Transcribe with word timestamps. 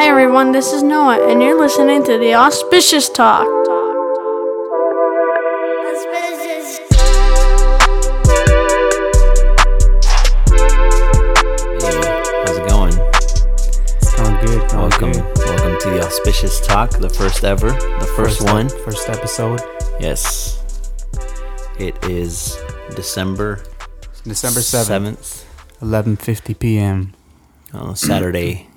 Hey 0.00 0.08
everyone, 0.08 0.50
this 0.50 0.72
is 0.72 0.82
Noah, 0.82 1.28
and 1.30 1.42
you're 1.42 1.60
listening 1.60 2.02
to 2.04 2.16
the 2.16 2.34
Auspicious 2.34 3.10
Talk. 3.10 3.46
Hey, 11.76 12.00
how's 12.46 12.56
it 12.56 12.66
going? 12.66 12.96
Going 14.16 14.46
good. 14.46 14.72
Welcome, 14.72 15.12
good. 15.12 15.36
welcome 15.36 15.76
to 15.80 15.90
the 15.90 16.02
Auspicious 16.06 16.66
Talk, 16.66 16.92
the 16.92 17.10
first 17.10 17.44
ever, 17.44 17.68
the 17.68 18.10
first, 18.16 18.40
one. 18.42 18.70
First 18.70 19.10
episode. 19.10 19.60
Yes, 20.00 20.64
it 21.78 22.02
is 22.06 22.56
December 22.96 23.62
December 24.24 24.62
seventh, 24.62 25.22
seventh, 25.22 25.82
eleven 25.82 26.16
fifty 26.16 26.54
p.m. 26.54 27.12
uh, 27.74 27.92
Saturday, 27.92 28.69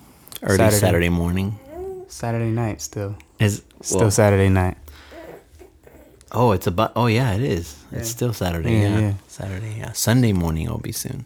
early 0.43 0.57
Saturday. 0.57 0.79
Saturday. 0.79 1.09
morning. 1.09 1.59
Saturday 2.07 2.51
night. 2.51 2.81
Still, 2.81 3.15
Is 3.39 3.63
still 3.81 4.01
well, 4.01 4.11
Saturday 4.11 4.49
night. 4.49 4.77
oh, 6.31 6.51
it's 6.51 6.67
about. 6.67 6.91
Oh 6.95 7.07
yeah, 7.07 7.33
it 7.33 7.41
is. 7.41 7.75
It's 7.91 8.09
still 8.09 8.33
Saturday. 8.33 8.73
Yeah, 8.73 8.81
Yeah, 8.81 8.99
yeah. 8.99 9.13
Saturday. 9.27 9.75
Yeah, 9.77 9.91
Sunday 9.93 10.33
morning 10.33 10.69
will 10.69 10.77
be 10.79 10.91
soon. 10.91 11.25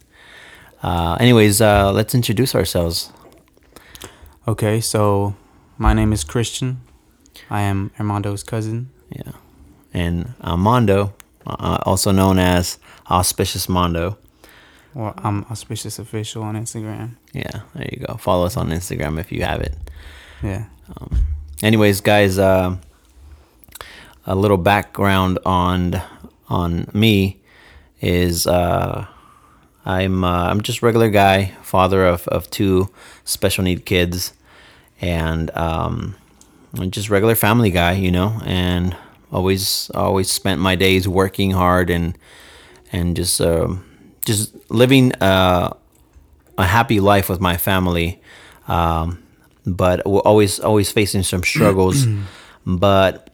Uh, 0.83 1.17
anyways, 1.19 1.59
uh, 1.61 1.91
let's 1.91 2.13
introduce 2.15 2.55
ourselves. 2.55 3.11
Okay, 4.47 4.79
so 4.79 5.35
my 5.77 5.93
name 5.93 6.13
is 6.13 6.23
Christian. 6.23 6.81
I 7.49 7.61
am 7.61 7.91
Armando's 7.99 8.43
cousin. 8.43 8.89
Yeah, 9.09 9.33
and 9.93 10.33
uh, 10.41 10.55
Mondo, 10.57 11.13
uh, 11.45 11.79
also 11.85 12.11
known 12.11 12.39
as 12.39 12.77
Auspicious 13.09 13.67
Mondo. 13.67 14.17
Or 14.97 15.13
I'm 15.17 15.45
auspicious 15.51 15.99
official 15.99 16.41
on 16.41 16.55
Instagram. 16.55 17.17
Yeah, 17.31 17.61
there 17.75 17.87
you 17.91 18.03
go. 18.03 18.15
Follow 18.15 18.47
us 18.47 18.57
on 18.57 18.69
Instagram 18.69 19.19
if 19.19 19.31
you 19.31 19.43
have 19.43 19.61
it. 19.61 19.75
Yeah. 20.41 20.65
Anyways, 21.61 22.01
guys, 22.01 22.39
uh, 22.39 22.77
a 24.25 24.35
little 24.35 24.57
background 24.57 25.37
on 25.45 26.01
on 26.49 26.89
me 26.93 27.39
is 28.01 28.47
uh, 28.47 29.05
I'm 29.85 30.23
uh, 30.23 30.49
I'm 30.49 30.61
just 30.61 30.81
regular 30.81 31.11
guy, 31.11 31.51
father 31.61 32.03
of, 32.03 32.27
of 32.29 32.49
two 32.49 32.89
special 33.23 33.63
need 33.65 33.85
kids, 33.85 34.33
and 34.99 35.55
um, 35.55 36.15
I'm 36.79 36.89
just 36.89 37.11
regular 37.11 37.35
family 37.35 37.69
guy, 37.69 37.91
you 37.91 38.11
know, 38.11 38.41
and 38.45 38.97
always 39.31 39.91
always 39.93 40.31
spent 40.31 40.59
my 40.59 40.75
days 40.75 41.07
working 41.07 41.51
hard 41.51 41.91
and 41.91 42.17
and 42.91 43.15
just 43.15 43.39
um 43.41 43.83
just 44.27 44.53
living 44.69 45.13
uh, 45.15 45.73
a 46.57 46.65
happy 46.65 46.99
life 46.99 47.29
with 47.29 47.39
my 47.39 47.55
family, 47.55 48.21
um, 48.67 49.23
but 49.65 50.05
we're 50.05 50.19
always 50.19 50.59
always 50.59 50.91
facing 50.91 51.23
some 51.23 51.43
struggles. 51.43 52.05
but 52.65 53.33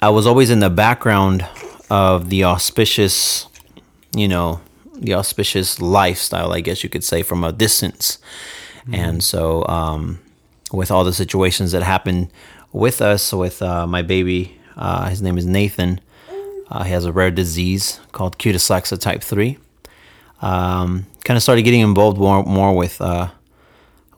I 0.00 0.08
was 0.08 0.26
always 0.26 0.48
in 0.48 0.60
the 0.60 0.70
background 0.70 1.46
of 1.90 2.30
the 2.30 2.44
auspicious, 2.44 3.46
you 4.16 4.28
know, 4.28 4.60
the 4.94 5.14
auspicious 5.14 5.78
lifestyle, 5.80 6.54
I 6.54 6.60
guess 6.60 6.82
you 6.82 6.88
could 6.88 7.04
say, 7.04 7.22
from 7.22 7.44
a 7.44 7.52
distance. 7.52 8.18
And 8.92 9.22
so, 9.22 9.66
um, 9.68 10.20
with 10.72 10.90
all 10.90 11.04
the 11.04 11.12
situations 11.12 11.72
that 11.72 11.82
happened 11.82 12.30
with 12.72 13.02
us, 13.02 13.32
with 13.32 13.60
uh, 13.60 13.86
my 13.86 14.00
baby, 14.00 14.58
uh, 14.76 15.10
his 15.10 15.20
name 15.20 15.36
is 15.36 15.44
Nathan. 15.44 16.00
Uh, 16.70 16.84
he 16.84 16.92
has 16.92 17.04
a 17.04 17.12
rare 17.12 17.30
disease 17.30 18.00
called 18.12 18.38
cutis 18.38 18.70
laxa 18.70 18.98
type 18.98 19.22
3 19.22 19.58
um, 20.42 21.06
kind 21.24 21.36
of 21.36 21.42
started 21.42 21.62
getting 21.62 21.80
involved 21.80 22.18
more 22.18 22.42
more 22.44 22.74
with 22.74 23.00
uh, 23.00 23.30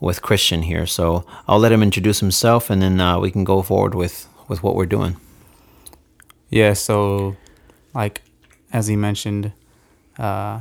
with 0.00 0.22
Christian 0.22 0.62
here. 0.62 0.86
So 0.86 1.24
I'll 1.46 1.58
let 1.58 1.72
him 1.72 1.82
introduce 1.82 2.20
himself, 2.20 2.70
and 2.70 2.82
then 2.82 3.00
uh, 3.00 3.18
we 3.18 3.30
can 3.30 3.44
go 3.44 3.62
forward 3.62 3.94
with 3.94 4.28
with 4.48 4.62
what 4.62 4.74
we're 4.74 4.86
doing. 4.86 5.16
Yeah. 6.50 6.74
So, 6.74 7.36
like, 7.94 8.22
as 8.72 8.88
he 8.88 8.96
mentioned, 8.96 9.52
uh, 10.18 10.60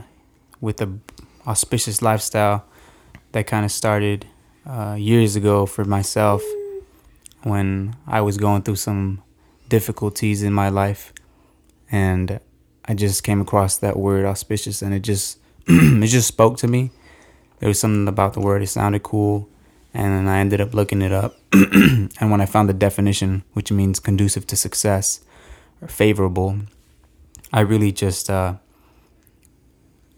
with 0.62 0.78
the 0.78 1.00
auspicious 1.46 2.02
lifestyle, 2.02 2.66
that 3.32 3.48
kind 3.48 3.66
of 3.66 3.72
started 3.72 4.26
uh, 4.66 4.96
years 4.98 5.36
ago 5.36 5.66
for 5.66 5.86
myself 5.86 6.42
when 7.44 7.96
I 8.06 8.22
was 8.22 8.38
going 8.38 8.62
through 8.62 8.76
some 8.76 9.24
difficulties 9.68 10.44
in 10.44 10.54
my 10.54 10.70
life, 10.70 11.14
and 11.92 12.40
I 12.86 12.94
just 12.94 13.24
came 13.24 13.42
across 13.42 13.78
that 13.78 13.98
word 13.98 14.26
auspicious, 14.26 14.82
and 14.82 14.94
it 14.94 15.02
just 15.02 15.41
it 15.68 16.08
just 16.08 16.28
spoke 16.28 16.58
to 16.58 16.68
me. 16.68 16.92
There 17.60 17.68
was 17.68 17.80
something 17.80 18.08
about 18.08 18.34
the 18.34 18.40
word; 18.40 18.62
it 18.64 18.68
sounded 18.68 19.04
cool, 19.04 19.48
and 19.94 20.12
then 20.14 20.28
I 20.28 20.40
ended 20.40 20.62
up 20.62 20.74
looking 20.74 21.02
it 21.02 21.12
up. 21.12 21.36
and 21.54 22.32
when 22.32 22.42
I 22.42 22.46
found 22.46 22.70
the 22.70 22.74
definition, 22.74 23.44
which 23.54 23.72
means 23.72 24.00
conducive 24.00 24.48
to 24.48 24.56
success 24.56 25.22
or 25.82 25.88
favorable, 25.88 26.58
I 27.54 27.60
really 27.62 27.92
just 27.92 28.30
uh, 28.30 28.56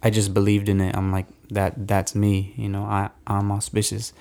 I 0.02 0.09
just 0.09 0.34
believed 0.34 0.70
in 0.70 0.81
it. 0.81 0.96
I'm 0.96 1.12
like 1.12 1.26
that. 1.50 1.88
That's 1.88 2.16
me. 2.16 2.54
You 2.58 2.70
know, 2.70 2.84
I 2.84 3.10
I'm 3.28 3.52
auspicious, 3.52 4.14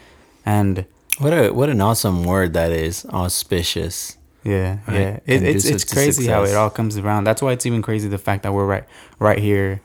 and 0.44 0.84
What 1.18 1.32
a 1.32 1.50
what 1.50 1.68
an 1.68 1.80
awesome 1.80 2.24
word 2.24 2.52
that 2.54 2.72
is, 2.72 3.04
auspicious. 3.06 4.16
yeah, 4.44 4.78
Right. 4.88 5.00
yeah. 5.00 5.18
It, 5.26 5.42
it's 5.42 5.64
it's 5.64 5.84
crazy 5.84 6.26
how 6.26 6.42
it 6.44 6.54
all 6.54 6.70
comes 6.70 6.96
around. 6.98 7.24
That's 7.24 7.40
why 7.42 7.52
it's 7.52 7.66
even 7.66 7.82
crazy 7.82 8.08
the 8.08 8.18
fact 8.18 8.42
that 8.42 8.52
we're 8.52 8.66
right 8.66 8.84
right 9.20 9.38
here 9.38 9.80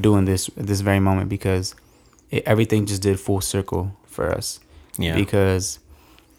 doing 0.00 0.24
this 0.24 0.48
at 0.56 0.66
this 0.66 0.80
very 0.80 1.00
moment 1.00 1.28
because 1.28 1.74
it, 2.30 2.42
everything 2.46 2.86
just 2.86 3.02
did 3.02 3.20
full 3.20 3.40
circle 3.40 3.96
for 4.06 4.30
us. 4.30 4.60
Yeah, 4.98 5.14
Because, 5.14 5.78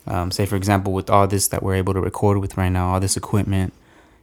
um, 0.05 0.31
say 0.31 0.45
for 0.45 0.55
example, 0.55 0.93
with 0.93 1.09
all 1.09 1.27
this 1.27 1.47
that 1.49 1.63
we're 1.63 1.75
able 1.75 1.93
to 1.93 2.01
record 2.01 2.37
with 2.37 2.57
right 2.57 2.69
now, 2.69 2.93
all 2.93 2.99
this 2.99 3.17
equipment, 3.17 3.73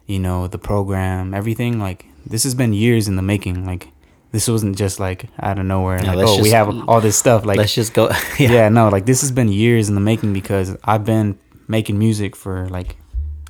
you 0.06 0.18
know, 0.18 0.46
the 0.46 0.58
program, 0.58 1.34
everything 1.34 1.80
like 1.80 2.06
this 2.26 2.44
has 2.44 2.54
been 2.54 2.72
years 2.72 3.08
in 3.08 3.16
the 3.16 3.22
making. 3.22 3.64
Like 3.66 3.88
this 4.32 4.46
wasn't 4.48 4.76
just 4.76 5.00
like 5.00 5.26
out 5.40 5.58
of 5.58 5.66
nowhere. 5.66 6.00
Like 6.02 6.18
oh, 6.20 6.42
we 6.42 6.50
have 6.50 6.88
all 6.88 7.00
this 7.00 7.16
stuff. 7.16 7.44
Like 7.44 7.58
let's 7.58 7.74
just 7.74 7.94
go. 7.94 8.08
yeah. 8.38 8.52
yeah, 8.52 8.68
no, 8.68 8.88
like 8.88 9.06
this 9.06 9.20
has 9.22 9.32
been 9.32 9.48
years 9.48 9.88
in 9.88 9.94
the 9.94 10.00
making 10.00 10.32
because 10.32 10.76
I've 10.84 11.04
been 11.04 11.38
making 11.66 11.98
music 11.98 12.36
for 12.36 12.68
like 12.68 12.96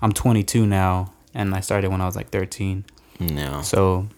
I'm 0.02 0.12
22 0.12 0.66
now, 0.66 1.12
and 1.34 1.54
I 1.54 1.60
started 1.60 1.90
when 1.90 2.00
I 2.00 2.06
was 2.06 2.16
like 2.16 2.30
13. 2.30 2.84
no, 3.20 3.60
So 3.62 4.08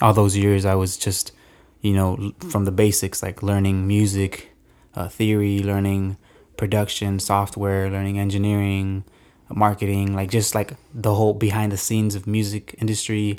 all 0.00 0.12
those 0.12 0.36
years 0.36 0.64
I 0.64 0.74
was 0.74 0.96
just, 0.96 1.32
you 1.80 1.92
know, 1.92 2.32
from 2.50 2.64
the 2.64 2.72
basics 2.72 3.22
like 3.22 3.42
learning 3.42 3.86
music, 3.86 4.52
uh, 4.94 5.08
theory, 5.08 5.60
learning 5.60 6.16
production, 6.56 7.18
software, 7.18 7.90
learning 7.90 8.18
engineering, 8.18 9.04
marketing, 9.48 10.14
like 10.14 10.30
just 10.30 10.54
like 10.54 10.74
the 10.94 11.14
whole 11.14 11.34
behind 11.34 11.72
the 11.72 11.76
scenes 11.76 12.14
of 12.14 12.26
music 12.26 12.74
industry, 12.78 13.38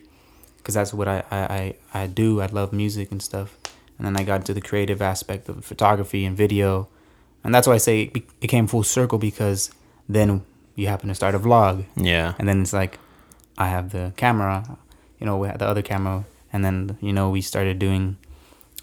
because 0.57 0.75
that's 0.75 0.93
what 0.93 1.07
I, 1.07 1.23
I, 1.31 1.37
I, 1.37 1.75
I 2.03 2.07
do. 2.07 2.41
I 2.41 2.45
love 2.47 2.73
music 2.73 3.11
and 3.11 3.21
stuff. 3.21 3.57
And 3.97 4.05
then 4.05 4.15
I 4.15 4.23
got 4.23 4.41
into 4.41 4.53
the 4.53 4.61
creative 4.61 5.01
aspect 5.01 5.49
of 5.49 5.65
photography 5.65 6.25
and 6.25 6.37
video. 6.37 6.87
And 7.43 7.53
that's 7.53 7.67
why 7.67 7.73
I 7.73 7.77
say 7.77 8.03
it, 8.13 8.23
it 8.41 8.47
came 8.47 8.67
full 8.67 8.83
circle 8.83 9.17
because 9.17 9.71
then 10.07 10.43
you 10.75 10.87
happen 10.87 11.09
to 11.09 11.15
start 11.15 11.33
a 11.35 11.39
vlog 11.39 11.85
yeah, 11.95 12.35
and 12.37 12.47
then 12.47 12.61
it's 12.61 12.71
like 12.71 12.99
I 13.57 13.67
have 13.67 13.91
the 13.91 14.13
camera, 14.15 14.77
you 15.19 15.25
know, 15.25 15.37
we 15.37 15.47
had 15.47 15.59
the 15.59 15.67
other 15.67 15.81
camera, 15.81 16.23
and 16.53 16.63
then 16.65 16.97
you 17.01 17.13
know 17.13 17.29
we 17.29 17.41
started 17.41 17.79
doing 17.79 18.17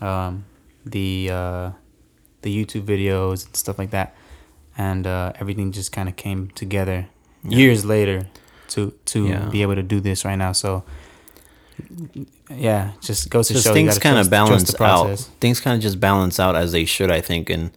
um, 0.01 0.45
the 0.85 1.29
uh, 1.31 1.71
the 2.43 2.55
YouTube 2.65 2.85
videos 2.85 3.47
and 3.47 3.57
stuff 3.57 3.79
like 3.79 3.91
that, 3.91 4.15
and 4.77 5.07
uh, 5.07 5.33
everything 5.41 5.73
just 5.73 5.93
kind 5.93 6.09
of 6.09 6.17
came 6.17 6.49
together 6.55 7.07
years 7.43 7.85
later 7.85 8.27
to 8.69 8.93
to 9.07 9.27
Yeah. 9.29 9.49
be 9.51 9.63
able 9.63 9.75
to 9.77 9.83
do 9.83 10.01
this 10.01 10.25
right 10.25 10.37
now. 10.37 10.53
So 10.53 10.85
yeah, 12.51 12.93
just 13.01 13.31
goes 13.31 13.49
to 13.49 13.55
just 13.55 13.67
show 13.67 13.73
things 13.75 13.99
kind 13.99 14.19
of 14.19 14.31
balance 14.31 14.79
out. 14.81 15.19
Things 15.41 15.61
kind 15.61 15.77
of 15.77 15.83
just 15.83 15.99
balance 16.01 16.39
out 16.39 16.55
as 16.57 16.73
they 16.73 16.85
should, 16.85 17.11
I 17.11 17.21
think, 17.21 17.51
and 17.51 17.71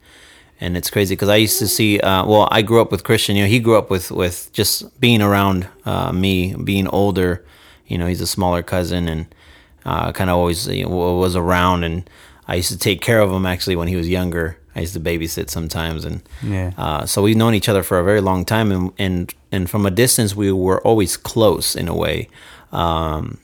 and 0.60 0.76
it's 0.76 0.90
crazy 0.90 1.14
because 1.14 1.28
I 1.28 1.36
used 1.36 1.58
to 1.60 1.68
see. 1.68 2.00
Uh, 2.00 2.26
well, 2.26 2.48
I 2.50 2.62
grew 2.62 2.80
up 2.80 2.90
with 2.90 3.04
Christian. 3.04 3.36
You 3.36 3.44
know, 3.44 3.48
he 3.48 3.60
grew 3.60 3.76
up 3.76 3.90
with 3.90 4.10
with 4.10 4.50
just 4.52 5.00
being 5.00 5.22
around 5.22 5.68
uh, 5.84 6.12
me, 6.12 6.54
being 6.54 6.86
older. 6.88 7.44
You 7.86 7.96
know, 7.98 8.06
he's 8.06 8.20
a 8.20 8.26
smaller 8.26 8.62
cousin, 8.62 9.08
and 9.08 9.26
uh, 9.90 10.12
kind 10.18 10.28
of 10.30 10.36
always 10.40 10.60
you 10.68 10.84
know, 10.84 11.16
was 11.24 11.34
around. 11.36 11.84
And 11.84 11.96
I 12.46 12.54
used 12.60 12.70
to 12.72 12.78
take 12.88 13.00
care 13.08 13.20
of 13.24 13.30
him 13.36 13.44
actually 13.46 13.76
when 13.76 13.88
he 13.88 13.96
was 13.96 14.08
younger. 14.08 14.46
I 14.76 14.80
used 14.82 14.94
to 14.94 15.00
babysit 15.00 15.48
sometimes, 15.50 16.04
and 16.04 16.20
Yeah. 16.42 16.70
uh, 16.84 17.02
so 17.06 17.16
we've 17.24 17.36
known 17.42 17.54
each 17.54 17.68
other 17.68 17.82
for 17.82 17.98
a 17.98 18.04
very 18.04 18.20
long 18.20 18.44
time, 18.44 18.68
and 18.74 18.92
and 19.06 19.34
and 19.54 19.68
from 19.70 19.86
a 19.86 19.90
distance, 19.90 20.36
we 20.36 20.52
were 20.52 20.80
always 20.88 21.16
close 21.32 21.68
in 21.80 21.88
a 21.88 21.94
way. 22.04 22.28
Um, 22.72 23.38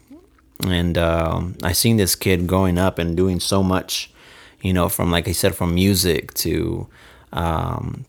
and 0.67 0.97
um, 0.97 1.55
I 1.71 1.73
seen 1.73 1.97
this 1.97 2.15
kid 2.15 2.47
growing 2.47 2.79
up 2.79 2.99
and 3.01 3.17
doing 3.17 3.41
so 3.41 3.63
much, 3.63 4.11
you 4.63 4.73
know, 4.73 4.89
from 4.89 5.11
like 5.17 5.27
I 5.29 5.33
said, 5.33 5.55
from 5.55 5.75
music 5.75 6.33
to 6.45 6.87
um, 7.33 8.05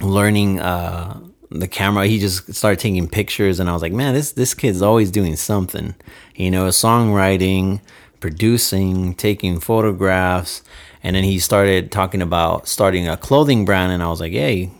learning 0.00 0.60
uh, 0.60 1.18
the 1.50 1.68
camera. 1.68 2.06
He 2.06 2.18
just 2.18 2.52
started 2.54 2.78
taking 2.80 3.08
pictures, 3.08 3.60
and 3.60 3.68
I 3.70 3.72
was 3.72 3.82
like, 3.82 3.92
man, 3.94 4.12
this 4.14 4.32
this 4.32 4.52
kid's 4.54 4.82
always 4.82 5.10
doing 5.10 5.36
something, 5.36 5.94
you 6.38 6.50
know, 6.50 6.68
songwriting, 6.68 7.82
producing, 8.20 9.12
taking 9.14 9.60
photographs, 9.60 10.62
and 11.02 11.14
then 11.14 11.24
he 11.24 11.38
started 11.38 11.92
talking 11.92 12.22
about 12.22 12.66
starting 12.66 13.06
a 13.06 13.18
clothing 13.18 13.66
brand, 13.66 13.92
and 13.92 14.02
I 14.02 14.08
was 14.08 14.20
like, 14.20 14.32
hey. 14.32 14.70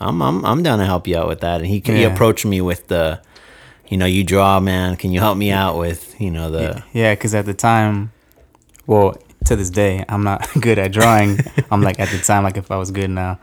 I'm 0.00 0.22
I'm 0.22 0.44
I'm 0.44 0.62
down 0.62 0.78
to 0.78 0.84
help 0.84 1.08
you 1.08 1.18
out 1.18 1.26
with 1.26 1.40
that. 1.40 1.60
And 1.60 1.66
he 1.66 1.82
he 1.84 2.04
approached 2.04 2.46
me 2.46 2.60
with 2.60 2.86
the, 2.86 3.20
you 3.88 3.96
know, 3.96 4.06
you 4.06 4.22
draw, 4.22 4.60
man. 4.60 4.94
Can 4.94 5.10
you 5.10 5.18
help 5.18 5.36
me 5.36 5.50
out 5.50 5.76
with 5.76 6.14
you 6.20 6.30
know 6.30 6.52
the 6.52 6.84
Yeah, 6.92 7.14
because 7.16 7.34
at 7.34 7.46
the 7.46 7.52
time, 7.54 8.12
well, 8.86 9.16
to 9.46 9.56
this 9.56 9.70
day, 9.70 10.04
I'm 10.08 10.22
not 10.22 10.46
good 10.60 10.78
at 10.78 10.92
drawing. 10.92 11.40
I'm 11.70 11.82
like 11.82 11.98
at 11.98 12.10
the 12.10 12.18
time, 12.18 12.44
like 12.44 12.56
if 12.56 12.70
I 12.70 12.76
was 12.76 12.90
good 12.90 13.10
now, 13.10 13.40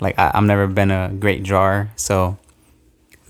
like 0.00 0.18
I, 0.18 0.32
I've 0.34 0.44
never 0.44 0.66
been 0.66 0.90
a 0.90 1.10
great 1.10 1.44
drawer. 1.44 1.90
So, 1.96 2.38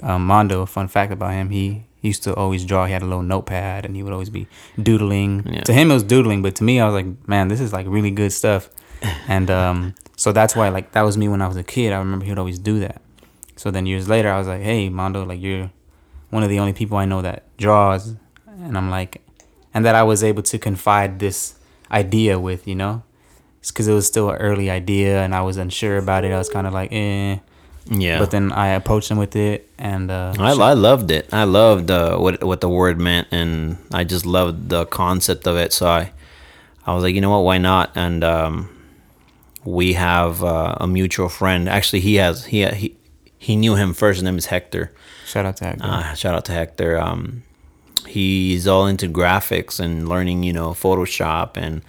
um, 0.03 0.27
Mondo, 0.27 0.65
fun 0.65 0.89
fact 0.89 1.13
about 1.13 1.33
him, 1.33 1.51
he 1.51 1.85
used 2.09 2.23
to 2.25 2.35
always 2.35 2.65
draw. 2.65 2.87
He 2.87 2.93
had 2.93 3.03
a 3.03 3.06
little 3.06 3.23
notepad, 3.23 3.85
and 3.85 3.97
he 3.97 4.03
would 4.03 4.12
always 4.12 4.31
be 4.31 4.47
doodling. 4.81 5.47
Yeah. 5.51 5.62
To 5.62 5.73
him, 5.73 5.91
it 5.91 5.95
was 5.95 6.03
doodling, 6.03 6.43
but 6.43 6.55
to 6.56 6.65
me, 6.65 6.81
I 6.81 6.87
was 6.87 6.95
like, 6.95 7.29
man, 7.29 7.49
this 7.49 7.61
is 7.61 7.73
like 7.73 7.87
really 7.89 8.11
good 8.11 8.33
stuff. 8.33 8.71
And 9.29 9.51
um, 9.51 9.95
so 10.17 10.33
that's 10.33 10.56
why, 10.56 10.71
like, 10.71 10.93
that 10.93 11.03
was 11.03 11.19
me 11.19 11.29
when 11.29 11.43
I 11.43 11.49
was 11.49 11.59
a 11.59 11.62
kid. 11.62 11.93
I 11.93 11.99
remember 11.99 12.25
he 12.25 12.31
would 12.31 12.39
always 12.39 12.59
do 12.59 12.81
that. 12.81 13.03
So 13.56 13.71
then 13.71 13.85
years 13.87 14.09
later, 14.09 14.31
I 14.31 14.39
was 14.39 14.49
like, 14.49 14.62
hey, 14.62 14.89
Mondo, 14.89 15.25
like 15.25 15.41
you're 15.41 15.71
one 16.31 16.43
of 16.43 16.49
the 16.49 16.59
only 16.59 16.73
people 16.73 16.97
I 16.97 17.05
know 17.05 17.23
that 17.23 17.45
draws, 17.59 18.17
and 18.47 18.77
I'm 18.77 18.91
like, 18.91 19.21
and 19.75 19.85
that 19.85 19.95
I 19.95 20.03
was 20.03 20.25
able 20.25 20.43
to 20.43 20.59
confide 20.59 21.19
this 21.19 21.57
idea 21.91 22.39
with, 22.39 22.67
you 22.67 22.75
know, 22.75 23.03
because 23.61 23.89
it 23.89 23.93
was 23.93 24.07
still 24.07 24.31
an 24.31 24.37
early 24.37 24.71
idea 24.71 25.23
and 25.23 25.35
I 25.35 25.43
was 25.43 25.57
unsure 25.57 25.99
about 25.99 26.25
it. 26.25 26.33
I 26.33 26.39
was 26.39 26.49
kind 26.49 26.67
of 26.67 26.73
like, 26.73 26.93
eh. 26.93 27.39
Yeah. 27.91 28.19
But 28.19 28.31
then 28.31 28.53
I 28.53 28.69
approached 28.69 29.11
him 29.11 29.19
with 29.19 29.37
it, 29.37 29.69
and 29.79 30.11
uh, 30.11 30.35
I, 30.39 30.53
I 30.53 30.73
loved 30.73 31.11
it. 31.11 31.29
I 31.33 31.45
loved 31.45 31.91
uh, 31.91 32.17
what 32.17 32.43
what 32.43 32.61
the 32.61 32.69
word 32.69 32.99
meant, 32.99 33.29
and 33.31 33.77
I 33.93 34.05
just 34.05 34.25
loved 34.27 34.69
the 34.71 34.87
concept 34.87 35.47
of 35.47 35.57
it. 35.57 35.73
So 35.73 35.87
I, 35.87 36.13
I 36.87 36.95
was 36.95 37.03
like, 37.03 37.15
you 37.15 37.21
know 37.21 37.31
what, 37.31 37.45
why 37.45 37.59
not? 37.59 37.93
And 37.95 38.25
um, 38.25 38.69
we 39.65 39.95
have 39.95 40.43
uh, 40.43 40.77
a 40.81 40.87
mutual 40.87 41.29
friend. 41.29 41.69
Actually, 41.69 42.01
he 42.01 42.15
has 42.17 42.47
he 42.47 42.65
he 42.67 42.97
he 43.39 43.57
knew 43.57 43.75
him 43.77 43.93
first. 43.93 44.17
His 44.17 44.23
name 44.25 44.39
is 44.39 44.47
Hector. 44.47 44.93
shout 45.27 45.45
out 45.45 45.57
to 45.59 45.65
Hector. 45.65 45.85
Uh, 45.85 46.15
shout 46.15 46.35
out 46.35 46.45
to 46.47 46.53
Hector. 46.53 46.99
Um, 46.99 47.43
he's 48.07 48.67
all 48.67 48.87
into 48.87 49.09
graphics 49.09 49.79
and 49.79 50.09
learning, 50.09 50.43
you 50.43 50.53
know, 50.53 50.71
Photoshop, 50.71 51.57
and 51.57 51.83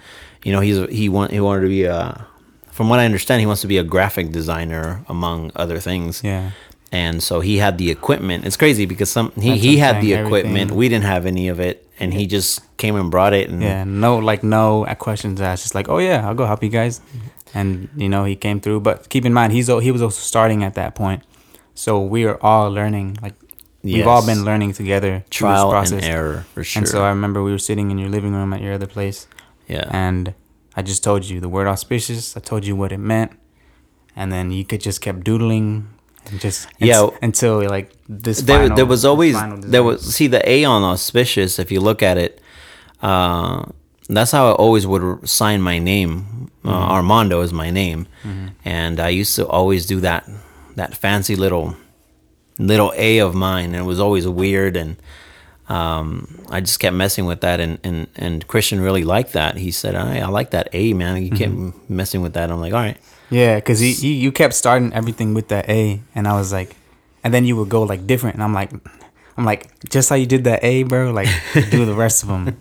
you 0.44 0.52
know, 0.52 0.60
he's 0.60 0.88
he 0.90 1.08
want 1.08 1.32
he 1.32 1.40
wanted 1.40 1.62
to 1.62 1.68
be 1.68 1.84
a. 1.84 2.26
From 2.76 2.88
what 2.90 2.98
I 3.00 3.04
understand, 3.10 3.40
he 3.40 3.46
wants 3.46 3.62
to 3.62 3.70
be 3.74 3.78
a 3.78 3.86
graphic 3.94 4.26
designer, 4.38 4.86
among 5.08 5.50
other 5.62 5.78
things 5.88 6.22
yeah, 6.22 6.50
and 6.92 7.22
so 7.22 7.40
he 7.40 7.58
had 7.58 7.78
the 7.78 7.90
equipment. 7.90 8.44
It's 8.46 8.56
crazy 8.56 8.86
because 8.86 9.10
some 9.10 9.32
he, 9.32 9.58
he 9.58 9.78
had 9.78 10.00
the 10.00 10.14
equipment. 10.14 10.70
everything. 10.70 10.76
We 10.76 10.88
didn't 10.88 11.04
have 11.04 11.26
any 11.26 11.48
of 11.48 11.58
it, 11.60 11.86
and 11.98 12.14
he 12.14 12.26
just 12.26 12.62
came 12.76 12.94
and 12.96 13.10
brought 13.10 13.32
it. 13.32 13.48
And 13.50 13.62
yeah. 13.62 13.84
No, 13.84 14.18
like 14.18 14.42
no 14.42 14.86
questions 14.98 15.40
asked. 15.40 15.64
Just 15.64 15.74
like, 15.74 15.88
oh 15.88 15.98
yeah, 15.98 16.26
I'll 16.26 16.34
go 16.34 16.46
help 16.46 16.62
you 16.62 16.68
guys, 16.68 17.00
and 17.54 17.88
you 17.96 18.08
know 18.08 18.24
he 18.24 18.36
came 18.36 18.60
through. 18.60 18.80
But 18.80 19.08
keep 19.08 19.24
in 19.24 19.32
mind, 19.32 19.52
he's 19.52 19.66
he 19.66 19.90
was 19.90 20.02
also 20.02 20.20
starting 20.20 20.62
at 20.62 20.74
that 20.74 20.94
point, 20.94 21.22
so 21.74 22.00
we 22.00 22.24
are 22.24 22.38
all 22.40 22.70
learning. 22.70 23.18
Like 23.20 23.34
we've 23.82 24.06
all 24.06 24.24
been 24.24 24.44
learning 24.44 24.72
together 24.72 25.24
trial 25.30 25.74
and 25.74 26.04
error 26.04 26.46
for 26.54 26.62
sure. 26.64 26.80
And 26.80 26.88
so 26.88 27.04
I 27.04 27.08
remember 27.08 27.42
we 27.42 27.52
were 27.52 27.58
sitting 27.70 27.90
in 27.90 27.98
your 27.98 28.08
living 28.08 28.32
room 28.32 28.52
at 28.52 28.60
your 28.60 28.74
other 28.74 28.86
place, 28.86 29.26
yeah, 29.66 29.88
and 29.90 30.34
I 30.76 30.82
just 30.82 31.02
told 31.02 31.24
you 31.24 31.40
the 31.40 31.48
word 31.48 31.66
auspicious. 31.66 32.36
I 32.36 32.40
told 32.40 32.64
you 32.66 32.76
what 32.76 32.92
it 32.92 32.98
meant, 32.98 33.32
and 34.14 34.30
then 34.30 34.50
you 34.52 34.64
could 34.64 34.80
just 34.80 35.00
kept 35.00 35.24
doodling 35.24 35.88
and 36.26 36.38
just 36.40 36.68
Yeah. 36.78 37.08
until 37.22 37.62
like 37.68 37.92
this. 38.08 38.42
there, 38.42 38.58
final- 38.60 38.76
there 38.76 38.86
was 38.86 39.04
always 39.04 39.36
there 39.62 39.82
was 39.82 40.02
see 40.14 40.26
the 40.26 40.46
A 40.48 40.64
on 40.64 40.82
auspicious. 40.82 41.58
If 41.58 41.72
you 41.72 41.80
look 41.80 42.02
at 42.02 42.18
it, 42.18 42.40
uh, 43.02 43.64
that's 44.08 44.32
how 44.32 44.48
I 44.50 44.52
always 44.52 44.86
would 44.86 45.28
sign 45.28 45.62
my 45.62 45.78
name. 45.78 46.50
Uh, 46.64 46.68
Mm-hmm. 46.68 46.90
Armando 46.92 47.40
is 47.42 47.52
my 47.52 47.70
name, 47.70 48.06
and 48.64 48.98
I 49.00 49.08
used 49.10 49.36
to 49.36 49.46
always 49.46 49.86
do 49.86 50.00
that 50.00 50.28
that 50.74 50.94
fancy 50.96 51.36
little 51.36 51.76
little 52.58 52.92
A 52.96 53.18
of 53.18 53.34
mine, 53.34 53.66
and 53.66 53.76
it 53.76 53.86
was 53.86 54.00
always 54.00 54.26
weird 54.28 54.76
and. 54.76 54.96
Um, 55.68 56.44
I 56.50 56.60
just 56.60 56.78
kept 56.78 56.94
messing 56.94 57.26
with 57.26 57.40
that, 57.40 57.58
and, 57.60 57.78
and, 57.82 58.06
and 58.16 58.46
Christian 58.46 58.80
really 58.80 59.02
liked 59.04 59.32
that. 59.32 59.56
He 59.56 59.70
said, 59.72 59.94
"I, 59.96 60.20
I 60.20 60.26
like 60.28 60.50
that 60.50 60.68
A, 60.72 60.92
man. 60.92 61.20
You 61.22 61.30
kept 61.30 61.52
Mm-hmm. 61.52 61.94
messing 61.94 62.22
with 62.22 62.34
that." 62.34 62.50
I'm 62.50 62.60
like, 62.60 62.72
"All 62.72 62.78
right." 62.80 62.96
Yeah, 63.30 63.56
because 63.56 63.82
you, 63.82 64.08
you 64.08 64.14
you 64.16 64.32
kept 64.32 64.54
starting 64.54 64.92
everything 64.92 65.34
with 65.34 65.48
that 65.48 65.68
A, 65.68 66.00
and 66.14 66.28
I 66.28 66.34
was 66.34 66.52
like, 66.52 66.76
and 67.24 67.34
then 67.34 67.44
you 67.44 67.56
would 67.56 67.68
go 67.68 67.82
like 67.82 68.06
different, 68.06 68.34
and 68.36 68.44
I'm 68.44 68.54
like, 68.54 68.70
I'm 69.36 69.44
like, 69.44 69.66
just 69.90 70.08
how 70.08 70.14
you 70.14 70.26
did 70.26 70.44
that 70.44 70.62
A, 70.62 70.84
bro, 70.84 71.10
like 71.10 71.28
do 71.70 71.84
the 71.84 71.94
rest 71.94 72.22
of 72.22 72.28
them, 72.28 72.56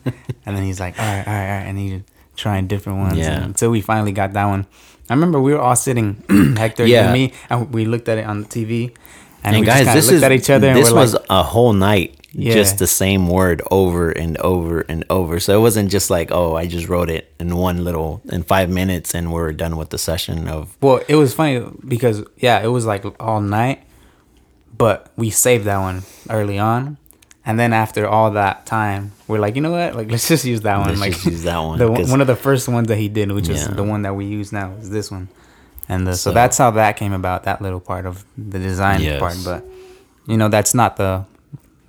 and 0.46 0.58
then 0.58 0.64
he's 0.64 0.80
like, 0.80 0.98
all 0.98 1.06
right, 1.06 1.28
all 1.28 1.34
right, 1.34 1.46
all 1.52 1.58
right, 1.60 1.66
and 1.70 1.78
he 1.78 2.04
trying 2.36 2.66
different 2.66 2.98
ones, 3.00 3.18
Yeah. 3.20 3.44
until 3.46 3.70
we 3.70 3.82
finally 3.82 4.12
got 4.12 4.34
that 4.34 4.46
one. 4.46 4.66
I 5.08 5.14
remember 5.14 5.40
we 5.40 5.54
were 5.54 5.62
all 5.62 5.76
sitting, 5.76 6.24
Hector, 6.58 6.86
Yeah. 6.88 7.04
and 7.06 7.14
me, 7.14 7.32
and 7.52 7.72
we 7.72 7.86
looked 7.86 8.10
at 8.10 8.18
it 8.18 8.26
on 8.26 8.42
the 8.42 8.48
TV, 8.48 8.90
and, 9.44 9.56
And, 9.56 9.60
we 9.60 9.66
guys, 9.68 9.86
this 9.94 10.08
looked 10.08 10.16
is 10.18 10.24
at 10.24 10.32
each 10.32 10.50
other, 10.50 10.70
and 10.70 10.78
this 10.80 10.92
was 10.92 11.14
like, 11.14 11.24
a 11.30 11.44
whole 11.44 11.74
night, 11.74 12.15
Yeah. 12.38 12.54
just 12.54 12.80
the 12.80 12.88
same 12.88 13.30
word 13.30 13.62
over 13.72 14.10
and 14.12 14.36
over 14.40 14.82
and 14.82 15.06
over. 15.10 15.40
So 15.40 15.58
it 15.58 15.62
wasn't 15.62 15.90
just 15.90 16.10
like, 16.10 16.32
oh, 16.34 16.56
I 16.58 16.68
just 16.68 16.90
wrote 16.90 17.10
it 17.10 17.34
in 17.40 17.56
one 17.56 17.86
little 17.86 18.22
in 18.26 18.44
five 18.44 18.70
minutes, 18.70 19.16
and 19.16 19.32
we're 19.32 19.54
done 19.54 19.78
with 19.78 19.90
the 19.90 19.98
session 19.98 20.48
of. 20.50 20.76
Well, 20.82 21.00
it 21.08 21.16
was 21.16 21.34
funny 21.34 21.66
because 21.88 22.24
yeah, 22.38 22.60
it 22.62 22.68
was 22.68 22.86
like 22.86 23.06
all 23.22 23.40
night, 23.40 23.84
but 24.78 25.12
we 25.16 25.30
saved 25.30 25.64
that 25.66 25.78
one 25.80 26.04
early 26.30 26.60
on, 26.60 26.98
and 27.46 27.58
then 27.60 27.72
after 27.72 28.08
all 28.08 28.32
that 28.32 28.66
time, 28.66 29.14
we're 29.28 29.40
like, 29.40 29.56
you 29.56 29.62
know 29.62 29.72
what? 29.72 29.96
Like, 29.96 30.12
let's 30.12 30.28
just 30.28 30.44
use 30.46 30.62
that 30.62 30.78
one. 30.78 30.90
Let's 30.90 31.00
like, 31.00 31.14
just 31.14 31.26
use 31.26 31.44
that 31.44 31.58
one, 31.60 31.80
The, 31.84 31.90
one 31.90 32.22
of 32.22 32.28
the 32.28 32.36
first 32.36 32.68
ones 32.68 32.88
that 32.90 32.98
he 32.98 33.08
did, 33.08 33.32
which 33.32 33.48
is 33.50 33.68
the 33.68 33.84
one 33.84 34.02
that 34.02 34.14
we 34.16 34.26
use 34.26 34.52
now, 34.52 34.74
is 34.82 34.90
this 34.90 35.10
one, 35.10 35.30
and 35.88 36.08
uh, 36.08 36.12
so, 36.14 36.32
So- 36.32 36.34
that's 36.34 36.58
how 36.58 36.72
that 36.72 36.98
came 36.98 37.14
about. 37.14 37.44
That 37.44 37.62
little 37.62 37.80
part 37.80 38.06
of 38.06 38.26
the 38.38 38.60
design 38.60 39.02
Yes. 39.02 39.20
part, 39.20 39.38
but 39.46 39.66
you 40.28 40.36
know, 40.38 40.50
that's 40.50 40.74
not 40.74 40.98
the 40.98 41.24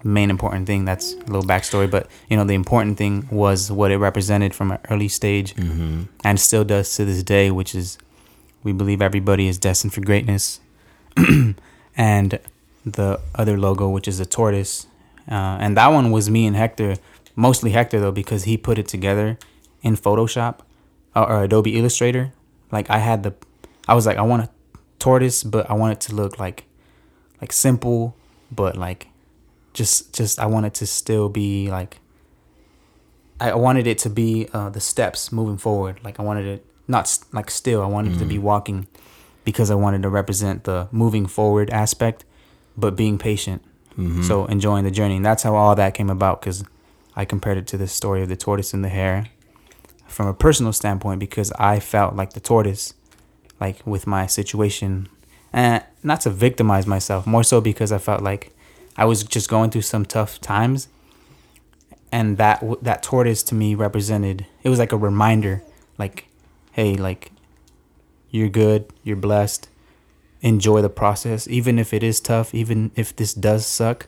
main 0.05 0.31
important 0.31 0.67
thing. 0.67 0.85
That's 0.85 1.15
a 1.15 1.19
little 1.19 1.43
backstory, 1.43 1.91
but 1.91 2.09
you 2.31 2.37
know, 2.37 2.45
the 2.45 2.55
important 2.55 2.97
thing 2.99 3.27
was 3.31 3.71
what 3.73 3.91
it 3.91 3.99
represented 3.99 4.55
from 4.55 4.73
an 4.73 4.79
early 4.91 5.09
stage, 5.09 5.55
Mm-hmm. 5.55 6.03
and 6.25 6.39
still 6.41 6.65
does 6.65 6.95
to 6.97 7.05
this 7.05 7.23
day, 7.23 7.51
which 7.51 7.75
is 7.75 7.99
we 8.63 8.73
believe 8.73 9.01
everybody 9.03 9.49
is 9.49 9.59
destined 9.59 9.93
for 9.95 10.01
greatness. 10.01 10.61
and 11.97 12.39
the 12.85 13.21
other 13.35 13.59
logo, 13.59 13.89
which 13.89 14.07
is 14.09 14.21
a 14.21 14.27
tortoise, 14.27 14.87
uh, 15.31 15.59
and 15.61 15.77
that 15.77 15.89
one 15.89 16.11
was 16.11 16.31
me 16.31 16.47
and 16.47 16.57
Hector, 16.57 16.97
mostly 17.35 17.71
Hector 17.71 18.01
though, 18.01 18.13
because 18.13 18.45
he 18.45 18.57
put 18.57 18.79
it 18.79 18.87
together 18.87 19.39
in 19.83 19.97
Photoshop 19.97 20.61
uh, 21.15 21.25
or 21.25 21.43
Adobe 21.45 21.77
Illustrator. 21.77 22.33
Like 22.71 22.91
I 22.91 22.99
had 22.99 23.23
the, 23.23 23.35
I 23.89 23.95
was 23.95 24.07
like, 24.07 24.19
I 24.19 24.23
want 24.23 24.43
a 24.45 24.49
tortoise, 24.99 25.43
but 25.43 25.69
I 25.71 25.75
want 25.75 25.93
it 25.93 26.01
to 26.09 26.15
look 26.15 26.39
like, 26.39 26.65
like 27.41 27.53
simple, 27.53 28.17
but 28.51 28.77
like, 28.77 29.09
just 29.77 30.15
just 30.15 30.41
I 30.41 30.47
wanted 30.47 30.69
it 30.69 30.75
to 30.75 30.87
still 30.87 31.29
be 31.29 31.71
like. 31.71 32.01
I 33.39 33.55
wanted 33.55 33.87
it 33.87 33.99
to 33.99 34.09
be 34.09 34.49
uh, 34.55 34.71
the 34.71 34.81
steps 34.81 35.31
moving 35.31 35.59
forward. 35.59 36.01
Like 36.03 36.19
I 36.19 36.23
wanted 36.23 36.47
it 36.47 36.67
not 36.89 37.19
like 37.33 37.51
still. 37.51 37.83
I 37.83 37.87
wanted 37.87 38.15
it 38.15 38.19
to 38.21 38.25
be 38.25 38.37
mm-hmm. 38.37 38.45
walking 38.45 38.87
because 39.45 39.71
I 39.71 39.75
wanted 39.75 40.03
to 40.03 40.09
represent 40.09 40.65
the 40.65 40.89
moving 40.91 41.27
forward 41.27 41.69
aspect, 41.69 42.25
but 42.79 42.97
being 42.97 43.19
patient. 43.19 43.63
Mm-hmm. 43.91 44.23
So 44.23 44.47
enjoying 44.47 44.85
the 44.85 44.91
journey, 44.91 45.17
and 45.17 45.25
that's 45.25 45.43
how 45.43 45.55
all 45.55 45.75
that 45.75 45.93
came 45.93 46.09
about. 46.09 46.41
Because 46.41 46.65
I 47.15 47.27
compared 47.27 47.59
it 47.59 47.67
to 47.69 47.77
the 47.77 47.87
story 47.87 48.23
of 48.23 48.31
the 48.31 48.37
tortoise 48.37 48.73
and 48.73 48.83
the 48.83 48.89
hare, 48.89 49.29
from 50.07 50.27
a 50.29 50.35
personal 50.35 50.73
standpoint, 50.73 51.21
because 51.21 51.53
I 51.59 51.79
felt 51.79 52.17
like 52.17 52.33
the 52.33 52.41
tortoise, 52.41 52.95
like 53.61 53.87
with 53.87 54.07
my 54.07 54.27
situation, 54.27 55.09
and 55.53 55.85
not 56.03 56.23
to 56.23 56.31
victimize 56.31 56.87
myself, 56.87 57.27
more 57.27 57.45
so 57.45 57.61
because 57.61 57.93
I 57.93 57.99
felt 57.99 58.23
like 58.23 58.56
I 58.97 59.05
was 59.05 59.23
just 59.25 59.49
going 59.49 59.71
through 59.71 59.83
some 59.83 60.05
tough 60.05 60.41
times, 60.41 60.89
and 62.13 62.37
that 62.39 62.65
that 62.83 63.03
tortoise 63.03 63.43
to 63.45 63.55
me 63.55 63.75
represented. 63.75 64.47
It 64.63 64.69
was 64.69 64.79
like 64.79 64.93
a 64.93 64.97
reminder, 64.97 65.63
like, 65.99 66.27
hey, 66.73 66.95
like, 66.95 67.33
you're 68.31 68.49
good, 68.49 68.87
you're 69.05 69.17
blessed. 69.17 69.69
Enjoy 70.43 70.81
the 70.83 70.89
process, 70.91 71.49
even 71.49 71.79
if 71.79 71.93
it 71.95 72.03
is 72.03 72.21
tough, 72.21 72.55
even 72.55 72.91
if 72.95 73.15
this 73.17 73.33
does 73.35 73.67
suck. 73.67 74.07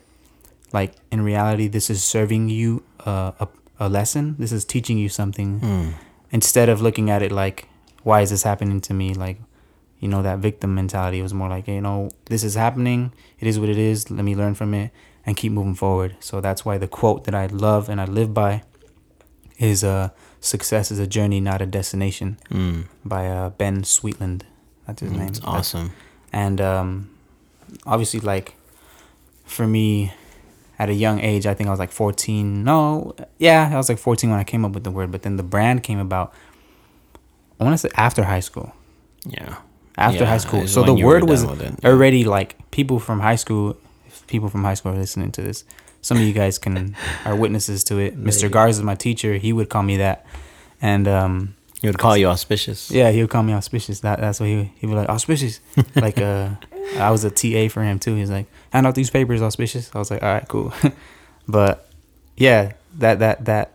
Like 0.73 0.93
in 1.11 1.23
reality, 1.23 1.69
this 1.69 1.89
is 1.91 2.05
serving 2.05 2.51
you 2.51 2.83
uh, 3.07 3.33
a 3.41 3.49
a 3.81 3.89
lesson. 3.89 4.37
This 4.39 4.53
is 4.53 4.65
teaching 4.65 4.99
you 4.99 5.09
something 5.09 5.61
Mm. 5.61 5.93
instead 6.31 6.69
of 6.69 6.83
looking 6.83 7.09
at 7.11 7.23
it 7.23 7.33
like, 7.33 7.69
why 8.03 8.21
is 8.21 8.31
this 8.31 8.43
happening 8.43 8.81
to 8.83 8.93
me? 8.93 9.15
Like, 9.15 9.39
you 10.01 10.09
know, 10.09 10.23
that 10.23 10.39
victim 10.39 10.75
mentality 10.75 11.21
was 11.23 11.35
more 11.35 11.49
like, 11.49 11.67
hey, 11.67 11.77
you 11.77 11.81
know, 11.81 12.11
this 12.27 12.45
is 12.45 12.55
happening. 12.55 13.13
It 13.41 13.47
is 13.49 13.59
what 13.59 13.69
it 13.69 13.79
is. 13.79 14.11
Let 14.11 14.25
me 14.25 14.35
learn 14.37 14.55
from 14.55 14.75
it 14.75 14.91
and 15.27 15.37
keep 15.37 15.53
moving 15.53 15.75
forward. 15.75 16.17
So 16.21 16.41
that's 16.41 16.65
why 16.65 16.79
the 16.79 16.89
quote 16.89 17.25
that 17.25 17.35
I 17.35 17.47
love 17.47 17.89
and 17.89 18.01
I 18.01 18.05
live 18.05 18.33
by 18.33 18.63
is 19.59 19.83
uh, 19.83 20.11
"Success 20.41 20.91
is 20.91 20.99
a 21.01 21.07
journey, 21.07 21.41
not 21.41 21.61
a 21.61 21.67
destination" 21.67 22.39
Mm. 22.51 22.85
by 23.05 23.27
uh, 23.29 23.51
Ben 23.51 23.83
Sweetland. 23.83 24.43
That's 24.87 25.01
his 25.03 25.11
name. 25.11 25.29
It's 25.29 25.41
awesome. 25.45 25.91
And 26.33 26.61
um, 26.61 27.11
obviously, 27.85 28.21
like 28.21 28.55
for 29.45 29.67
me, 29.67 30.13
at 30.79 30.89
a 30.89 30.95
young 30.95 31.19
age, 31.21 31.45
I 31.47 31.55
think 31.55 31.67
I 31.67 31.71
was 31.71 31.81
like 31.81 31.91
14. 31.91 32.63
No, 32.65 33.15
yeah, 33.39 33.69
I 33.73 33.77
was 33.77 33.89
like 33.89 33.99
14 33.99 34.31
when 34.31 34.39
I 34.39 34.45
came 34.45 34.65
up 34.65 34.73
with 34.73 34.85
the 34.85 34.91
word. 34.93 35.11
But 35.11 35.23
then 35.23 35.37
the 35.37 35.43
brand 35.43 35.83
came 35.83 35.99
about. 35.99 36.33
I 37.61 37.65
want 37.65 37.75
to 37.75 37.79
say 37.79 37.91
after 37.97 38.23
high 38.25 38.41
school. 38.41 38.73
Yeah. 39.27 39.57
After 39.99 40.21
Yeah, 40.25 40.31
high 40.31 40.39
school. 40.39 40.67
So 40.67 40.83
the 40.83 40.95
word 40.95 41.29
was 41.29 41.43
done 41.43 41.51
with 41.51 41.63
it, 41.63 41.75
yeah. 41.83 41.91
already 41.91 42.25
like 42.25 42.57
people 42.71 42.99
from 42.99 43.21
high 43.21 43.37
school. 43.37 43.77
If 44.07 44.27
people 44.27 44.49
from 44.49 44.65
high 44.65 44.75
school 44.75 44.93
are 44.93 44.97
listening 44.99 45.33
to 45.33 45.43
this, 45.43 45.65
some 46.01 46.17
of 46.17 46.23
you 46.23 46.33
guys 46.33 46.59
can 46.59 46.97
are 47.25 47.37
witnesses 47.37 47.85
to 47.85 47.99
it. 47.99 48.17
Mr. 48.17 48.43
Maybe. 48.43 48.53
Garza 48.53 48.81
is 48.81 48.85
my 48.85 48.95
teacher. 48.95 49.35
He 49.35 49.53
would 49.53 49.69
call 49.69 49.83
me 49.83 49.97
that, 49.99 50.25
and 50.81 51.07
um, 51.09 51.55
He 51.81 51.87
would 51.89 51.99
call 51.99 52.17
you 52.17 52.29
auspicious. 52.29 52.91
yeah, 52.91 53.11
he 53.11 53.21
would 53.21 53.31
call 53.31 53.43
me 53.43 53.53
auspicious. 53.53 54.01
That 54.01 54.21
that's 54.21 54.41
what 54.41 54.49
he 54.49 54.71
he 54.79 54.87
would 54.87 54.93
be 54.93 54.99
like 55.01 55.09
auspicious. 55.09 55.61
like 55.97 56.19
uh, 56.21 56.51
I 56.97 57.11
was 57.11 57.25
a 57.25 57.31
TA 57.31 57.69
for 57.69 57.83
him 57.83 57.99
too. 57.99 58.15
He's 58.15 58.31
like 58.31 58.47
hand 58.73 58.87
out 58.87 58.95
these 58.95 59.11
papers, 59.11 59.43
auspicious. 59.43 59.91
I 59.95 59.99
was 59.99 60.11
like, 60.11 60.23
all 60.23 60.33
right, 60.33 60.47
cool. 60.49 60.73
but 61.49 61.89
yeah, 62.37 62.73
that 62.99 63.19
that 63.19 63.45
that 63.47 63.73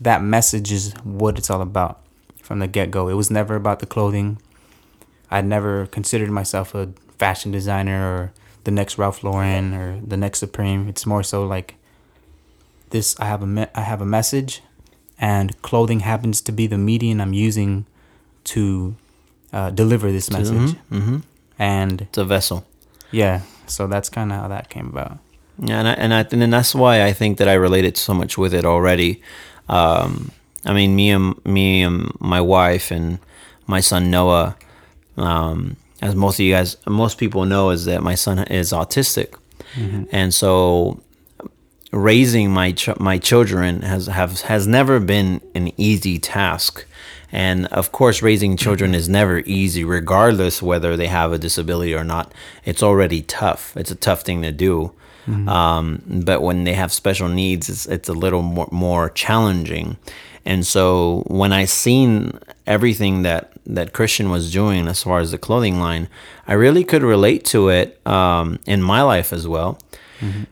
that 0.00 0.20
message 0.22 0.72
is 0.72 0.92
what 1.04 1.38
it's 1.38 1.48
all 1.48 1.62
about 1.62 2.00
from 2.42 2.58
the 2.58 2.66
get 2.66 2.90
go. 2.90 3.08
It 3.08 3.14
was 3.14 3.30
never 3.30 3.54
about 3.54 3.78
the 3.78 3.86
clothing. 3.86 4.38
I'd 5.32 5.46
never 5.46 5.86
considered 5.86 6.30
myself 6.30 6.74
a 6.74 6.90
fashion 7.18 7.50
designer 7.52 8.00
or 8.14 8.32
the 8.64 8.70
next 8.70 8.98
Ralph 8.98 9.24
Lauren 9.24 9.72
or 9.74 9.98
the 10.06 10.16
next 10.16 10.38
Supreme. 10.38 10.88
It's 10.88 11.04
more 11.06 11.22
so 11.22 11.46
like 11.46 11.74
this. 12.90 13.18
I 13.18 13.24
have 13.24 13.42
a 13.42 13.46
me- 13.46 13.72
I 13.74 13.80
have 13.80 14.00
a 14.02 14.06
message, 14.06 14.62
and 15.18 15.60
clothing 15.62 16.00
happens 16.00 16.40
to 16.42 16.52
be 16.52 16.66
the 16.66 16.78
medium 16.78 17.20
I'm 17.20 17.32
using 17.32 17.86
to 18.44 18.94
uh, 19.52 19.70
deliver 19.70 20.12
this 20.12 20.30
message. 20.30 20.76
hmm 20.90 21.18
And 21.58 22.02
It's 22.02 22.18
a 22.18 22.24
vessel. 22.24 22.64
yeah, 23.10 23.40
so 23.66 23.86
that's 23.86 24.08
kind 24.10 24.32
of 24.32 24.38
how 24.40 24.48
that 24.48 24.68
came 24.68 24.88
about. 24.88 25.18
Yeah, 25.58 25.78
and 25.80 25.88
I, 25.88 25.92
and 25.92 26.12
I 26.14 26.26
and 26.44 26.52
that's 26.52 26.74
why 26.74 27.04
I 27.08 27.12
think 27.12 27.38
that 27.38 27.48
I 27.48 27.54
related 27.54 27.96
so 27.96 28.14
much 28.14 28.36
with 28.38 28.54
it 28.54 28.64
already. 28.64 29.20
Um, 29.68 30.30
I 30.64 30.72
mean, 30.72 30.94
me 30.96 31.10
and 31.10 31.34
me 31.44 31.82
and 31.86 32.10
my 32.20 32.40
wife 32.40 32.90
and 32.94 33.18
my 33.66 33.80
son 33.80 34.10
Noah. 34.10 34.56
Um, 35.16 35.76
as 36.00 36.14
most 36.14 36.36
of 36.36 36.40
you 36.44 36.52
guys, 36.54 36.76
most 36.86 37.18
people 37.18 37.44
know, 37.44 37.70
is 37.70 37.84
that 37.84 38.02
my 38.02 38.14
son 38.14 38.38
is 38.40 38.72
autistic, 38.72 39.34
and 40.12 40.34
so 40.34 41.00
raising 41.92 42.50
my 42.50 42.72
ch- 42.72 42.98
my 42.98 43.18
children 43.18 43.82
has 43.82 44.06
have 44.06 44.40
has 44.42 44.66
never 44.66 44.98
been 45.00 45.40
an 45.54 45.72
easy 45.76 46.18
task. 46.18 46.86
And 47.34 47.66
of 47.68 47.92
course, 47.92 48.20
raising 48.20 48.58
children 48.58 48.94
is 48.94 49.08
never 49.08 49.38
easy, 49.46 49.84
regardless 49.84 50.60
whether 50.60 50.96
they 50.98 51.06
have 51.06 51.32
a 51.32 51.38
disability 51.38 51.94
or 51.94 52.04
not. 52.04 52.30
It's 52.66 52.82
already 52.82 53.22
tough. 53.22 53.74
It's 53.74 53.90
a 53.90 53.94
tough 53.94 54.20
thing 54.22 54.42
to 54.42 54.52
do. 54.52 54.92
Um, 55.48 56.02
but 56.26 56.42
when 56.42 56.64
they 56.64 56.74
have 56.74 56.92
special 56.92 57.28
needs, 57.28 57.68
it's, 57.70 57.86
it's 57.86 58.08
a 58.08 58.12
little 58.12 58.42
more, 58.42 58.68
more 58.72 59.08
challenging. 59.08 59.96
And 60.44 60.66
so 60.66 61.24
when 61.26 61.52
I 61.52 61.64
seen 61.66 62.38
everything 62.66 63.22
that, 63.22 63.52
that 63.66 63.92
Christian 63.92 64.30
was 64.30 64.52
doing 64.52 64.88
as 64.88 65.02
far 65.02 65.20
as 65.20 65.30
the 65.30 65.38
clothing 65.38 65.78
line, 65.78 66.08
I 66.46 66.54
really 66.54 66.84
could 66.84 67.02
relate 67.02 67.44
to 67.46 67.68
it 67.68 68.04
um, 68.06 68.58
in 68.66 68.82
my 68.82 69.02
life 69.02 69.32
as 69.32 69.46
well. 69.46 69.78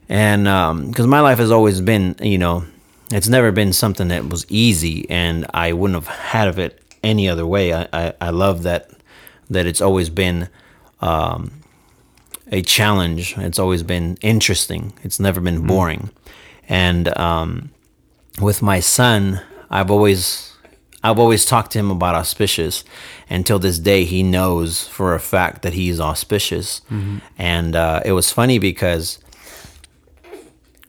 And 0.09 0.45
because 0.89 1.07
my 1.07 1.21
life 1.21 1.39
has 1.39 1.53
always 1.53 1.81
been, 1.81 2.17
you 2.21 2.39
know, 2.39 2.65
it's 3.13 3.29
never 3.29 3.53
been 3.53 3.73
something 3.73 4.09
that 4.09 4.29
was 4.29 4.45
easy, 4.49 5.09
and 5.11 5.47
I 5.55 5.73
wouldn't 5.73 5.95
have 5.95 6.09
had 6.09 6.49
of 6.49 6.59
it 6.59 6.81
any 7.03 7.29
other 7.29 7.47
way. 7.47 7.73
I, 7.73 7.89
I, 7.93 8.13
I 8.21 8.31
love 8.31 8.63
that 8.65 8.91
that 9.49 9.67
it's 9.67 9.81
always 9.81 10.11
been 10.11 10.49
um, 11.01 11.51
a 12.53 12.63
challenge. 12.63 13.37
It's 13.39 13.59
always 13.59 13.83
been 13.83 14.17
interesting. 14.23 14.93
It's 15.03 15.19
never 15.19 15.41
been 15.41 15.67
boring. 15.67 16.11
And 16.69 17.17
um, 17.19 17.71
with 18.41 18.63
my 18.63 18.81
son, 18.81 19.41
I've 19.71 19.91
always 19.91 20.53
I've 21.03 21.19
always 21.19 21.47
talked 21.47 21.73
to 21.73 21.79
him 21.79 21.91
about 21.91 22.15
auspicious. 22.15 22.85
Until 23.31 23.59
this 23.59 23.79
day, 23.79 24.05
he 24.05 24.23
knows 24.23 24.87
for 24.89 25.15
a 25.15 25.21
fact 25.21 25.63
that 25.63 25.73
he's 25.73 26.01
auspicious. 26.01 26.83
And 27.39 27.77
uh, 27.77 28.03
it 28.05 28.13
was 28.13 28.31
funny 28.33 28.59
because 28.59 29.19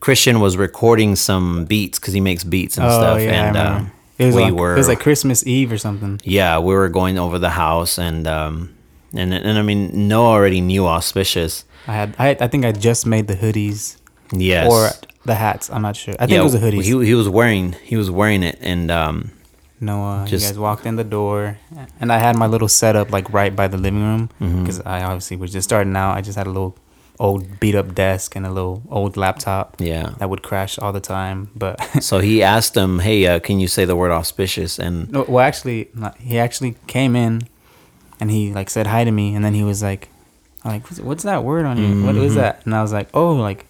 Christian 0.00 0.40
was 0.40 0.56
recording 0.56 1.14
some 1.16 1.64
beats 1.64 1.98
because 1.98 2.12
he 2.12 2.20
makes 2.20 2.42
beats 2.44 2.76
and 2.76 2.90
stuff. 2.90 3.18
and 3.20 3.56
I 3.56 3.64
uh, 3.64 3.84
it 4.18 4.26
was 4.26 4.34
we 4.34 4.42
like, 4.42 4.54
were 4.54 4.74
it 4.74 4.78
was 4.78 4.88
like 4.88 5.00
Christmas 5.00 5.46
Eve 5.46 5.70
or 5.72 5.78
something. 5.78 6.20
yeah, 6.24 6.58
we 6.58 6.74
were 6.74 6.88
going 6.88 7.18
over 7.18 7.38
the 7.38 7.50
house, 7.50 7.98
and 7.98 8.26
um, 8.26 8.74
and 9.14 9.32
and 9.32 9.58
I 9.58 9.62
mean, 9.62 10.08
Noah 10.08 10.30
already 10.30 10.60
knew 10.60 10.86
auspicious. 10.86 11.64
I 11.86 11.92
had 11.92 12.16
I 12.18 12.36
I 12.40 12.48
think 12.48 12.64
I 12.64 12.72
just 12.72 13.06
made 13.06 13.28
the 13.28 13.36
hoodies 13.36 13.96
Yes, 14.32 14.70
or 14.70 14.90
the 15.24 15.34
hats. 15.34 15.70
I'm 15.70 15.82
not 15.82 15.96
sure. 15.96 16.14
I 16.14 16.26
think 16.26 16.32
Yeah, 16.32 16.40
it 16.40 16.44
was 16.44 16.54
a 16.54 16.58
hoodie. 16.58 16.82
He 16.82 17.04
he 17.06 17.14
was 17.14 17.28
wearing 17.28 17.72
he 17.84 17.96
was 17.96 18.10
wearing 18.10 18.42
it, 18.42 18.58
and 18.60 18.90
um, 18.90 19.30
Noah, 19.80 20.24
Just- 20.26 20.44
you 20.44 20.50
guys 20.50 20.58
walked 20.58 20.86
in 20.86 20.96
the 20.96 21.04
door, 21.04 21.58
and 22.00 22.12
I 22.12 22.18
had 22.18 22.36
my 22.36 22.46
little 22.46 22.68
setup 22.68 23.10
like 23.10 23.32
right 23.32 23.54
by 23.54 23.68
the 23.68 23.78
living 23.78 24.02
room 24.02 24.28
Mm-hmm. 24.40 24.60
because 24.60 24.80
I 24.80 25.02
obviously 25.02 25.36
was 25.36 25.52
just 25.52 25.68
starting 25.68 25.96
out. 25.96 26.16
I 26.16 26.20
just 26.20 26.36
had 26.38 26.46
a 26.46 26.50
little 26.50 26.76
old 27.18 27.60
beat 27.60 27.74
up 27.74 27.94
desk 27.94 28.34
and 28.36 28.44
a 28.46 28.50
little 28.50 28.82
old 28.90 29.16
laptop 29.16 29.76
yeah. 29.78 30.14
that 30.18 30.28
would 30.30 30.42
crash 30.42 30.76
all 30.78 30.92
the 30.92 31.00
time. 31.00 31.50
But 31.54 31.78
So 32.02 32.18
he 32.18 32.42
asked 32.42 32.76
him, 32.76 32.98
"Hey, 33.00 33.26
uh, 33.26 33.38
can 33.38 33.60
you 33.60 33.68
say 33.68 33.84
the 33.84 33.94
word 33.96 34.10
auspicious?" 34.10 34.78
And 34.78 35.10
no, 35.12 35.24
well, 35.28 35.44
actually, 35.44 35.88
he 36.18 36.38
actually 36.38 36.74
came 36.86 37.14
in, 37.16 37.42
and 38.20 38.30
he 38.30 38.52
like 38.52 38.70
said 38.70 38.86
hi 38.86 39.04
to 39.04 39.10
me, 39.10 39.34
and 39.34 39.44
then 39.44 39.54
he 39.54 39.62
was 39.64 39.82
like, 39.82 40.08
like 40.64 40.86
what's, 41.02 41.24
that 41.24 41.42
word 41.44 41.64
on 41.66 41.76
you? 41.76 42.04
What 42.06 42.14
Mm-hmm. 42.14 42.24
is 42.24 42.34
that? 42.36 42.62
And 42.64 42.74
I 42.74 42.82
was 42.82 42.92
like, 42.92 43.08
oh, 43.14 43.32
like 43.34 43.66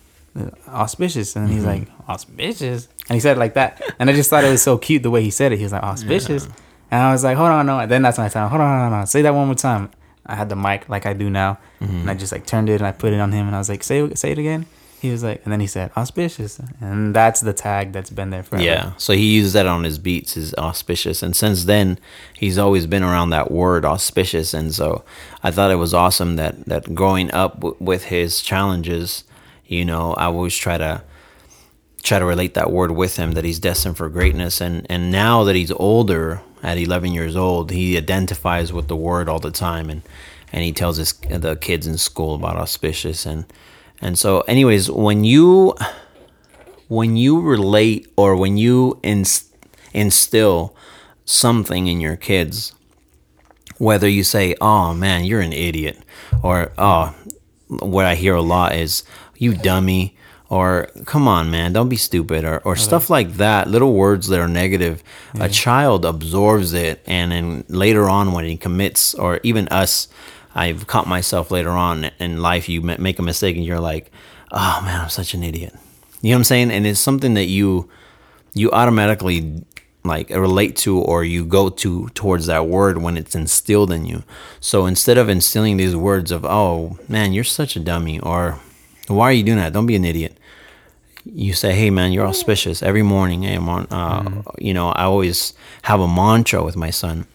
auspicious. 0.68 1.36
And 1.36 1.48
he's 1.50 1.64
like, 1.64 1.88
auspicious, 2.08 2.88
and 3.08 3.14
he 3.14 3.20
said 3.20 3.36
it 3.36 3.40
like 3.40 3.54
that, 3.54 3.82
and 3.98 4.08
I 4.08 4.12
just 4.12 4.30
thought 4.30 4.44
it 4.44 4.50
was 4.50 4.62
so 4.62 4.78
cute 4.78 5.02
the 5.02 5.10
way 5.10 5.22
he 5.22 5.30
said 5.30 5.52
it. 5.52 5.58
He 5.58 5.62
was 5.64 5.72
like 5.72 5.82
auspicious, 5.82 6.44
and 6.90 7.02
I 7.02 7.12
was 7.12 7.24
like, 7.24 7.36
hold 7.36 7.50
on, 7.50 7.66
no. 7.66 7.78
And 7.80 7.90
then 7.90 8.02
that's 8.02 8.18
my 8.18 8.28
time. 8.28 8.48
hold 8.50 8.60
on, 8.60 8.80
hold 8.80 8.92
on, 8.92 8.98
hold 9.00 9.08
say 9.08 9.22
that 9.22 9.34
one 9.34 9.46
more 9.46 9.54
time. 9.54 9.90
I 10.24 10.36
had 10.36 10.48
the 10.48 10.56
mic 10.56 10.88
like 10.88 11.04
I 11.06 11.12
do 11.14 11.28
now, 11.30 11.58
Mm-hmm. 11.80 11.96
and 12.02 12.10
I 12.10 12.14
just 12.14 12.30
like 12.32 12.46
turned 12.46 12.68
it 12.68 12.74
and 12.74 12.86
I 12.86 12.92
put 12.92 13.12
it 13.12 13.18
on 13.20 13.32
him, 13.32 13.46
and 13.46 13.56
I 13.56 13.58
was 13.58 13.68
like, 13.68 13.82
say 13.82 14.12
say 14.14 14.30
it 14.32 14.38
again. 14.38 14.66
He 15.00 15.10
was 15.10 15.24
like, 15.24 15.42
and 15.42 15.52
then 15.52 15.58
he 15.58 15.66
said 15.66 15.90
auspicious, 15.96 16.60
and 16.80 17.12
that's 17.12 17.40
the 17.40 17.52
tag 17.52 17.90
that's 17.92 18.08
been 18.10 18.30
there 18.30 18.44
forever. 18.44 18.64
yeah, 18.64 18.92
so 18.98 19.14
he 19.14 19.34
uses 19.34 19.52
that 19.54 19.66
on 19.66 19.82
his 19.82 19.98
beats, 19.98 20.36
is 20.36 20.54
auspicious, 20.54 21.24
and 21.24 21.34
since 21.34 21.64
then 21.64 21.98
he's 22.38 22.56
always 22.56 22.86
been 22.86 23.02
around 23.02 23.30
that 23.30 23.50
word 23.50 23.84
auspicious, 23.84 24.54
and 24.54 24.72
so 24.72 25.04
I 25.42 25.50
thought 25.50 25.72
it 25.72 25.76
was 25.76 25.92
awesome 25.92 26.36
that 26.36 26.64
that 26.66 26.94
growing 26.94 27.32
up 27.32 27.54
w- 27.56 27.76
with 27.80 28.04
his 28.04 28.40
challenges, 28.42 29.24
you 29.66 29.84
know, 29.84 30.14
I 30.14 30.24
always 30.26 30.56
try 30.56 30.78
to 30.78 31.02
try 32.02 32.18
to 32.18 32.24
relate 32.24 32.54
that 32.54 32.72
word 32.72 32.90
with 32.90 33.16
him 33.16 33.32
that 33.32 33.44
he's 33.44 33.60
destined 33.60 33.96
for 33.96 34.08
greatness. 34.08 34.60
And 34.60 34.86
and 34.90 35.10
now 35.10 35.44
that 35.44 35.56
he's 35.56 35.70
older 35.72 36.42
at 36.62 36.78
11 36.78 37.12
years 37.12 37.34
old 37.34 37.70
he 37.70 37.96
identifies 37.96 38.72
with 38.72 38.88
the 38.88 38.96
word 38.96 39.28
all 39.28 39.38
the 39.38 39.50
time. 39.50 39.88
And 39.90 40.02
and 40.52 40.64
he 40.64 40.72
tells 40.72 40.96
his 40.96 41.12
the 41.12 41.56
kids 41.56 41.86
in 41.86 41.98
school 41.98 42.34
about 42.34 42.56
auspicious. 42.56 43.24
And 43.24 43.46
and 44.00 44.18
so 44.18 44.40
anyways 44.42 44.90
when 44.90 45.24
you 45.24 45.74
when 46.88 47.16
you 47.16 47.40
relate 47.40 48.06
or 48.16 48.36
when 48.36 48.58
you 48.58 49.00
inst- 49.02 49.54
instill 49.94 50.76
something 51.24 51.86
in 51.86 52.00
your 52.00 52.16
kids 52.16 52.74
whether 53.78 54.08
you 54.08 54.22
say 54.22 54.54
oh 54.60 54.92
man 54.92 55.24
you're 55.24 55.40
an 55.40 55.52
idiot 55.52 55.98
or 56.42 56.72
oh 56.76 57.14
what 57.68 58.04
i 58.04 58.14
hear 58.14 58.34
a 58.34 58.42
lot 58.42 58.74
is 58.74 59.04
you 59.42 59.54
dummy 59.54 60.16
or 60.48 60.88
come 61.04 61.26
on 61.26 61.50
man 61.50 61.72
don't 61.72 61.88
be 61.88 61.96
stupid 61.96 62.44
or, 62.44 62.58
or 62.60 62.76
stuff 62.76 63.10
like 63.10 63.34
that 63.34 63.68
little 63.68 63.94
words 63.94 64.28
that 64.28 64.38
are 64.38 64.48
negative. 64.48 65.02
A 65.40 65.48
child 65.48 66.04
absorbs 66.04 66.72
it 66.74 67.02
and 67.06 67.32
then 67.32 67.64
later 67.68 68.08
on 68.08 68.32
when 68.32 68.44
he 68.44 68.56
commits 68.56 69.14
or 69.14 69.40
even 69.42 69.66
us 69.68 70.08
i've 70.54 70.86
caught 70.86 71.06
myself 71.06 71.50
later 71.50 71.70
on 71.70 72.04
in 72.18 72.40
life 72.42 72.68
you 72.68 72.80
make 72.82 73.18
a 73.18 73.22
mistake 73.22 73.56
and 73.56 73.64
you're 73.64 73.80
like 73.80 74.10
oh 74.52 74.80
man 74.84 75.00
i'm 75.00 75.08
such 75.08 75.34
an 75.34 75.42
idiot. 75.42 75.74
You 76.20 76.30
know 76.30 76.36
what 76.36 76.40
i'm 76.40 76.44
saying? 76.44 76.70
And 76.70 76.86
it's 76.86 77.00
something 77.00 77.34
that 77.34 77.46
you 77.46 77.88
you 78.54 78.70
automatically 78.70 79.64
like 80.04 80.30
relate 80.30 80.76
to 80.76 80.98
or 80.98 81.24
you 81.24 81.44
go 81.44 81.68
to 81.68 82.08
towards 82.10 82.46
that 82.46 82.66
word 82.66 82.98
when 82.98 83.16
it's 83.16 83.34
instilled 83.34 83.92
in 83.92 84.04
you. 84.04 84.22
So 84.60 84.86
instead 84.86 85.16
of 85.16 85.28
instilling 85.28 85.76
these 85.76 85.96
words 85.96 86.30
of 86.30 86.44
"Oh 86.44 86.98
man, 87.08 87.32
you're 87.32 87.44
such 87.44 87.76
a 87.76 87.80
dummy," 87.80 88.18
or 88.20 88.58
"Why 89.08 89.24
are 89.30 89.32
you 89.32 89.42
doing 89.42 89.58
that? 89.58 89.72
Don't 89.72 89.86
be 89.86 89.96
an 89.96 90.04
idiot," 90.04 90.36
you 91.24 91.52
say, 91.52 91.74
"Hey 91.74 91.90
man, 91.90 92.12
you're 92.12 92.26
auspicious." 92.26 92.82
Every 92.82 93.02
morning, 93.02 93.42
hey, 93.42 93.54
I'm 93.54 93.68
on, 93.68 93.86
uh, 93.90 94.42
you 94.58 94.74
know, 94.74 94.88
I 94.90 95.04
always 95.04 95.54
have 95.82 96.00
a 96.00 96.08
mantra 96.08 96.62
with 96.64 96.76
my 96.76 96.90
son, 96.90 97.26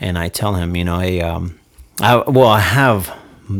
and 0.00 0.18
I 0.18 0.28
tell 0.28 0.54
him, 0.54 0.76
you 0.76 0.84
know, 0.84 0.98
hey, 0.98 1.20
um, 1.20 1.58
I, 2.00 2.16
well, 2.16 2.48
I 2.48 2.60
have 2.60 3.12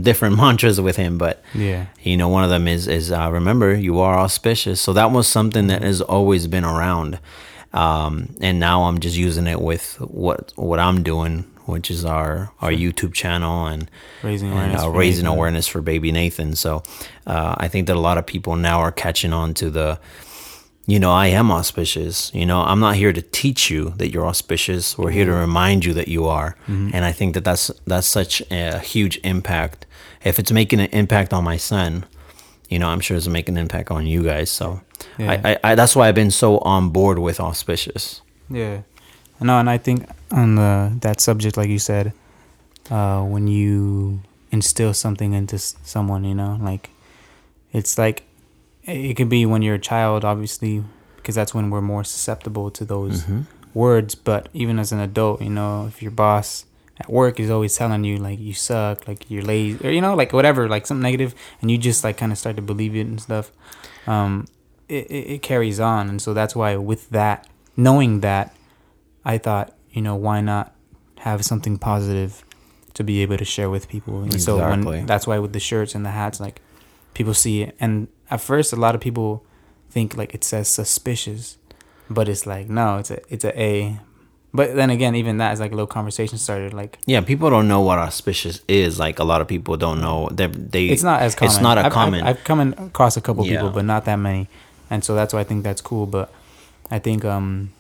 different 0.02 0.37
mantras 0.43 0.81
with 0.81 0.97
him, 0.97 1.19
but 1.19 1.43
Yeah. 1.55 1.87
you 2.02 2.17
know, 2.17 2.28
one 2.28 2.45
of 2.45 2.50
them 2.50 2.69
is 2.69 2.87
is 2.88 3.11
uh, 3.11 3.31
remember 3.31 3.75
you 3.75 3.99
are 4.00 4.19
auspicious. 4.19 4.81
So 4.81 4.93
that 4.93 5.11
was 5.11 5.26
something 5.26 5.67
that 5.69 5.83
has 5.83 6.00
always 6.00 6.47
been 6.47 6.64
around, 6.64 7.19
um, 7.73 8.35
and 8.40 8.59
now 8.61 8.85
I'm 8.85 8.99
just 9.00 9.17
using 9.17 9.47
it 9.47 9.61
with 9.61 9.97
what 10.00 10.52
what 10.57 10.78
I'm 10.78 11.02
doing, 11.02 11.45
which 11.68 11.90
is 11.90 12.04
our 12.04 12.50
our 12.60 12.70
YouTube 12.72 13.12
channel 13.12 13.66
and 13.66 13.90
Raising 14.22 14.48
and, 14.48 14.56
awareness 14.56 14.80
uh, 14.80 14.84
for 14.84 14.98
raising 14.98 15.25
Nathan. 15.25 15.37
awareness 15.38 15.66
for 15.68 15.80
baby 15.82 16.10
Nathan. 16.12 16.56
So 16.56 16.82
uh, 17.26 17.54
I 17.58 17.68
think 17.68 17.87
that 17.87 17.96
a 17.96 18.00
lot 18.00 18.18
of 18.18 18.26
people 18.26 18.56
now 18.56 18.78
are 18.80 18.92
catching 18.92 19.32
on 19.32 19.54
to 19.54 19.70
the 19.70 19.98
you 20.87 20.98
know, 20.98 21.12
I 21.12 21.26
am 21.26 21.50
auspicious. 21.50 22.32
You 22.34 22.46
know, 22.46 22.62
I'm 22.62 22.80
not 22.80 22.96
here 22.96 23.12
to 23.12 23.20
teach 23.20 23.68
you 23.68 23.90
that 23.98 24.10
you're 24.10 24.25
auspicious. 24.26 24.96
We're 24.96 25.10
here 25.10 25.26
to 25.26 25.34
remind 25.34 25.84
you 25.84 25.92
that 25.92 26.08
you 26.08 26.26
are. 26.26 26.56
And 26.66 27.04
I 27.04 27.12
think 27.12 27.34
that 27.34 27.44
that's 27.44 27.70
that's 27.87 28.06
such 28.06 28.40
a 28.50 28.78
huge 28.78 29.20
impact. 29.22 29.84
If 30.25 30.38
it's 30.38 30.50
making 30.50 30.80
an 30.80 30.88
impact 30.92 31.34
on 31.34 31.44
my 31.44 31.58
son, 31.58 32.06
you 32.70 32.78
know, 32.78 32.88
I'm 32.88 33.00
sure 33.00 33.18
it's 33.18 33.28
making 33.28 33.56
an 33.58 33.62
impact 33.62 33.90
on 33.90 34.06
you 34.06 34.22
guys. 34.25 34.50
So, 34.50 34.80
Yeah. 35.18 35.32
I, 35.44 35.50
I, 35.52 35.58
I 35.64 35.75
that's 35.75 35.94
why 35.94 36.08
I've 36.08 36.14
been 36.14 36.30
so 36.30 36.56
on 36.60 36.88
board 36.88 37.18
with 37.18 37.38
auspicious. 37.38 38.22
Yeah, 38.48 38.80
no, 39.40 39.59
and 39.59 39.71
I 39.71 39.78
think 39.78 40.09
on 40.30 40.57
the 40.57 40.92
that 41.00 41.21
subject, 41.21 41.57
like 41.57 41.68
you 41.68 41.78
said, 41.78 42.12
uh, 42.90 43.23
when 43.23 43.49
you 43.49 44.21
instill 44.50 44.95
something 44.95 45.33
into 45.35 45.59
someone, 45.59 46.25
you 46.25 46.35
know, 46.35 46.59
like 46.61 46.90
it's 47.73 47.99
like 47.99 48.25
it 48.85 49.14
could 49.16 49.28
be 49.28 49.45
when 49.47 49.62
you're 49.62 49.75
a 49.76 49.78
child, 49.78 50.25
obviously, 50.25 50.83
because 51.16 51.35
that's 51.35 51.54
when 51.54 51.71
we're 51.71 51.83
more 51.83 52.04
susceptible 52.04 52.71
to 52.73 52.85
those 52.85 53.25
words. 53.75 54.14
But 54.14 54.49
even 54.54 54.78
as 54.78 54.92
an 54.92 55.00
adult, 55.00 55.42
you 55.42 55.50
know, 55.50 55.87
if 55.87 56.00
your 56.02 56.11
boss 56.11 56.64
at 57.00 57.09
work 57.11 57.38
is 57.38 57.50
always 57.50 57.76
telling 57.76 58.02
you 58.04 58.16
like 58.18 58.38
you 58.40 58.54
suck, 58.54 59.07
like 59.07 59.30
you're 59.30 59.42
lazy, 59.42 59.87
or 59.87 59.90
you 59.90 60.00
know, 60.00 60.14
like 60.14 60.33
whatever, 60.33 60.68
like 60.68 60.87
something 60.87 61.02
negative, 61.02 61.35
and 61.61 61.71
you 61.71 61.78
just 61.78 62.02
like 62.02 62.16
kind 62.16 62.33
of 62.33 62.38
start 62.38 62.57
to 62.57 62.62
believe 62.62 62.97
it 62.97 63.07
and 63.07 63.21
stuff. 63.21 63.52
Um, 64.07 64.47
it, 64.88 65.07
it, 65.11 65.30
it 65.35 65.42
carries 65.42 65.78
on, 65.78 66.09
and 66.09 66.21
so 66.23 66.33
that's 66.33 66.57
why 66.57 66.75
with 66.76 67.11
that, 67.11 67.47
knowing 67.76 68.21
that, 68.21 68.54
I 69.28 69.37
thought, 69.37 69.75
you 69.92 70.00
know, 70.00 70.16
why 70.16 70.40
not 70.40 70.75
have 71.18 71.44
something 71.44 71.76
positive 71.76 72.42
to 72.94 73.04
be 73.04 73.20
able 73.20 73.37
to 73.37 73.44
share 73.44 73.68
with 73.68 73.87
people? 73.87 74.23
And 74.23 74.40
so 74.40 74.56
when, 74.56 75.04
that's 75.04 75.26
why 75.26 75.38
with 75.38 75.52
the 75.52 75.61
shirts 75.61 75.94
and 75.94 76.04
the 76.04 76.11
hats, 76.11 76.40
like 76.40 76.62
people 77.12 77.35
see 77.35 77.62
it, 77.64 77.76
and 77.78 78.08
at 78.30 78.40
first, 78.40 78.73
a 78.73 78.76
lot 78.76 78.94
of 78.94 79.02
people 79.02 79.44
think 79.90 80.16
like 80.16 80.35
it 80.35 80.44
says 80.44 80.66
suspicious, 80.66 81.58
but 82.08 82.26
it's 82.26 82.47
like 82.47 82.70
no, 82.70 82.97
it's 82.97 83.11
a 83.11 83.20
it's 83.28 83.44
a 83.44 83.61
A. 83.61 84.00
But 84.54 84.75
then 84.75 84.88
again, 84.88 85.14
even 85.14 85.37
that 85.38 85.52
is 85.52 85.61
like 85.61 85.73
a 85.73 85.75
little 85.75 85.87
conversation 85.87 86.38
started. 86.38 86.73
Like 86.73 86.99
Yeah, 87.04 87.20
people 87.20 87.50
don't 87.50 87.68
know 87.68 87.82
what 87.82 87.99
auspicious 87.99 88.62
is. 88.66 88.99
Like 88.99 89.18
a 89.18 89.25
lot 89.25 89.42
of 89.42 89.47
people 89.47 89.76
don't 89.76 90.00
know. 90.00 90.30
They 90.32 90.47
they 90.47 90.87
it's 90.87 91.02
not 91.02 91.20
as 91.20 91.35
common. 91.35 91.52
It's 91.52 91.61
not 91.61 91.76
a 91.76 91.85
I've, 91.87 91.92
common. 91.92 92.23
I've, 92.23 92.38
I've 92.38 92.44
come 92.44 92.61
across 92.78 93.18
a 93.18 93.20
couple 93.20 93.44
people, 93.44 93.68
but 93.68 93.85
not 93.85 94.06
that 94.06 94.16
many, 94.16 94.49
and 94.88 95.04
so 95.04 95.14
that's 95.14 95.35
why 95.35 95.40
I 95.40 95.44
think 95.44 95.64
that's 95.64 95.82
cool. 95.82 96.06
But 96.06 96.32
I 96.90 96.99
think, 96.99 97.26
um, 97.26 97.75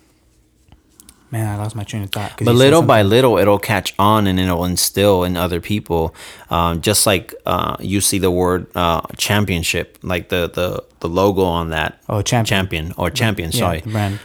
man, 1.30 1.46
I 1.46 1.56
lost 1.56 1.76
my 1.76 1.84
train 1.84 2.02
of 2.02 2.10
thought. 2.10 2.32
but 2.42 2.54
little 2.54 2.82
by 2.82 3.02
little 3.02 3.38
it'll 3.38 3.58
catch 3.58 3.94
on 3.98 4.26
and 4.26 4.40
it'll 4.40 4.64
instill 4.64 5.24
in 5.24 5.36
other 5.36 5.60
people 5.60 6.14
um, 6.50 6.80
just 6.80 7.06
like 7.06 7.34
uh, 7.46 7.76
you 7.80 8.00
see 8.00 8.18
the 8.18 8.30
word 8.30 8.66
uh, 8.74 9.02
championship 9.16 9.98
like 10.02 10.28
the, 10.28 10.48
the, 10.48 10.84
the 11.00 11.08
logo 11.08 11.42
on 11.42 11.70
that. 11.70 12.02
Oh 12.08 12.22
champion, 12.22 12.46
champion 12.46 12.94
or 12.96 13.10
champion 13.10 13.50
yeah, 13.52 13.58
sorry. 13.58 13.80
the 13.80 13.90
brand. 13.90 14.20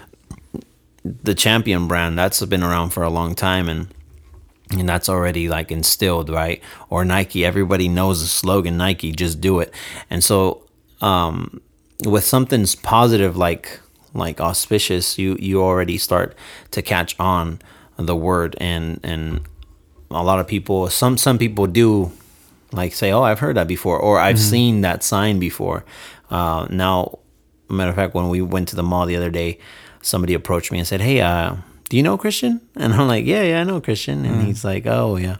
the 1.03 1.35
champion 1.35 1.87
brand 1.87 2.17
that's 2.17 2.43
been 2.45 2.63
around 2.63 2.91
for 2.91 3.03
a 3.03 3.09
long 3.09 3.35
time 3.35 3.67
and 3.69 3.87
and 4.71 4.89
that's 4.89 5.07
already 5.09 5.49
like 5.49 5.71
instilled 5.71 6.29
right? 6.29 6.61
Or 6.89 7.03
nike 7.05 7.45
everybody 7.45 7.87
knows 7.87 8.21
the 8.21 8.27
slogan 8.27 8.77
nike 8.77 9.11
just 9.11 9.41
do 9.41 9.59
it. 9.59 9.73
And 10.09 10.23
so 10.23 10.63
um 11.01 11.59
with 12.05 12.23
something's 12.23 12.75
positive 12.75 13.37
like 13.37 13.79
like 14.13 14.39
auspicious 14.41 15.17
you 15.17 15.35
you 15.39 15.61
already 15.61 15.97
start 15.97 16.35
to 16.71 16.81
catch 16.81 17.15
on 17.19 17.59
the 17.97 18.15
word. 18.15 18.55
And 18.59 18.99
and 19.03 19.41
a 20.11 20.23
lot 20.23 20.39
of 20.39 20.47
people 20.47 20.89
some 20.89 21.17
some 21.17 21.37
people 21.37 21.65
do 21.67 22.11
like 22.71 22.93
say 22.93 23.11
oh 23.11 23.21
i've 23.23 23.39
heard 23.39 23.55
that 23.55 23.67
before 23.67 23.97
or 23.99 24.19
i've 24.19 24.39
seen 24.39 24.81
that 24.81 25.03
sign 25.03 25.39
before. 25.39 25.83
Uh 26.29 26.67
now 26.69 27.19
matter 27.69 27.89
of 27.89 27.95
fact 27.95 28.13
when 28.13 28.29
we 28.29 28.41
went 28.41 28.67
to 28.69 28.75
the 28.75 28.83
mall 28.83 29.05
the 29.05 29.15
other 29.15 29.31
day 29.31 29.57
somebody 30.01 30.33
approached 30.33 30.71
me 30.71 30.77
and 30.79 30.87
said 30.87 31.01
hey 31.01 31.21
uh 31.21 31.55
do 31.89 31.97
you 31.97 32.03
know 32.03 32.17
christian? 32.17 32.61
And 32.75 32.93
i'm 32.93 33.07
like 33.07 33.25
yeah 33.25 33.43
yeah 33.43 33.61
i 33.61 33.63
know 33.63 33.81
christian. 33.81 34.25
And 34.25 34.41
he's 34.47 34.63
like 34.65 34.85
oh 34.85 35.17
yeah. 35.17 35.37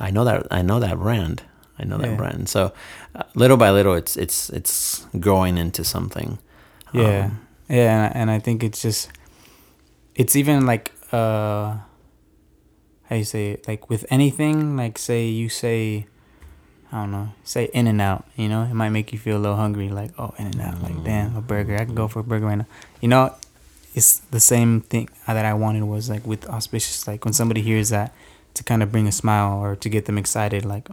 I 0.00 0.10
know 0.10 0.24
that 0.24 0.46
i 0.50 0.62
know 0.62 0.80
that 0.80 0.98
brand. 0.98 1.42
I 1.78 1.84
know 1.84 1.98
that 1.98 2.08
Yeah. 2.10 2.16
brand. 2.16 2.48
So 2.48 2.72
uh, 3.14 3.22
little 3.34 3.56
by 3.58 3.70
little 3.70 3.94
it's 3.94 4.16
it's 4.16 4.48
it's 4.50 5.04
growing 5.20 5.58
into 5.58 5.84
something. 5.84 6.38
Yeah, 6.92 7.24
Um, 7.26 7.45
yeah, 7.68 8.12
and 8.14 8.30
I, 8.30 8.38
think 8.38 8.62
it's 8.62 8.82
just, 8.82 9.10
it's 10.14 10.36
even 10.36 10.66
like 10.66 10.92
uh, 11.12 11.76
how 13.04 13.16
you 13.16 13.24
say 13.24 13.52
it? 13.52 13.68
Like 13.68 13.88
with 13.88 14.04
anything, 14.10 14.76
like 14.76 14.98
say 14.98 15.26
you 15.26 15.48
say, 15.48 16.06
I 16.92 17.00
don't 17.02 17.10
know, 17.10 17.28
say 17.44 17.70
In 17.72 17.86
and 17.86 18.00
Out. 18.00 18.24
You 18.36 18.48
know, 18.48 18.62
it 18.62 18.74
might 18.74 18.90
make 18.90 19.12
you 19.12 19.18
feel 19.18 19.36
a 19.36 19.42
little 19.42 19.56
hungry. 19.56 19.88
Like 19.88 20.12
oh, 20.18 20.34
In 20.38 20.46
and 20.46 20.60
Out. 20.60 20.82
Like 20.82 21.04
damn, 21.04 21.36
a 21.36 21.40
burger. 21.40 21.74
I 21.76 21.84
can 21.84 21.94
go 21.94 22.08
for 22.08 22.20
a 22.20 22.24
burger 22.24 22.46
right 22.46 22.56
now. 22.58 22.66
You 23.00 23.08
know, 23.08 23.34
it's 23.94 24.18
the 24.30 24.40
same 24.40 24.80
thing 24.80 25.08
that 25.26 25.44
I 25.44 25.54
wanted 25.54 25.84
was 25.84 26.08
like 26.10 26.26
with 26.26 26.48
auspicious. 26.48 27.06
Like 27.06 27.24
when 27.24 27.32
somebody 27.34 27.62
hears 27.62 27.90
that, 27.90 28.14
to 28.54 28.64
kind 28.64 28.82
of 28.82 28.90
bring 28.90 29.06
a 29.06 29.12
smile 29.12 29.58
or 29.58 29.76
to 29.76 29.88
get 29.88 30.06
them 30.06 30.18
excited. 30.18 30.64
Like 30.64 30.88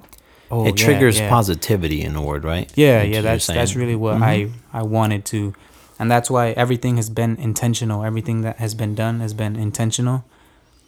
oh, 0.51 0.65
it 0.65 0.79
yeah, 0.79 0.85
triggers 0.85 1.19
yeah. 1.19 1.29
positivity 1.29 2.01
in 2.01 2.15
a 2.15 2.21
word 2.21 2.43
right 2.43 2.71
Yeah, 2.75 2.99
That's 2.99 3.09
yeah, 3.09 3.21
that's 3.21 3.47
that's 3.47 3.75
really 3.75 3.95
what 3.95 4.17
Mhm. 4.17 4.23
I 4.23 4.79
I 4.79 4.83
wanted 4.83 5.25
to, 5.25 5.53
and 5.99 6.09
that's 6.09 6.29
why 6.29 6.51
everything 6.51 6.97
has 6.97 7.09
been 7.09 7.35
intentional. 7.37 8.03
Everything 8.03 8.41
that 8.41 8.57
has 8.57 8.73
been 8.73 8.95
done 8.95 9.19
has 9.19 9.33
been 9.33 9.55
intentional, 9.55 10.25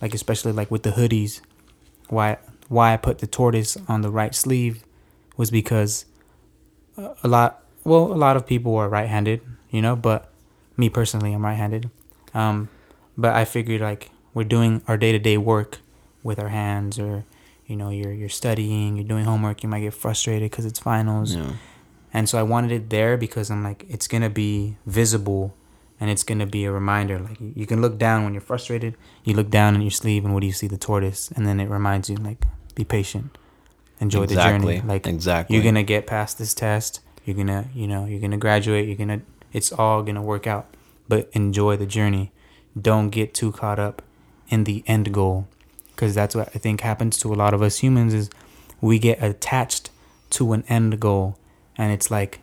like 0.02 0.13
especially 0.13 0.52
like 0.52 0.72
with 0.72 0.84
the 0.84 0.91
hoodies. 0.91 1.41
Why 2.10 2.38
why 2.68 2.94
I 2.94 2.98
put 2.98 3.20
the 3.20 3.28
tortoise 3.28 3.78
on 3.88 4.02
the 4.02 4.10
right 4.10 4.34
sleeve 4.34 4.84
was 5.38 5.52
because 5.52 6.06
a 6.98 7.28
lot 7.28 7.63
well 7.84 8.12
a 8.12 8.15
lot 8.15 8.36
of 8.38 8.46
people 8.48 8.76
are 8.76 8.89
right-handed, 8.89 9.41
you 9.70 9.82
know, 9.82 9.96
but 9.96 10.32
me 10.78 10.89
personally 10.89 11.34
I'm 11.34 11.44
right-handed. 11.44 11.89
Um, 12.34 12.70
but 13.18 13.34
I 13.34 13.46
figured 13.46 13.82
like 13.82 14.10
we're 14.34 14.44
doing 14.44 14.82
our 14.88 14.98
day-to-day 14.98 15.38
work 15.38 15.80
with 16.24 16.39
our 16.39 16.50
hands 16.50 17.00
or 17.00 17.24
you 17.68 17.76
know 17.76 17.89
you're 17.89 18.12
you're 18.12 18.30
studying, 18.30 18.96
you're 18.98 19.08
doing 19.08 19.26
homework, 19.26 19.63
you 19.63 19.70
might 19.70 19.82
get 19.82 19.94
frustrated 19.94 20.52
cuz 20.52 20.65
it's 20.65 20.80
finals. 20.80 21.36
yeah. 21.36 21.52
And 22.15 22.30
so 22.30 22.39
I 22.39 22.43
wanted 22.43 22.71
it 22.71 22.89
there 22.89 23.17
because 23.17 23.51
I'm 23.51 23.62
like, 23.62 23.84
it's 23.89 24.08
gonna 24.08 24.30
be 24.30 24.78
visible, 24.86 25.54
and 25.99 26.10
it's 26.10 26.23
gonna 26.23 26.45
be 26.45 26.63
a 26.63 26.71
reminder. 26.71 27.19
Like 27.19 27.38
you 27.41 27.65
can 27.65 27.82
look 27.82 27.97
down 27.97 28.23
when 28.23 28.34
you're 28.34 28.39
frustrated. 28.51 28.95
You 29.25 29.34
look 29.34 29.49
down 29.49 29.75
in 29.75 29.82
your 29.82 29.91
sleeve, 29.91 30.23
and 30.23 30.34
what 30.34 30.39
do 30.39 30.47
you 30.47 30.54
see? 30.54 30.67
The 30.67 30.78
tortoise, 30.78 31.30
and 31.36 31.45
then 31.45 31.60
it 31.60 31.69
reminds 31.69 32.10
you, 32.10 32.15
like, 32.15 32.45
be 32.73 32.86
patient, 32.86 33.38
enjoy 33.99 34.28
the 34.28 34.36
journey. 34.36 34.80
Like 34.80 35.06
Exactly. 35.08 35.58
you're 35.58 35.65
gonna 35.65 35.84
get 35.84 36.08
past 36.08 36.38
this 36.38 36.54
test. 36.54 37.01
You're 37.25 37.36
gonna, 37.36 37.67
you 37.75 37.86
know, 37.86 38.06
you're 38.06 38.21
gonna 38.21 38.38
graduate. 38.38 38.88
You're 38.88 39.01
gonna, 39.04 39.21
it's 39.51 39.73
all 39.73 40.01
gonna 40.01 40.21
work 40.21 40.47
out. 40.47 40.67
But 41.10 41.30
enjoy 41.34 41.75
the 41.75 41.86
journey. 41.86 42.32
Don't 42.89 43.10
get 43.10 43.34
too 43.34 43.51
caught 43.51 43.78
up 43.88 44.01
in 44.47 44.63
the 44.63 44.86
end 44.88 45.13
goal, 45.13 45.49
because 45.91 46.15
that's 46.15 46.34
what 46.34 46.47
I 46.56 46.60
think 46.60 46.80
happens 46.80 47.17
to 47.17 47.34
a 47.34 47.36
lot 47.36 47.54
of 47.54 47.62
us 47.62 47.80
humans 47.80 48.13
is 48.13 48.30
we 48.80 48.99
get 48.99 49.21
attached 49.21 49.89
to 50.30 50.54
an 50.54 50.63
end 50.69 50.97
goal 51.01 51.38
and 51.78 51.92
it's 51.92 52.10
like 52.12 52.40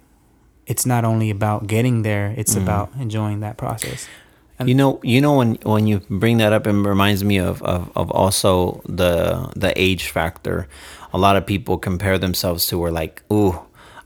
it's 0.67 0.87
not 0.87 1.05
only 1.05 1.31
about 1.31 1.67
getting 1.67 2.03
there 2.03 2.35
it's 2.37 2.55
Mm. 2.55 2.63
about 2.63 2.91
enjoying 3.01 3.41
that 3.41 3.57
process 3.57 4.09
And- 4.59 4.69
you 4.69 4.75
know, 4.77 5.01
you 5.03 5.21
know 5.21 5.35
when 5.39 5.59
when 5.65 5.87
you 5.89 6.01
bring 6.09 6.39
that 6.39 6.53
up, 6.53 6.67
it 6.67 6.73
reminds 6.73 7.25
me 7.25 7.39
of, 7.41 7.63
of, 7.63 7.91
of 7.97 8.11
also 8.13 8.81
the 8.87 9.49
the 9.57 9.73
age 9.77 10.05
factor. 10.13 10.69
A 11.13 11.19
lot 11.19 11.35
of 11.37 11.45
people 11.47 11.79
compare 11.79 12.17
themselves 12.19 12.67
to 12.69 12.79
where 12.79 12.93
like, 13.03 13.23
ooh, 13.33 13.55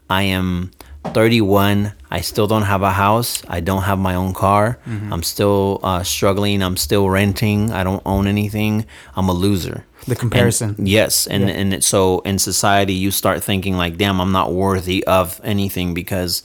I 0.08 0.22
am 0.22 0.70
31. 1.14 1.92
I 2.10 2.20
still 2.20 2.46
don't 2.46 2.62
have 2.62 2.82
a 2.82 2.90
house. 2.92 3.42
I 3.48 3.60
don't 3.60 3.82
have 3.82 3.98
my 3.98 4.14
own 4.14 4.32
car. 4.34 4.78
I'm 4.86 5.22
still 5.22 5.80
uh, 5.82 6.02
struggling. 6.02 6.62
I'm 6.62 6.76
still 6.76 7.08
renting. 7.10 7.72
I 7.72 7.84
don't 7.84 8.02
own 8.06 8.26
anything. 8.26 8.86
I'm 9.14 9.28
a 9.28 9.32
loser. 9.32 9.84
the 10.06 10.14
comparison 10.14 10.76
And- 10.78 10.88
yes, 10.88 11.26
and 11.26 11.48
Yeah. 11.48 11.54
and 11.56 11.74
it, 11.74 11.82
so 11.84 12.20
in 12.20 12.38
society, 12.38 12.94
you 12.94 13.10
start 13.10 13.42
thinking 13.42 13.76
like, 13.76 13.96
"Damn, 13.98 14.20
I'm 14.20 14.30
not 14.30 14.52
worthy 14.52 15.02
of 15.04 15.40
anything," 15.42 15.94
because 15.94 16.44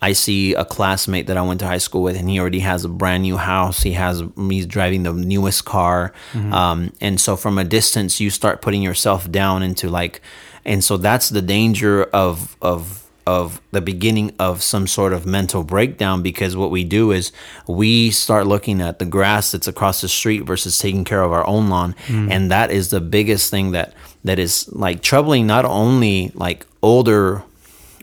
I 0.00 0.12
see 0.12 0.54
a 0.54 0.64
classmate 0.64 1.26
that 1.26 1.36
I 1.36 1.42
went 1.42 1.58
to 1.60 1.66
high 1.66 1.78
school 1.82 2.02
with, 2.04 2.16
and 2.16 2.30
he 2.30 2.38
already 2.38 2.60
has 2.60 2.84
a 2.84 2.88
brand 2.88 3.24
new 3.24 3.38
house. 3.38 3.82
He 3.82 3.94
has 3.94 4.22
he's 4.48 4.66
driving 4.66 5.02
the 5.02 5.12
newest 5.12 5.64
car, 5.64 6.12
um, 6.52 6.92
and 7.00 7.20
so 7.20 7.34
from 7.34 7.58
a 7.58 7.64
distance, 7.64 8.20
you 8.20 8.30
start 8.30 8.62
putting 8.62 8.82
yourself 8.82 9.28
down 9.28 9.64
into 9.64 9.88
like, 9.88 10.20
and 10.64 10.84
so 10.84 10.96
that's 10.96 11.28
the 11.28 11.42
danger 11.42 12.04
of 12.04 12.56
of 12.62 13.01
of 13.26 13.60
the 13.70 13.80
beginning 13.80 14.32
of 14.38 14.62
some 14.62 14.86
sort 14.86 15.12
of 15.12 15.26
mental 15.26 15.62
breakdown 15.62 16.22
because 16.22 16.56
what 16.56 16.70
we 16.70 16.84
do 16.84 17.12
is 17.12 17.32
we 17.68 18.10
start 18.10 18.46
looking 18.46 18.80
at 18.80 18.98
the 18.98 19.04
grass 19.04 19.52
that's 19.52 19.68
across 19.68 20.00
the 20.00 20.08
street 20.08 20.40
versus 20.40 20.78
taking 20.78 21.04
care 21.04 21.22
of 21.22 21.32
our 21.32 21.46
own 21.46 21.68
lawn. 21.68 21.94
Mm. 22.06 22.30
And 22.30 22.50
that 22.50 22.70
is 22.70 22.90
the 22.90 23.00
biggest 23.00 23.50
thing 23.50 23.72
that 23.72 23.94
that 24.24 24.38
is 24.38 24.68
like 24.72 25.02
troubling 25.02 25.46
not 25.46 25.64
only 25.64 26.32
like 26.34 26.66
older 26.82 27.42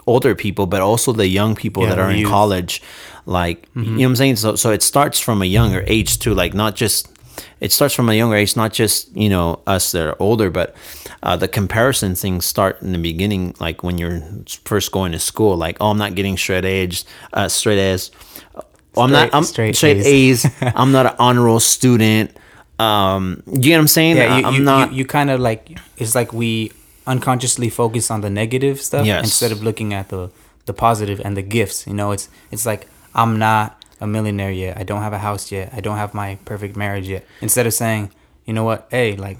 older 0.07 0.35
people 0.35 0.65
but 0.65 0.81
also 0.81 1.13
the 1.13 1.27
young 1.27 1.55
people 1.55 1.83
Yeah, 1.83 1.89
that 1.89 1.99
are 1.99 2.11
in 2.11 2.19
youth. 2.19 2.29
college. 2.29 2.81
Like 3.25 3.67
you 3.75 3.81
mm-hmm. 3.81 3.95
know 3.95 3.97
what 3.97 4.05
i'm 4.09 4.15
saying? 4.15 4.35
So 4.37 4.55
so 4.55 4.71
it 4.71 4.81
starts 4.81 5.19
from 5.19 5.41
a 5.41 5.45
younger 5.45 5.83
age 5.87 6.19
too 6.19 6.33
like 6.33 6.53
not 6.53 6.75
just 6.75 7.07
it 7.59 7.71
starts 7.71 7.93
from 7.93 8.09
a 8.09 8.13
younger 8.13 8.35
age 8.35 8.55
not 8.55 8.71
just 8.73 9.15
you 9.15 9.29
know 9.29 9.59
us 9.67 9.91
that 9.91 10.05
are 10.07 10.15
older 10.19 10.49
but 10.49 10.75
uh, 11.23 11.35
the 11.35 11.47
comparison 11.47 12.15
things 12.15 12.45
start 12.45 12.81
in 12.81 12.91
the 12.91 12.97
beginning 12.97 13.53
like 13.59 13.83
when 13.83 13.97
you're 13.97 14.21
first 14.65 14.91
going 14.91 15.11
to 15.11 15.19
school 15.19 15.55
like 15.57 15.77
oh 15.81 15.89
i'm 15.91 15.97
not 15.97 16.15
getting 16.15 16.37
straight 16.37 16.65
edge 16.65 17.03
uh, 17.33 17.47
straight 17.47 17.79
a's 17.79 18.11
Well, 18.95 19.05
I'm 19.05 19.11
not. 19.11 19.27
Straight- 19.29 19.35
I'm 19.37 19.43
straight 19.43 19.75
straight, 19.75 19.97
A's. 20.05 20.45
A's. 20.45 20.51
I'm 20.75 20.91
not 20.91 21.05
an 21.05 21.15
honor 21.19 21.43
roll 21.43 21.59
student. 21.59 22.35
Um, 22.79 23.43
you 23.45 23.59
get 23.61 23.75
what 23.77 23.81
I'm 23.81 23.87
saying? 23.87 24.17
yeah, 24.17 24.37
you, 24.37 24.45
I'm 24.47 24.53
you, 24.55 24.63
not. 24.63 24.91
You, 24.91 24.97
you 24.99 25.05
kind 25.05 25.29
of 25.29 25.39
like 25.39 25.77
it's 25.97 26.15
like 26.15 26.33
we 26.33 26.71
unconsciously 27.05 27.69
focus 27.69 28.09
on 28.11 28.21
the 28.21 28.29
negative 28.29 28.81
stuff 28.81 29.05
Yes. 29.05 29.23
instead 29.23 29.51
of 29.51 29.61
looking 29.63 29.93
at 29.93 30.09
the 30.09 30.29
the 30.65 30.73
positive 30.73 31.19
and 31.23 31.37
the 31.37 31.41
gifts. 31.43 31.85
You 31.87 31.93
know, 31.93 32.11
it's 32.11 32.29
it's 32.51 32.65
like 32.65 32.87
I'm 33.13 33.37
not 33.37 33.78
a 33.99 34.07
millionaire 34.07 34.51
yet. 34.51 34.77
I 34.77 34.83
don't 34.83 35.01
have 35.01 35.13
a 35.13 35.19
house 35.19 35.51
yet. 35.51 35.71
I 35.73 35.81
don't 35.81 35.97
have 35.97 36.13
my 36.13 36.37
perfect 36.45 36.75
marriage 36.75 37.07
yet. 37.07 37.25
Instead 37.41 37.65
of 37.67 37.73
saying, 37.73 38.11
you 38.45 38.53
know 38.53 38.63
what, 38.63 38.87
hey, 38.91 39.15
like 39.15 39.39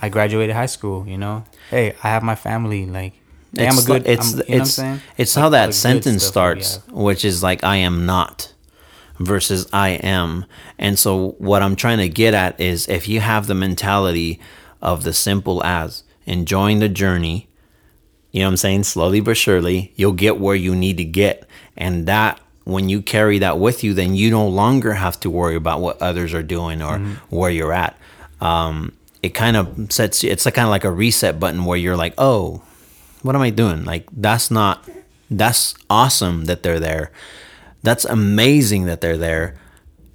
I 0.00 0.08
graduated 0.08 0.54
high 0.54 0.66
school. 0.66 1.06
You 1.06 1.18
know, 1.18 1.44
hey, 1.70 1.94
I 2.02 2.08
have 2.08 2.22
my 2.22 2.34
family. 2.34 2.86
Like, 2.86 3.14
hey, 3.56 3.66
I'm 3.66 3.74
a 3.74 3.78
It's 3.78 3.86
good. 3.86 4.06
It's 4.06 4.32
you 4.34 4.40
it's 4.40 4.48
know 4.50 4.64
saying? 4.64 5.00
it's 5.16 5.36
Like, 5.36 5.42
how 5.42 5.48
that 5.50 5.74
sentence 5.74 6.24
stuff 6.24 6.34
that 6.34 6.56
we 6.56 6.62
starts, 6.62 6.86
which 6.88 7.24
is 7.24 7.42
like 7.42 7.64
I 7.64 7.76
am 7.76 8.06
not 8.06 8.54
versus 9.18 9.68
I 9.72 9.90
am. 9.90 10.44
And 10.78 10.98
so 10.98 11.32
what 11.38 11.62
I'm 11.62 11.76
trying 11.76 11.98
to 11.98 12.08
get 12.08 12.34
at 12.34 12.60
is 12.60 12.88
if 12.88 13.08
you 13.08 13.20
have 13.20 13.46
the 13.46 13.54
mentality 13.54 14.40
of 14.80 15.02
the 15.02 15.12
simple 15.12 15.64
as 15.64 16.04
enjoying 16.26 16.78
the 16.78 16.88
journey, 16.88 17.48
you 18.30 18.40
know 18.40 18.46
what 18.46 18.52
I'm 18.52 18.56
saying, 18.58 18.84
slowly 18.84 19.20
but 19.20 19.36
surely, 19.36 19.92
you'll 19.96 20.12
get 20.12 20.38
where 20.38 20.54
you 20.54 20.74
need 20.74 20.98
to 20.98 21.04
get. 21.04 21.48
And 21.76 22.06
that 22.06 22.40
when 22.68 22.88
you 22.90 23.00
carry 23.00 23.38
that 23.38 23.58
with 23.58 23.82
you, 23.82 23.94
then 23.94 24.14
you 24.14 24.30
no 24.30 24.46
longer 24.46 24.92
have 24.92 25.18
to 25.20 25.30
worry 25.30 25.56
about 25.56 25.80
what 25.80 26.00
others 26.02 26.34
are 26.34 26.42
doing 26.42 26.82
or 26.82 26.98
where 27.30 27.50
you're 27.50 27.72
at. 27.72 27.96
Um, 28.42 28.92
it 29.22 29.30
kind 29.30 29.56
of 29.56 29.90
sets 29.90 30.22
you, 30.22 30.30
it's 30.30 30.44
like 30.44 30.54
kind 30.54 30.66
of 30.68 30.70
like 30.70 30.84
a 30.84 30.90
reset 30.92 31.40
button 31.40 31.64
where 31.64 31.78
you're 31.78 31.96
like, 31.96 32.12
oh, 32.18 32.62
what 33.22 33.34
am 33.34 33.40
I 33.42 33.50
doing? 33.50 33.84
Like 33.84 34.04
that's 34.12 34.50
not 34.50 34.86
that's 35.30 35.74
awesome 35.88 36.44
that 36.44 36.62
they're 36.62 36.78
there. 36.80 37.10
That's 37.82 38.04
amazing 38.04 38.84
that 38.86 39.00
they're 39.00 39.16
there. 39.18 39.56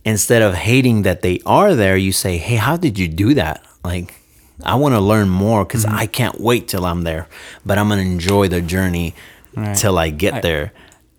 Instead 0.06 0.42
of 0.42 0.54
hating 0.54 1.04
that 1.04 1.22
they 1.22 1.40
are 1.46 1.76
there, 1.76 1.96
you 1.98 2.12
say, 2.12 2.38
"Hey, 2.38 2.56
how 2.58 2.76
did 2.78 3.00
you 3.00 3.08
do 3.08 3.34
that?" 3.36 3.64
Like 3.84 4.14
I 4.64 4.76
want 4.76 4.94
to 4.96 5.00
learn 5.02 5.30
more 5.30 5.66
cuz 5.66 5.86
I 5.86 6.06
can't 6.06 6.40
wait 6.40 6.68
till 6.68 6.86
I'm 6.86 7.02
there, 7.04 7.28
but 7.66 7.78
I'm 7.78 7.90
to 7.90 7.98
enjoy 7.98 8.48
the 8.48 8.62
journey 8.62 9.16
Right. 9.56 9.76
till 9.78 9.98
I 9.98 10.10
get 10.10 10.34
I- 10.36 10.42
there. 10.42 10.72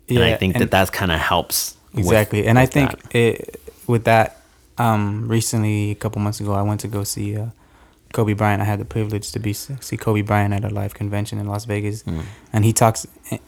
And 0.09 0.19
I 0.19 0.35
think 0.35 0.53
that 0.53 0.61
and- 0.63 0.71
that 0.71 0.91
kind 0.91 1.11
of 1.11 1.19
helps. 1.19 1.75
with- 1.93 2.05
exactly 2.05 2.45
and 2.45 2.59
i 2.59 2.65
think 2.65 2.91
that. 2.91 3.15
it 3.15 3.61
with 3.87 4.03
that 4.03 4.41
um 4.77 5.29
recently 5.29 5.91
a 5.91 5.95
couple 5.95 6.21
months 6.21 6.39
ago 6.41 6.51
i 6.53 6.61
went 6.61 6.81
to 6.81 6.89
go 6.89 7.03
see 7.05 7.37
uh 7.37 7.45
kobe 8.11 8.33
bryant 8.33 8.61
i 8.61 8.65
had 8.65 8.79
the 8.81 8.85
privilege 8.85 9.31
to 9.31 9.39
be 9.39 9.53
see 9.53 9.95
kobe 9.97 10.21
bryant 10.21 10.53
at 10.53 10.63
a 10.65 10.69
live 10.69 10.93
convention 10.93 11.39
in 11.39 11.47
las 11.47 11.63
vegas 11.65 12.01
Hmm. 12.03 12.19
and 12.51 12.65
he 12.65 12.73
talks 12.73 13.07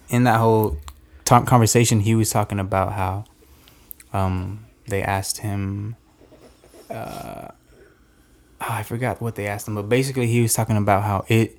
in 0.10 0.24
that 0.24 0.40
whole 0.40 0.78
talk 1.26 1.46
conversation 1.46 2.00
he 2.00 2.16
was 2.16 2.30
talking 2.30 2.60
about 2.60 2.94
how 2.94 3.26
um 4.14 4.60
they 4.88 5.02
asked 5.04 5.40
him 5.40 5.98
uh 6.90 7.50
oh, 8.62 8.74
i 8.80 8.84
forgot 8.84 9.22
what 9.22 9.36
they 9.36 9.48
asked 9.48 9.68
him 9.68 9.76
but 9.76 9.90
basically 9.90 10.28
he 10.28 10.42
was 10.42 10.54
talking 10.54 10.78
about 10.78 11.04
how 11.04 11.26
it 11.28 11.57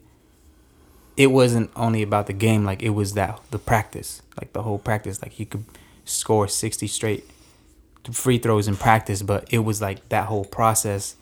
it 1.19 1.33
wasn't 1.33 1.69
only 1.75 2.01
about 2.01 2.29
the 2.29 2.33
game 2.33 2.65
like 2.65 2.81
it 2.81 2.91
was 2.91 3.15
that 3.15 3.39
the 3.51 3.59
practice 3.59 4.23
like 4.41 4.53
the 4.53 4.63
whole 4.63 4.79
practice 4.79 5.21
like 5.21 5.39
you 5.39 5.45
could 5.45 5.65
score 6.05 6.49
60 6.49 6.87
straight 6.87 7.29
free 8.13 8.39
throws 8.39 8.69
in 8.69 8.77
practice 8.77 9.21
but 9.21 9.53
it 9.53 9.59
was 9.59 9.83
like 9.83 10.09
that 10.09 10.27
whole 10.27 10.47
process. 10.47 11.17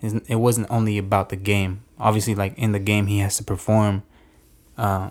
It 0.00 0.36
wasn't 0.36 0.70
only 0.70 0.96
about 0.98 1.30
the 1.30 1.36
game. 1.36 1.80
Obviously 1.98 2.36
like 2.36 2.56
in 2.56 2.70
the 2.70 2.78
game 2.78 3.06
he 3.08 3.18
has 3.18 3.38
to 3.38 3.42
perform 3.42 4.04
uh, 4.76 5.10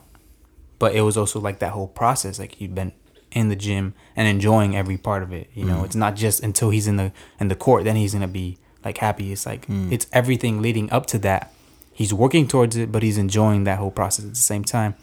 but 0.80 0.96
it 0.96 1.02
was 1.02 1.18
also 1.18 1.40
like 1.40 1.60
that 1.60 1.72
whole 1.72 1.88
process 1.88 2.40
like 2.40 2.54
he'd 2.56 2.76
been 2.76 2.94
in 3.32 3.50
the 3.50 3.56
gym 3.56 3.94
and 4.16 4.28
enjoying 4.28 4.78
every 4.78 4.98
part 4.98 5.24
of 5.24 5.34
it 5.34 5.50
you 5.54 5.66
know? 5.66 5.84
It's 5.84 5.96
not 5.96 6.16
just 6.16 6.44
until 6.44 6.70
he's 6.70 6.88
in 6.88 6.96
the 6.98 7.12
in 7.40 7.48
the 7.48 7.56
court 7.56 7.84
then 7.86 7.96
he's 7.96 8.14
gonna 8.14 8.28
be 8.28 8.60
like 8.86 9.00
happy. 9.00 9.32
It's 9.32 9.48
like 9.48 9.66
it's 9.92 10.06
everything 10.14 10.62
leading 10.62 10.92
up 10.92 11.08
to 11.08 11.18
that 11.20 11.52
he's 11.98 12.14
working 12.14 12.48
towards 12.48 12.76
it 12.78 12.92
but 12.92 13.02
he's 13.02 13.18
enjoying 13.18 13.64
that 13.64 13.80
whole 13.80 13.90
process 13.90 14.24
at 14.24 14.32
the 14.32 14.48
same 14.54 14.64
time. 14.64 14.94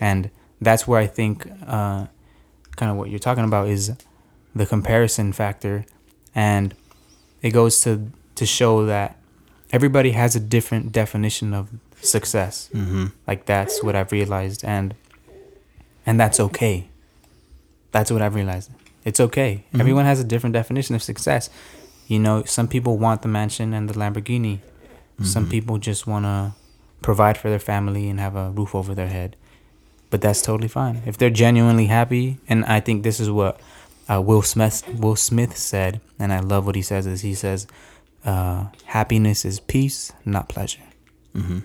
And 0.00 0.30
that's 0.60 0.86
where 0.88 1.00
i 1.00 1.06
think 1.06 1.46
uh, 1.66 2.06
kind 2.76 2.90
of 2.90 2.96
what 2.96 3.10
you're 3.10 3.26
talking 3.28 3.44
about 3.44 3.68
is 3.68 3.92
the 4.54 4.66
comparison 4.66 5.32
factor. 5.32 5.84
And 6.34 6.74
it 7.42 7.50
goes 7.50 7.80
to 7.82 8.10
to 8.34 8.44
show 8.44 8.84
that 8.86 9.16
everybody 9.70 10.10
has 10.10 10.34
a 10.34 10.40
different 10.40 10.90
definition 10.90 11.54
of 11.54 11.70
success. 12.00 12.68
Mm-hmm. 12.74 13.06
like 13.28 13.46
that's 13.46 13.82
what 13.82 13.94
i've 13.94 14.10
realized. 14.10 14.64
And 14.64 14.94
and 16.04 16.18
that's 16.18 16.40
okay. 16.40 16.88
That's 17.92 18.10
what 18.10 18.20
i've 18.20 18.34
realized. 18.34 18.70
It's 19.04 19.20
okay. 19.20 19.64
Everyone 19.78 20.04
has 20.04 20.18
a 20.20 20.24
different 20.24 20.54
definition 20.54 20.94
of 20.96 21.02
success. 21.02 21.50
You 22.08 22.18
know 22.18 22.42
some 22.44 22.66
people 22.66 22.98
want 22.98 23.22
the 23.22 23.28
mansion 23.28 23.72
and 23.74 23.88
the 23.88 23.94
lamborghini 23.94 24.58
some 25.24 25.48
people 25.48 25.78
just 25.78 26.06
want 26.06 26.24
to 26.24 26.52
provide 27.00 27.36
for 27.38 27.48
their 27.50 27.58
family 27.58 28.08
and 28.08 28.18
have 28.20 28.36
a 28.36 28.50
roof 28.50 28.74
over 28.74 28.94
their 28.94 29.08
head 29.08 29.36
but 30.10 30.20
that's 30.20 30.42
totally 30.42 30.68
fine 30.68 31.02
if 31.06 31.16
they're 31.16 31.30
genuinely 31.30 31.86
happy 31.86 32.38
and 32.48 32.64
i 32.66 32.78
think 32.80 33.02
this 33.02 33.18
is 33.20 33.30
what 33.30 33.60
uh, 34.12 34.20
will 34.20 34.42
smith 34.42 34.82
will 34.98 35.16
smith 35.16 35.56
said 35.56 36.00
and 36.18 36.32
i 36.32 36.40
love 36.40 36.66
what 36.66 36.74
he 36.74 36.82
says 36.82 37.06
is 37.06 37.22
he 37.22 37.34
says 37.34 37.66
uh, 38.24 38.66
happiness 38.84 39.44
is 39.44 39.58
peace 39.60 40.12
not 40.24 40.48
pleasure 40.48 40.82
Mm-hmm. 41.34 41.60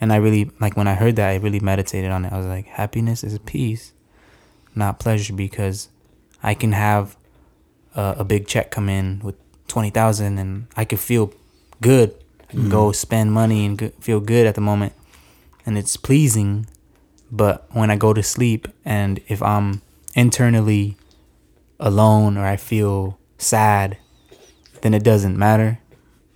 and 0.00 0.12
I 0.12 0.16
really 0.16 0.50
like 0.60 0.76
when 0.76 0.88
I 0.88 0.94
heard 0.94 1.14
that 1.16 1.28
I 1.30 1.36
really 1.36 1.60
meditated 1.60 2.10
on 2.10 2.24
it. 2.24 2.32
I 2.32 2.36
was 2.38 2.46
like, 2.46 2.66
happiness 2.66 3.22
is 3.22 3.38
peace, 3.40 3.92
not 4.74 4.98
pleasure, 4.98 5.32
because 5.32 5.88
I 6.42 6.54
can 6.54 6.72
have 6.72 7.16
a, 7.94 8.16
a 8.18 8.24
big 8.24 8.48
check 8.48 8.72
come 8.72 8.88
in 8.88 9.20
with 9.22 9.36
twenty 9.68 9.90
thousand, 9.90 10.38
and 10.38 10.66
I 10.76 10.84
could 10.84 10.98
feel 10.98 11.32
good, 11.80 12.14
I 12.48 12.52
can 12.52 12.68
go 12.68 12.92
spend 12.92 13.32
money 13.32 13.66
and 13.66 13.76
go, 13.76 13.90
feel 14.00 14.20
good 14.20 14.46
at 14.46 14.54
the 14.54 14.60
moment, 14.60 14.92
and 15.66 15.76
it's 15.76 15.96
pleasing. 15.96 16.66
But 17.30 17.66
when 17.72 17.90
I 17.90 17.96
go 17.96 18.14
to 18.14 18.22
sleep, 18.22 18.68
and 18.84 19.20
if 19.28 19.42
I'm 19.42 19.82
internally 20.14 20.96
alone 21.78 22.36
or 22.36 22.46
I 22.46 22.56
feel 22.56 23.18
sad, 23.36 23.98
then 24.82 24.94
it 24.94 25.04
doesn't 25.04 25.36
matter, 25.36 25.80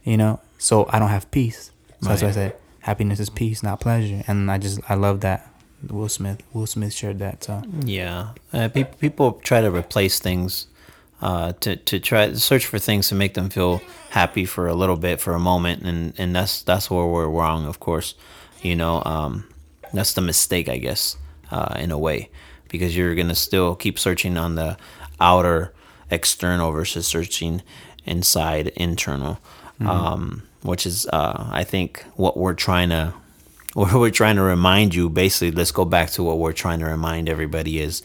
you 0.04 0.16
know. 0.16 0.40
So 0.58 0.86
I 0.90 0.98
don't 0.98 1.08
have 1.08 1.30
peace. 1.30 1.70
So 2.02 2.08
that's 2.10 2.22
why 2.22 2.28
I 2.28 2.32
said 2.32 2.56
happiness 2.80 3.20
is 3.20 3.30
peace, 3.30 3.62
not 3.62 3.80
pleasure. 3.80 4.22
And 4.26 4.50
I 4.50 4.58
just 4.58 4.80
I 4.88 4.94
love 4.94 5.20
that 5.20 5.48
Will 5.90 6.08
Smith 6.08 6.42
Will 6.52 6.66
Smith 6.66 6.92
shared 6.92 7.18
that. 7.20 7.44
So 7.44 7.62
Yeah, 7.84 8.34
uh, 8.52 8.68
people 8.68 8.96
people 8.98 9.32
try 9.42 9.60
to 9.60 9.70
replace 9.70 10.18
things, 10.18 10.66
uh, 11.22 11.52
to 11.60 11.76
to 11.76 12.00
try 12.00 12.26
to 12.26 12.38
search 12.38 12.66
for 12.66 12.78
things 12.78 13.08
to 13.08 13.14
make 13.14 13.34
them 13.34 13.48
feel 13.48 13.80
happy 14.10 14.44
for 14.44 14.66
a 14.66 14.74
little 14.74 14.96
bit, 14.96 15.20
for 15.20 15.34
a 15.34 15.38
moment, 15.38 15.82
and 15.82 16.12
and 16.18 16.34
that's 16.34 16.62
that's 16.62 16.90
where 16.90 17.06
we're 17.06 17.28
wrong, 17.28 17.64
of 17.66 17.78
course. 17.78 18.14
You 18.60 18.76
know, 18.76 19.02
um, 19.04 19.48
that's 19.92 20.14
the 20.14 20.20
mistake, 20.20 20.68
I 20.68 20.78
guess, 20.78 21.16
uh, 21.50 21.76
in 21.78 21.90
a 21.92 21.98
way, 21.98 22.28
because 22.68 22.96
you're 22.96 23.14
gonna 23.14 23.36
still 23.36 23.76
keep 23.76 23.98
searching 23.98 24.36
on 24.36 24.56
the 24.56 24.76
outer, 25.20 25.72
external 26.10 26.72
versus 26.72 27.06
searching 27.06 27.62
inside, 28.04 28.68
internal, 28.68 29.38
um, 29.80 30.42
which 30.62 30.86
is, 30.86 31.06
uh, 31.06 31.48
I 31.52 31.62
think, 31.62 32.04
what 32.16 32.36
we're 32.36 32.54
trying 32.54 32.88
to 32.88 33.14
what 33.74 33.94
we're 33.94 34.10
trying 34.10 34.36
to 34.36 34.42
remind 34.42 34.94
you 34.94 35.08
basically 35.08 35.52
let's 35.52 35.70
go 35.70 35.84
back 35.84 36.10
to 36.10 36.22
what 36.22 36.38
we're 36.38 36.52
trying 36.52 36.80
to 36.80 36.86
remind 36.86 37.28
everybody 37.28 37.80
is 37.80 38.02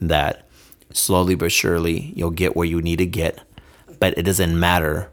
that 0.00 0.47
slowly 0.92 1.34
but 1.34 1.52
surely 1.52 2.12
you'll 2.16 2.30
get 2.30 2.56
where 2.56 2.66
you 2.66 2.80
need 2.82 2.96
to 2.98 3.06
get. 3.06 3.40
But 4.00 4.16
it 4.16 4.22
doesn't 4.22 4.58
matter 4.58 5.10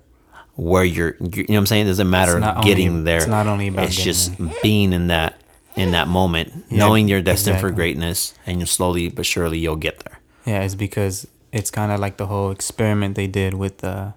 where 0.55 0.83
you're 0.85 1.17
you 1.19 1.43
know 1.49 1.55
what 1.55 1.57
i'm 1.57 1.65
saying? 1.65 1.85
It 1.85 1.89
doesn't 1.89 2.09
matter 2.09 2.39
not 2.39 2.57
only- 2.57 2.69
getting 2.69 3.03
there. 3.03 3.17
it's 3.17 3.27
not 3.27 3.45
only 3.47 3.67
about 3.67 3.85
it's 3.87 3.97
getting 3.97 4.13
just 4.13 4.61
being 4.63 4.93
in 4.93 5.07
that 5.07 5.41
in 5.75 5.91
that 5.91 6.07
moment 6.07 6.53
Yeah, 6.69 6.77
knowing 6.79 7.09
you're 7.09 7.21
destined 7.21 7.59
for 7.59 7.71
greatness 7.71 8.33
and 8.45 8.59
you 8.61 8.65
slowly 8.65 9.09
but 9.09 9.25
surely 9.25 9.57
you'll 9.59 9.75
get 9.75 9.99
there. 9.99 10.19
Yeah, 10.45 10.61
it's 10.61 10.75
because 10.75 11.27
it's 11.51 11.69
kind 11.71 11.91
of 11.91 11.99
like 11.99 12.15
the 12.17 12.27
whole 12.27 12.51
experiment 12.51 13.15
they 13.15 13.27
did 13.27 13.53
with 13.55 13.83
uh, 13.83 14.11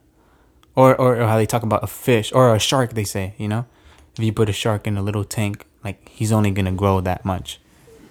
or, 0.77 0.95
or 0.95 1.21
or 1.21 1.27
how 1.27 1.37
they 1.37 1.47
talk 1.47 1.63
about 1.65 1.83
a 1.83 1.89
fish 1.89 2.33
or 2.33 2.55
a 2.55 2.61
shark. 2.61 2.93
They 2.95 3.05
say 3.05 3.35
you 3.39 3.49
know, 3.49 3.67
if 4.17 4.23
you 4.23 4.33
put 4.33 4.49
a 4.49 4.53
shark 4.53 4.87
in 4.87 4.97
a 4.97 5.03
little 5.03 5.25
tank, 5.25 5.67
like 5.83 6.09
he's 6.09 6.31
only 6.31 6.53
gonna 6.53 6.71
grow 6.73 7.01
that 7.01 7.25
much, 7.25 7.59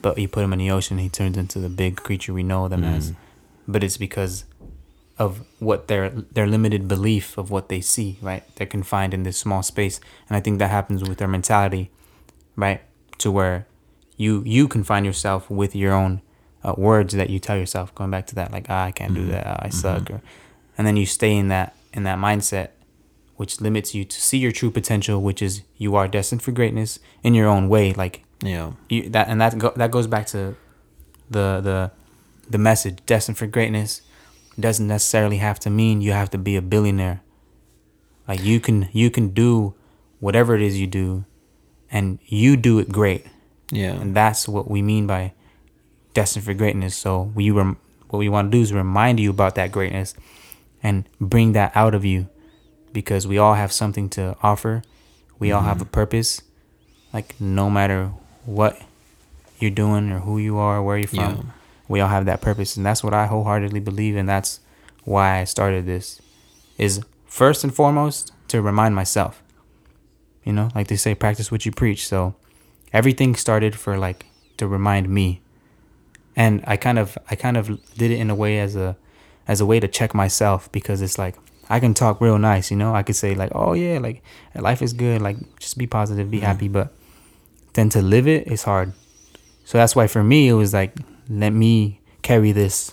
but 0.02 0.18
you 0.18 0.28
put 0.28 0.44
him 0.44 0.52
in 0.52 0.60
the 0.60 0.72
ocean, 0.72 0.98
he 0.98 1.08
turns 1.08 1.38
into 1.38 1.60
the 1.60 1.70
big 1.70 1.96
creature 1.96 2.34
we 2.34 2.44
know 2.44 2.68
them 2.68 2.84
as. 2.84 3.14
But 3.68 3.84
it's 3.84 3.98
because 3.98 4.46
of 5.20 5.42
what 5.60 5.88
their 5.88 6.10
their 6.10 6.48
limited 6.48 6.88
belief 6.88 7.38
of 7.38 7.50
what 7.50 7.70
they 7.70 7.82
see, 7.82 8.18
right? 8.22 8.44
They're 8.56 8.68
confined 8.68 9.14
in 9.14 9.24
this 9.24 9.38
small 9.38 9.64
space, 9.64 10.00
and 10.30 10.38
I 10.38 10.40
think 10.40 10.60
that 10.60 10.70
happens 10.70 11.08
with 11.08 11.18
their 11.18 11.28
mentality, 11.28 11.90
right? 12.56 12.82
To 13.20 13.32
where 13.32 13.68
you 14.16 14.44
you 14.46 14.68
confine 14.68 15.06
yourself 15.06 15.50
with 15.50 15.76
your 15.76 15.94
own 15.94 16.22
uh, 16.64 16.76
words 16.78 17.14
that 17.14 17.30
you 17.30 17.40
tell 17.40 17.58
yourself. 17.58 17.94
Going 17.96 18.12
back 18.12 18.28
to 18.28 18.36
that, 18.36 18.52
like 18.52 18.68
ah, 18.70 18.86
I 18.86 18.92
can't 18.92 19.14
do 19.14 19.26
that, 19.28 19.48
ah, 19.48 19.60
I 19.60 19.70
suck, 19.70 20.12
or, 20.12 20.22
and 20.78 20.86
then 20.86 20.98
you 20.98 21.06
stay 21.06 21.36
in 21.36 21.48
that 21.48 21.76
in 21.94 22.04
that 22.04 22.20
mindset, 22.20 22.70
which 23.38 23.60
limits 23.60 23.96
you 23.96 24.06
to 24.06 24.22
see 24.22 24.38
your 24.38 24.52
true 24.52 24.70
potential, 24.70 25.22
which 25.22 25.42
is 25.42 25.64
you 25.78 25.96
are 25.96 26.08
destined 26.08 26.44
for 26.44 26.52
greatness 26.52 27.00
in 27.24 27.34
your 27.34 27.48
own 27.48 27.70
way. 27.70 27.94
Like 27.94 28.24
yeah 28.44 28.74
you, 28.88 29.10
that 29.10 29.28
and 29.30 29.42
that 29.42 29.58
go, 29.58 29.74
that 29.76 29.90
goes 29.90 30.06
back 30.06 30.28
to 30.28 30.56
the 31.30 31.60
the 31.62 31.92
the 32.50 32.58
message 32.58 33.00
destined 33.06 33.38
for 33.38 33.48
greatness 33.48 34.02
doesn't 34.60 34.88
necessarily 34.88 35.38
have 35.38 35.60
to 35.60 35.70
mean 35.70 36.02
you 36.02 36.12
have 36.12 36.30
to 36.32 36.38
be 36.38 36.56
a 36.56 36.62
billionaire. 36.62 37.22
Like 38.28 38.44
you 38.44 38.60
can 38.60 38.90
you 38.92 39.10
can 39.10 39.30
do 39.30 39.76
whatever 40.20 40.56
it 40.56 40.62
is 40.62 40.80
you 40.80 40.88
do 40.88 41.26
and 41.92 42.20
you 42.26 42.58
do 42.58 42.80
it 42.80 42.90
great. 42.90 43.26
Yeah. 43.72 43.94
And 43.94 44.16
that's 44.16 44.48
what 44.48 44.70
we 44.70 44.82
mean 44.82 45.08
by 45.08 45.34
destined 46.14 46.46
for 46.46 46.54
greatness. 46.54 46.96
So 46.96 47.32
we 47.36 47.52
rem- 47.52 47.78
what 48.10 48.20
we 48.20 48.30
want 48.30 48.52
to 48.52 48.58
do 48.58 48.62
is 48.62 48.74
remind 48.74 49.20
you 49.20 49.30
about 49.30 49.56
that 49.56 49.72
greatness 49.72 50.14
and 50.82 51.08
bring 51.20 51.54
that 51.54 51.72
out 51.76 51.94
of 51.94 52.06
you 52.06 52.30
because 52.94 53.28
we 53.28 53.38
all 53.38 53.54
have 53.54 53.72
something 53.72 54.10
to 54.10 54.36
offer. 54.42 54.82
We 55.40 55.52
all 55.52 55.62
have 55.62 55.78
mm-hmm. 55.78 55.84
a 55.84 55.92
purpose. 55.92 56.42
Like 57.14 57.40
no 57.40 57.70
matter 57.70 58.12
what 58.46 58.82
you're 59.60 59.72
doing 59.72 60.12
or 60.12 60.20
who 60.20 60.38
you 60.38 60.58
are, 60.58 60.82
where 60.82 60.98
you're 60.98 61.08
from, 61.08 61.18
Yeah. 61.20 61.52
We 61.88 62.00
all 62.00 62.10
have 62.10 62.26
that 62.26 62.42
purpose. 62.42 62.78
And 62.78 62.86
that's 62.86 63.04
what 63.04 63.14
I 63.14 63.28
wholeheartedly 63.28 63.80
believe 63.80 64.16
and 64.16 64.28
that's 64.28 64.60
why 65.04 65.40
I 65.40 65.44
started 65.46 65.86
this 65.86 66.22
is 66.78 67.02
first 67.26 67.64
and 67.64 67.74
foremost 67.74 68.34
to 68.50 68.62
remind 68.62 68.96
myself. 68.96 69.42
You 70.44 70.54
know, 70.54 70.70
like 70.76 70.88
they 70.88 70.96
say 70.96 71.16
practice 71.16 71.52
what 71.52 71.66
you 71.66 71.72
preach. 71.72 72.08
So 72.08 72.36
everything 72.94 73.36
started 73.36 73.76
for 73.76 73.98
like 73.98 74.26
to 74.58 74.68
remind 74.68 75.10
me. 75.10 75.42
And 76.36 76.64
i 76.68 76.78
kind 76.78 77.00
of 77.00 77.18
i 77.32 77.36
kind 77.36 77.58
of 77.58 77.66
did 77.96 78.12
it 78.12 78.20
in 78.20 78.30
a 78.30 78.36
way 78.36 78.60
as 78.60 78.76
a 78.76 78.96
as 79.48 79.60
a 79.60 79.66
way 79.66 79.80
to 79.80 79.88
check 79.88 80.14
myself 80.14 80.72
because 80.72 81.02
it's 81.02 81.18
like 81.18 81.36
i 81.68 81.80
can 81.80 81.96
talk 81.96 82.22
real 82.22 82.38
nice 82.38 82.70
you 82.70 82.78
know? 82.78 82.94
I 82.94 83.02
could 83.02 83.16
say 83.16 83.34
like 83.34 83.52
oh 83.56 83.74
yeah 83.74 83.98
like 83.98 84.22
life 84.54 84.82
is 84.82 84.94
good. 84.94 85.22
Like 85.22 85.38
just 85.58 85.78
be 85.78 85.88
positive 85.88 86.30
be 86.30 86.38
mm-hmm. 86.38 86.46
happy. 86.46 86.68
But 86.68 86.94
then 87.74 87.90
to 87.90 88.02
live 88.02 88.28
it 88.28 88.48
is 88.48 88.64
hard. 88.64 88.94
So 89.66 89.78
that's 89.78 89.96
why 89.96 90.08
for 90.08 90.24
me 90.24 90.48
it 90.48 90.54
was 90.54 90.74
like 90.74 90.94
let 91.30 91.52
me 91.54 92.02
carry 92.22 92.52
this 92.52 92.92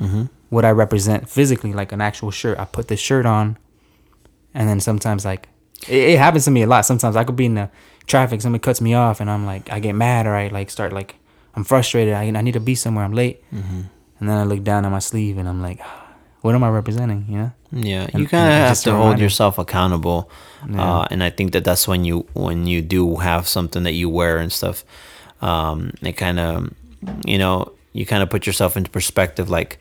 Mm-hmm. 0.00 0.24
what 0.48 0.64
i 0.64 0.70
represent 0.70 1.28
physically 1.28 1.74
like 1.74 1.92
an 1.92 2.00
actual 2.00 2.30
shirt 2.30 2.58
i 2.58 2.64
put 2.64 2.88
this 2.88 2.98
shirt 3.00 3.26
on 3.26 3.58
and 4.54 4.66
then 4.66 4.80
sometimes 4.80 5.26
like 5.26 5.48
it, 5.88 6.16
it 6.16 6.18
happens 6.18 6.46
to 6.46 6.50
me 6.50 6.62
a 6.62 6.66
lot 6.66 6.86
sometimes 6.86 7.16
i 7.16 7.24
could 7.24 7.36
be 7.36 7.44
in 7.44 7.54
the 7.54 7.68
traffic 8.06 8.40
somebody 8.40 8.60
cuts 8.62 8.80
me 8.80 8.94
off 8.94 9.20
and 9.20 9.30
i'm 9.30 9.44
like 9.44 9.70
i 9.70 9.78
get 9.78 9.94
mad 9.94 10.26
or 10.26 10.34
i 10.34 10.48
like 10.48 10.70
start 10.70 10.92
like 10.94 11.16
i'm 11.54 11.64
frustrated 11.64 12.14
i, 12.14 12.22
I 12.24 12.40
need 12.40 12.52
to 12.54 12.60
be 12.60 12.74
somewhere 12.74 13.04
i'm 13.04 13.12
late 13.12 13.44
Mm-hmm. 13.52 13.80
and 14.20 14.28
then 14.28 14.38
i 14.38 14.44
look 14.44 14.64
down 14.64 14.86
at 14.86 14.90
my 14.90 15.00
sleeve 15.00 15.36
and 15.36 15.46
i'm 15.46 15.60
like 15.60 15.80
what 16.40 16.54
am 16.54 16.64
i 16.64 16.70
representing 16.70 17.26
you 17.28 17.36
know 17.36 17.52
Yeah, 17.72 18.08
And- 18.10 18.22
you 18.22 18.26
kind 18.28 18.48
of 18.48 18.54
have 18.68 18.80
to 18.84 18.94
hold 18.96 19.18
yourself 19.20 19.58
accountable, 19.58 20.30
Yeah. 20.66 20.82
uh, 20.82 21.06
and 21.10 21.22
I 21.22 21.30
think 21.30 21.52
that 21.52 21.62
that's 21.64 21.86
when 21.86 22.04
you 22.08 22.24
when 22.32 22.66
you 22.66 22.80
do 22.82 23.16
have 23.20 23.46
something 23.46 23.84
that 23.84 23.92
you 23.92 24.08
wear 24.10 24.38
and 24.42 24.50
stuff. 24.50 24.82
Um, 25.42 25.92
it 26.02 26.16
kind 26.16 26.40
of, 26.40 26.72
you 27.24 27.38
know, 27.38 27.72
you 27.92 28.06
kind 28.06 28.22
of 28.22 28.30
put 28.30 28.46
yourself 28.46 28.76
into 28.76 28.90
perspective. 28.90 29.48
Like, 29.50 29.78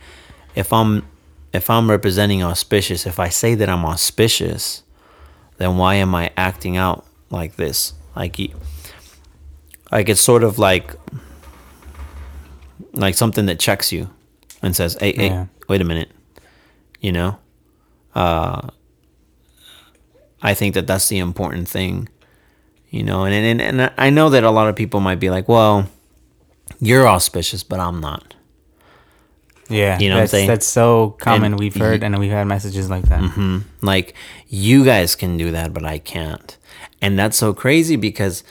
if 0.55 0.71
I'm 0.73 1.05
if 1.53 1.69
I'm 1.69 1.89
representing 1.89 2.43
auspicious, 2.43 3.05
if 3.05 3.19
I 3.19 3.29
say 3.29 3.55
that 3.55 3.69
I'm 3.69 3.86
auspicious, 3.86 4.84
then 5.58 5.77
why 5.77 5.95
am 5.95 6.13
I 6.15 6.32
acting 6.38 6.77
out 6.77 7.05
like 7.29 7.55
this? 7.55 7.93
Like, 8.15 8.38
like 9.91 10.10
it's 10.10 10.21
sort 10.21 10.43
of 10.43 10.60
like 10.60 10.93
like 12.93 13.15
something 13.15 13.45
that 13.47 13.60
checks 13.60 13.91
you 13.91 14.10
and 14.62 14.75
says, 14.75 14.97
"Hey, 14.99 15.13
hey, 15.15 15.27
Yeah. 15.27 15.45
wait 15.67 15.82
a 15.82 15.84
minute," 15.86 16.12
you 16.99 17.12
know. 17.12 17.38
Uh, 18.15 18.69
I 20.41 20.53
think 20.53 20.73
that 20.73 20.88
that's 20.88 21.08
the 21.10 21.19
important 21.19 21.67
thing, 21.67 22.10
you 22.89 23.03
know. 23.03 23.25
And 23.25 23.34
and 23.34 23.62
and 23.62 23.91
I 23.97 24.10
know 24.10 24.29
that 24.29 24.43
a 24.43 24.51
lot 24.51 24.67
of 24.67 24.75
people 24.75 24.99
might 24.99 25.19
be 25.19 25.29
like, 25.29 25.47
"Well, 25.47 25.88
you're 26.79 27.07
auspicious, 27.07 27.63
but 27.63 27.79
I'm 27.79 27.99
not." 28.01 28.35
yeah 29.71 29.99
You 29.99 30.09
know 30.09 30.15
what 30.15 30.19
I'm 30.19 30.23
that's, 30.23 30.31
saying? 30.31 30.47
that's 30.47 30.65
so 30.65 31.11
common 31.19 31.51
And 31.53 31.59
we've 31.59 31.75
heard 31.75 32.01
y- 32.01 32.05
and 32.07 32.17
we've 32.17 32.31
had 32.31 32.47
messages 32.47 32.89
like 32.89 33.05
that 33.09 33.21
hmm 33.21 33.59
Like 33.81 34.15
you 34.47 34.83
guys 34.83 35.15
can 35.15 35.37
do 35.37 35.51
that, 35.51 35.73
but 35.73 35.85
I 35.85 35.99
can't, 35.99 36.57
and 37.01 37.17
that's 37.19 37.37
so 37.37 37.53
crazy 37.53 37.95
because 37.95 38.43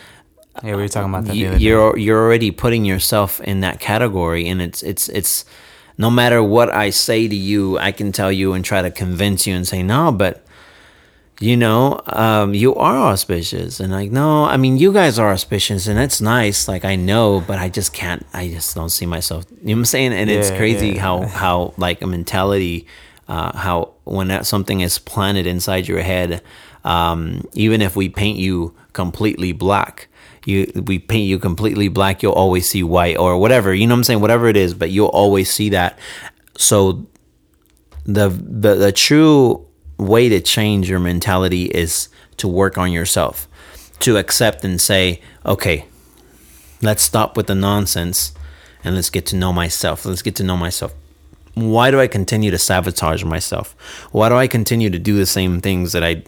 yeah 0.63 0.77
we 0.77 0.83
were 0.83 0.89
talking 0.89 1.11
about 1.11 1.25
that 1.25 1.33
the 1.33 1.39
you, 1.39 1.51
day. 1.51 1.57
you're 1.59 1.97
you're 1.99 2.23
already 2.25 2.51
putting 2.53 2.85
yourself 2.85 3.41
in 3.41 3.61
that 3.61 3.81
category, 3.81 4.47
and 4.49 4.63
it's 4.63 4.83
it's 4.83 5.09
it's 5.09 5.45
no 5.97 6.09
matter 6.11 6.41
what 6.43 6.69
I 6.73 6.91
say 6.91 7.27
to 7.27 7.35
you, 7.35 7.79
I 7.79 7.91
can 7.91 8.13
tell 8.13 8.31
you 8.31 8.53
and 8.53 8.65
try 8.65 8.83
to 8.83 8.91
convince 8.91 9.45
you 9.49 9.55
and 9.57 9.67
say 9.67 9.83
no, 9.83 10.13
but 10.13 10.45
you 11.41 11.57
know, 11.57 12.01
um, 12.07 12.53
you 12.53 12.75
are 12.75 12.97
auspicious, 13.13 13.79
and 13.79 13.93
like 13.93 14.11
no, 14.11 14.45
I 14.45 14.57
mean 14.57 14.77
you 14.77 14.93
guys 14.93 15.21
are 15.21 15.31
auspicious, 15.31 15.87
and 15.87 15.99
it's 15.99 16.21
nice. 16.21 16.67
Like 16.67 16.85
I 16.85 16.97
know, 16.97 17.41
but 17.47 17.59
I 17.59 17.69
just 17.69 17.93
can't. 17.93 18.27
I 18.33 18.49
just 18.49 18.75
don't 18.75 18.91
see 18.91 19.07
myself. 19.07 19.45
You 19.51 19.57
know 19.57 19.73
what 19.75 19.79
I'm 19.79 19.85
saying? 19.85 20.13
And 20.15 20.29
it's 20.29 20.51
crazy 20.51 20.91
yeah. 20.91 21.01
how 21.01 21.27
how 21.27 21.75
like 21.77 22.03
a 22.03 22.09
mentality, 22.09 22.89
uh, 23.29 23.57
how 23.57 23.93
when 24.03 24.29
that 24.29 24.47
something 24.47 24.81
is 24.81 24.99
planted 24.99 25.47
inside 25.47 25.87
your 25.87 26.03
head, 26.03 26.43
um, 26.85 27.47
even 27.53 27.83
if 27.83 27.95
we 27.95 28.09
paint 28.09 28.39
you 28.39 28.75
completely 28.93 29.53
black, 29.53 30.09
you 30.45 30.73
we 30.87 30.99
paint 30.99 31.29
you 31.29 31.39
completely 31.39 31.87
black, 31.87 32.21
you'll 32.21 32.33
always 32.33 32.69
see 32.69 32.83
white 32.83 33.17
or 33.17 33.39
whatever. 33.39 33.73
You 33.73 33.87
know 33.87 33.95
what 33.95 33.99
I'm 33.99 34.05
saying? 34.05 34.21
Whatever 34.21 34.49
it 34.49 34.57
is, 34.57 34.75
but 34.75 34.91
you'll 34.91 35.07
always 35.07 35.53
see 35.53 35.69
that. 35.69 36.01
So 36.57 37.07
the 38.07 38.29
the, 38.29 38.75
the 38.75 38.91
true 38.91 39.68
way 39.99 40.29
to 40.29 40.41
change 40.41 40.89
your 40.89 41.01
mentality 41.01 41.65
is 41.67 42.09
to 42.37 42.49
work 42.49 42.79
on 42.79 42.93
yourself 42.93 43.49
to 43.99 44.17
accept 44.17 44.65
and 44.65 44.81
say 44.81 45.21
okay 45.45 45.85
let's 46.83 47.03
stop 47.03 47.37
with 47.37 47.49
the 47.49 47.55
nonsense 47.55 48.33
and 48.85 48.95
let's 48.95 49.11
get 49.11 49.27
to 49.27 49.37
know 49.37 49.53
myself. 49.53 50.05
Let's 50.05 50.23
get 50.23 50.37
to 50.37 50.45
know 50.45 50.57
myself. 50.57 50.95
Why 51.55 51.91
do 51.91 52.01
i 52.01 52.07
continue 52.07 52.51
to 52.51 52.59
sabotage 52.59 53.25
myself? 53.25 53.75
Why 54.13 54.29
do 54.29 54.37
i 54.37 54.47
continue 54.47 54.91
to 54.91 54.99
do 54.99 55.17
the 55.17 55.27
same 55.27 55.61
things 55.61 55.93
that 55.93 56.05
i 56.05 56.23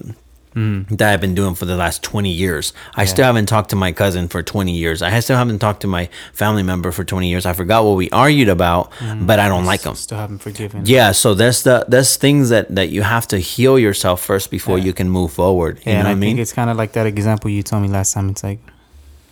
Mm. 0.54 0.98
that 0.98 1.12
I've 1.12 1.20
been 1.20 1.34
doing 1.36 1.54
for 1.54 1.64
the 1.64 1.76
last 1.76 2.02
20 2.02 2.28
years. 2.28 2.72
I 2.96 3.04
still 3.04 3.24
haven't 3.24 3.46
talked 3.46 3.70
to 3.70 3.76
my 3.76 3.92
cousin 3.92 4.26
for 4.26 4.42
20 4.42 4.72
years. 4.76 5.00
I 5.00 5.20
still 5.20 5.36
haven't 5.36 5.60
talked 5.60 5.82
to 5.82 5.86
my 5.86 6.08
family 6.32 6.64
member 6.64 6.90
for 6.90 7.04
20 7.04 7.28
years. 7.28 7.46
I 7.46 7.52
forgot 7.52 7.84
what 7.84 7.94
we 7.96 8.10
argued 8.10 8.48
about, 8.48 8.90
mm. 8.98 9.26
but 9.28 9.38
I 9.38 9.46
don't 9.48 9.64
like 9.64 9.82
them. 9.82 9.94
still 9.94 10.18
haven't 10.18 10.38
forgiven 10.40 10.82
Yeah, 10.86 11.12
so 11.12 11.34
that's 11.34 11.62
the 11.62 11.84
that's 11.86 12.16
things 12.16 12.48
that 12.48 12.74
that 12.74 12.88
you 12.90 13.02
have 13.02 13.28
to 13.28 13.38
heal 13.38 13.78
yourself 13.78 14.20
first 14.22 14.50
before 14.50 14.78
you 14.78 14.92
can 14.92 15.08
move 15.08 15.32
forward. 15.32 15.78
You 15.78 15.92
Yeah, 15.92 15.92
know 15.92 15.98
and 16.00 16.04
what 16.08 16.08
I 16.08 16.10
I 16.10 16.20
think 16.20 16.36
mean? 16.36 16.38
it's 16.42 16.52
kind 16.52 16.68
of 16.68 16.76
like 16.76 16.92
that 16.92 17.06
example 17.06 17.48
you 17.50 17.62
told 17.62 17.82
me 17.82 17.88
last 17.88 18.12
time. 18.14 18.28
It's 18.30 18.42
like 18.42 18.58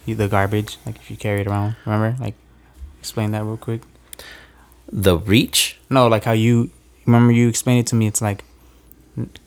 the 0.07 0.29
garbage, 0.29 0.79
like 0.87 0.97
if 0.97 1.11
you 1.11 1.17
carry 1.17 1.41
it 1.41 1.47
around. 1.47 1.75
Remember? 1.85 2.17
Like, 2.23 2.35
explain 3.01 3.33
that 3.33 3.43
real 3.45 3.57
quick. 3.59 3.83
The 4.91 5.19
reach. 5.19 5.79
No, 5.91 6.07
like 6.09 6.25
how 6.25 6.33
you 6.33 6.71
remember 7.07 7.33
you 7.33 7.49
explained 7.49 7.81
it 7.81 7.87
to 7.89 7.95
me. 7.97 8.07
It's 8.07 8.23
like 8.23 8.45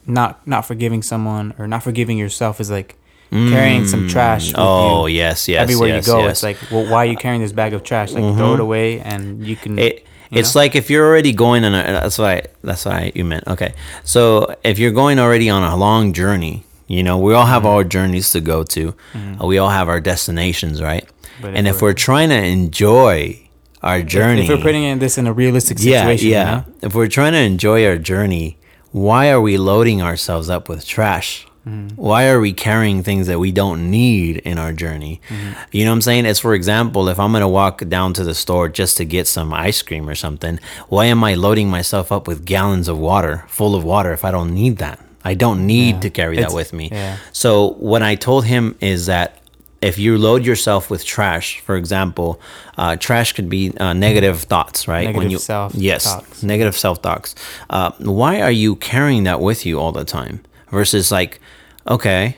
not 0.08 0.46
not 0.48 0.62
forgiving 0.66 1.02
someone 1.04 1.54
or 1.58 1.68
not 1.68 1.84
forgiving 1.84 2.18
yourself 2.18 2.60
is 2.60 2.70
like 2.72 2.96
carrying 3.32 3.88
some 3.88 4.08
trash. 4.10 4.48
With 4.48 4.56
Oh 4.60 5.06
yes, 5.06 5.48
yes. 5.48 5.62
everywhere 5.62 5.90
yes, 5.90 6.08
you 6.08 6.14
go. 6.14 6.20
yes. 6.20 6.32
It's 6.32 6.44
like, 6.44 6.58
well, 6.72 6.86
why 6.92 7.00
are 7.06 7.10
you 7.10 7.16
carrying 7.18 7.42
this 7.42 7.54
bag 7.54 7.74
of 7.74 7.84
trash? 7.84 8.12
Like, 8.12 8.36
throw 8.36 8.54
it 8.56 8.60
away, 8.60 9.00
and 9.00 9.46
you 9.46 9.56
can. 9.56 9.80
It, 9.80 10.06
you 10.32 10.40
it's 10.40 10.54
know? 10.56 10.62
like 10.62 10.76
if 10.76 10.90
you're 10.90 11.06
already 11.06 11.32
going 11.34 11.64
on 11.66 11.74
a 11.74 11.82
that's 11.84 12.18
why 12.18 12.44
that's 12.64 12.86
why 12.86 13.12
you 13.16 13.24
meant 13.26 13.48
okay. 13.48 13.74
So 14.04 14.56
if 14.64 14.80
you're 14.80 14.92
going 15.04 15.20
already 15.20 15.50
on 15.50 15.64
a 15.64 15.76
long 15.76 16.14
journey, 16.14 16.64
you 16.88 17.04
know 17.04 17.18
we 17.18 17.34
all 17.34 17.46
have 17.46 17.64
Mm-hmm. 17.64 17.72
our 17.76 17.84
journeys 17.84 18.32
to 18.32 18.40
go 18.42 18.64
to. 18.64 18.94
Uh, 19.16 19.46
we 19.46 19.58
all 19.58 19.70
have 19.70 19.88
our 19.90 20.00
destinations, 20.02 20.82
right? 20.82 21.08
But 21.42 21.56
and 21.56 21.68
if 21.68 21.76
if 21.76 21.82
we're- 21.82 21.92
we're 21.92 21.96
trying 22.08 22.30
to 22.30 22.42
enjoy 22.42 23.40
our 23.84 24.02
journey, 24.04 24.44
If 24.44 24.50
we're 24.50 24.58
putting 24.62 24.84
in 24.84 25.00
this 25.00 25.18
in 25.18 25.26
a 25.28 25.34
realistic 25.34 25.78
yeah, 25.80 26.02
situation, 26.04 26.30
yeah. 26.30 26.50
You 26.50 26.56
know? 26.58 26.66
If 26.88 26.96
we're 26.96 27.08
trying 27.08 27.34
to 27.34 27.40
enjoy 27.40 27.86
our 27.88 27.98
journey, 27.98 28.58
why 28.92 29.30
are 29.32 29.42
we 29.42 29.58
loading 29.58 30.02
ourselves 30.02 30.50
up 30.50 30.68
with 30.70 30.86
trash? 30.86 31.46
Mm-hmm. 31.68 31.96
Why 31.96 32.28
are 32.30 32.40
we 32.40 32.54
carrying 32.54 33.04
things 33.04 33.28
that 33.28 33.38
we 33.38 33.52
don't 33.52 33.92
need 33.92 34.38
in 34.38 34.58
our 34.58 34.74
journey? 34.74 35.22
Mm-hmm. 35.30 35.54
You 35.72 35.86
know 35.86 35.92
what 35.92 35.96
I'm 35.98 36.02
saying? 36.02 36.26
As 36.26 36.40
for 36.40 36.56
example, 36.56 37.08
if 37.08 37.20
I'm 37.20 37.32
going 37.32 37.42
to 37.42 37.48
walk 37.48 37.88
down 37.88 38.14
to 38.14 38.24
the 38.24 38.34
store 38.34 38.68
just 38.68 38.98
to 38.98 39.06
get 39.06 39.28
some 39.28 39.54
ice 39.54 39.82
cream 39.84 40.10
or 40.10 40.16
something, 40.16 40.60
why 40.90 41.06
am 41.06 41.24
I 41.24 41.36
loading 41.36 41.70
myself 41.70 42.12
up 42.12 42.28
with 42.28 42.46
gallons 42.46 42.88
of 42.88 42.98
water, 42.98 43.46
full 43.48 43.76
of 43.76 43.84
water, 43.84 44.12
if 44.12 44.26
I 44.26 44.32
don't 44.32 44.54
need 44.56 44.78
that? 44.78 45.00
I 45.24 45.36
don't 45.36 45.68
need 45.68 45.96
Yeah. 45.96 46.00
to 46.02 46.10
carry 46.10 46.38
that 46.38 46.52
with 46.52 46.74
me. 46.74 46.90
yeah. 46.92 47.18
So 47.32 47.74
what 47.74 48.02
I 48.02 48.16
told 48.16 48.46
him 48.46 48.76
is 48.82 49.06
that 49.06 49.38
if 49.82 49.98
you 49.98 50.18
load 50.18 50.46
yourself 50.46 50.90
with 50.92 51.04
trash, 51.04 51.60
for 51.60 51.76
example, 51.76 52.40
uh, 52.78 52.96
trash 52.98 53.34
could 53.34 53.50
be 53.50 53.76
uh, 53.78 53.94
negative 53.94 54.42
thoughts, 54.44 54.88
right? 54.88 55.06
Negative 55.08 55.32
you 55.32 55.40
self 55.40 55.74
yes, 55.76 56.04
talks. 56.04 56.44
negative 56.44 56.78
self 56.78 57.02
talks. 57.02 57.34
Uh, 57.70 57.92
why 58.00 58.42
are 58.42 58.52
you 58.52 58.76
carrying 58.76 59.24
that 59.24 59.40
with 59.42 59.66
you 59.66 59.80
all 59.80 59.92
the 59.92 60.06
time? 60.06 60.42
Versus 60.70 61.12
like, 61.12 61.40
okay, 61.88 62.38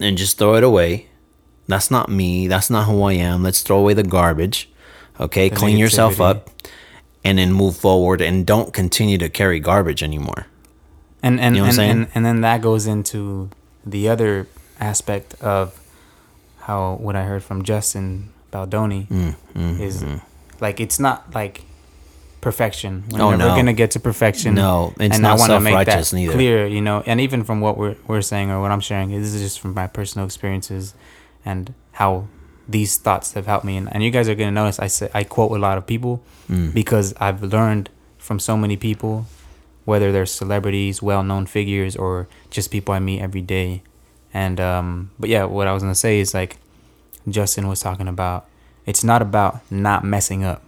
and 0.00 0.18
just 0.18 0.36
throw 0.38 0.54
it 0.56 0.64
away. 0.64 1.06
That's 1.68 1.90
not 1.90 2.08
me. 2.08 2.48
That's 2.48 2.68
not 2.70 2.86
who 2.86 3.02
I 3.02 3.12
am. 3.12 3.42
Let's 3.44 3.62
throw 3.62 3.78
away 3.78 3.94
the 3.94 4.02
garbage. 4.02 4.68
Okay, 5.20 5.48
The 5.48 5.56
clean 5.56 5.76
yourself 5.76 6.20
up, 6.20 6.50
and 7.24 7.38
then 7.38 7.52
move 7.52 7.76
forward, 7.76 8.20
and 8.20 8.44
don't 8.44 8.72
continue 8.72 9.18
to 9.18 9.28
carry 9.28 9.60
garbage 9.60 10.02
anymore. 10.02 10.46
and 11.22 11.38
and 11.40 11.54
You 11.54 11.62
know 11.62 11.68
and, 11.68 11.78
and 11.80 12.08
and 12.14 12.24
then 12.26 12.40
that 12.40 12.60
goes 12.62 12.86
into 12.86 13.50
the 13.86 14.08
other 14.08 14.46
aspect 14.80 15.34
of 15.40 15.79
how 16.60 16.94
what 17.00 17.16
I 17.16 17.24
heard 17.24 17.42
from 17.42 17.62
Justin 17.62 18.30
Baldoni 18.50 19.06
Mm, 19.10 19.34
mm, 19.54 19.80
is 19.80 20.02
mm. 20.02 20.20
like 20.60 20.80
it's 20.80 20.98
not 20.98 21.34
like 21.34 21.64
perfection. 22.40 23.04
We're 23.10 23.20
Oh, 23.22 23.30
never 23.30 23.50
no. 23.50 23.56
gonna 23.56 23.72
get 23.72 23.90
to 23.92 24.00
perfection. 24.00 24.54
No, 24.54 24.92
it's 24.98 25.14
and 25.14 25.22
not 25.22 25.36
I 25.36 25.40
wanna 25.40 25.60
make 25.60 25.86
that 25.86 26.12
neither. 26.12 26.32
Clear, 26.32 26.66
you 26.66 26.80
know, 26.80 27.02
and 27.06 27.20
even 27.20 27.44
from 27.44 27.60
what 27.60 27.76
we're 27.76 27.96
we're 28.06 28.22
saying 28.22 28.50
or 28.50 28.60
what 28.60 28.70
I'm 28.70 28.80
sharing, 28.80 29.10
this 29.10 29.34
is 29.34 29.42
just 29.42 29.60
from 29.60 29.74
my 29.74 29.86
personal 29.86 30.24
experiences 30.26 30.94
and 31.44 31.74
how 31.92 32.28
these 32.68 32.96
thoughts 32.96 33.32
have 33.34 33.46
helped 33.46 33.64
me. 33.64 33.76
And, 33.76 33.92
and 33.92 34.02
you 34.02 34.10
guys 34.10 34.28
are 34.28 34.34
gonna 34.34 34.52
notice 34.52 34.78
I 34.78 34.86
say 34.86 35.10
I 35.14 35.24
quote 35.24 35.50
a 35.52 35.58
lot 35.58 35.76
of 35.78 35.86
people 35.86 36.22
Mm. 36.50 36.74
because 36.74 37.14
I've 37.20 37.42
learned 37.44 37.90
from 38.18 38.40
so 38.40 38.56
many 38.56 38.76
people, 38.76 39.26
whether 39.84 40.10
they're 40.10 40.26
celebrities, 40.26 41.00
well-known 41.00 41.46
figures, 41.46 41.94
or 41.94 42.26
just 42.50 42.70
people 42.72 42.92
I 42.92 42.98
meet 42.98 43.20
every 43.20 43.40
day. 43.42 43.82
And 44.32 44.60
um, 44.60 45.10
but 45.18 45.28
yeah, 45.28 45.44
what 45.44 45.66
I 45.66 45.72
was 45.72 45.82
gonna 45.82 45.94
say 45.94 46.20
is 46.20 46.34
like 46.34 46.56
Justin 47.28 47.68
was 47.68 47.80
talking 47.80 48.08
about. 48.08 48.46
It's 48.86 49.04
not 49.04 49.22
about 49.22 49.60
not 49.70 50.04
messing 50.04 50.42
up, 50.44 50.62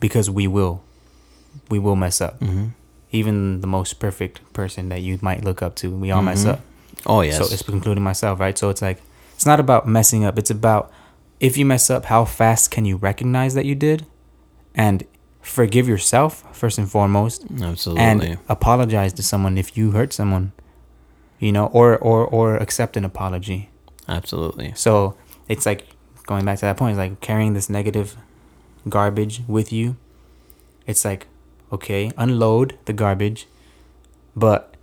because 0.00 0.28
we 0.28 0.46
will, 0.46 0.82
we 1.70 1.78
will 1.78 1.96
mess 1.96 2.20
up. 2.20 2.38
hmm 2.40 2.68
Even 3.12 3.60
the 3.60 3.66
most 3.66 3.98
perfect 3.98 4.40
person 4.52 4.88
that 4.90 5.00
you 5.02 5.18
might 5.22 5.42
look 5.44 5.62
up 5.62 5.74
to, 5.76 5.90
we 5.90 6.10
all 6.10 6.22
mess 6.22 6.44
Mhm. 6.44 6.50
up. 6.52 6.60
Oh 7.06 7.20
yes. 7.22 7.36
So 7.38 7.44
it's 7.52 7.62
including 7.68 8.02
myself, 8.04 8.40
right? 8.40 8.56
So 8.58 8.68
it's 8.68 8.82
like 8.82 9.00
it's 9.34 9.46
not 9.46 9.58
about 9.60 9.86
messing 9.88 10.24
up. 10.24 10.38
It's 10.38 10.50
about 10.50 10.90
if 11.40 11.56
you 11.56 11.64
mess 11.64 11.88
up, 11.90 12.04
how 12.06 12.24
fast 12.26 12.70
can 12.70 12.84
you 12.84 12.96
recognize 12.96 13.54
that 13.54 13.64
you 13.64 13.74
did, 13.74 14.04
and 14.74 15.04
forgive 15.40 15.88
yourself 15.88 16.44
first 16.52 16.76
and 16.78 16.90
foremost, 16.90 17.46
Absolutely. 17.62 18.02
and 18.04 18.38
apologize 18.48 19.12
to 19.14 19.22
someone 19.22 19.56
if 19.56 19.76
you 19.78 19.92
hurt 19.92 20.12
someone, 20.12 20.52
you 21.40 21.50
know, 21.50 21.66
or 21.66 21.98
or 21.98 22.24
or 22.26 22.56
accept 22.56 22.96
an 22.96 23.04
apology. 23.04 23.70
Absolutely. 24.06 24.72
So 24.76 25.16
it's 25.48 25.66
like 25.66 25.86
going 26.26 26.44
back 26.44 26.58
to 26.60 26.66
that 26.66 26.76
point. 26.76 26.92
It's 26.92 26.98
like 26.98 27.20
carrying 27.20 27.54
this 27.54 27.68
negative 27.68 28.16
garbage 28.88 29.42
with 29.48 29.72
you. 29.72 29.96
It's 30.86 31.04
like 31.04 31.26
okay, 31.72 32.10
unload 32.16 32.76
the 32.86 32.92
garbage, 32.92 33.46
but 34.36 34.74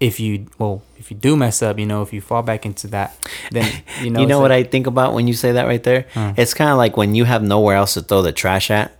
if 0.00 0.18
you 0.18 0.46
well, 0.58 0.82
if 0.98 1.10
you 1.10 1.16
do 1.16 1.36
mess 1.36 1.62
up, 1.62 1.78
you 1.78 1.86
know, 1.86 2.02
if 2.02 2.12
you 2.12 2.20
fall 2.20 2.42
back 2.42 2.64
into 2.66 2.86
that, 2.88 3.16
then 3.52 3.70
you 4.00 4.10
know. 4.14 4.20
you 4.20 4.26
know 4.26 4.40
what 4.40 4.50
like- 4.50 4.66
I 4.66 4.68
think 4.68 4.86
about 4.86 5.14
when 5.14 5.28
you 5.28 5.34
say 5.34 5.52
that 5.52 5.66
right 5.66 5.82
there? 5.82 6.06
It's 6.36 6.54
kind 6.54 6.70
of 6.70 6.78
like 6.78 6.96
when 6.96 7.14
you 7.14 7.24
have 7.24 7.42
nowhere 7.42 7.76
else 7.76 7.94
to 7.94 8.00
throw 8.02 8.22
the 8.22 8.32
trash 8.32 8.70
at. 8.70 8.96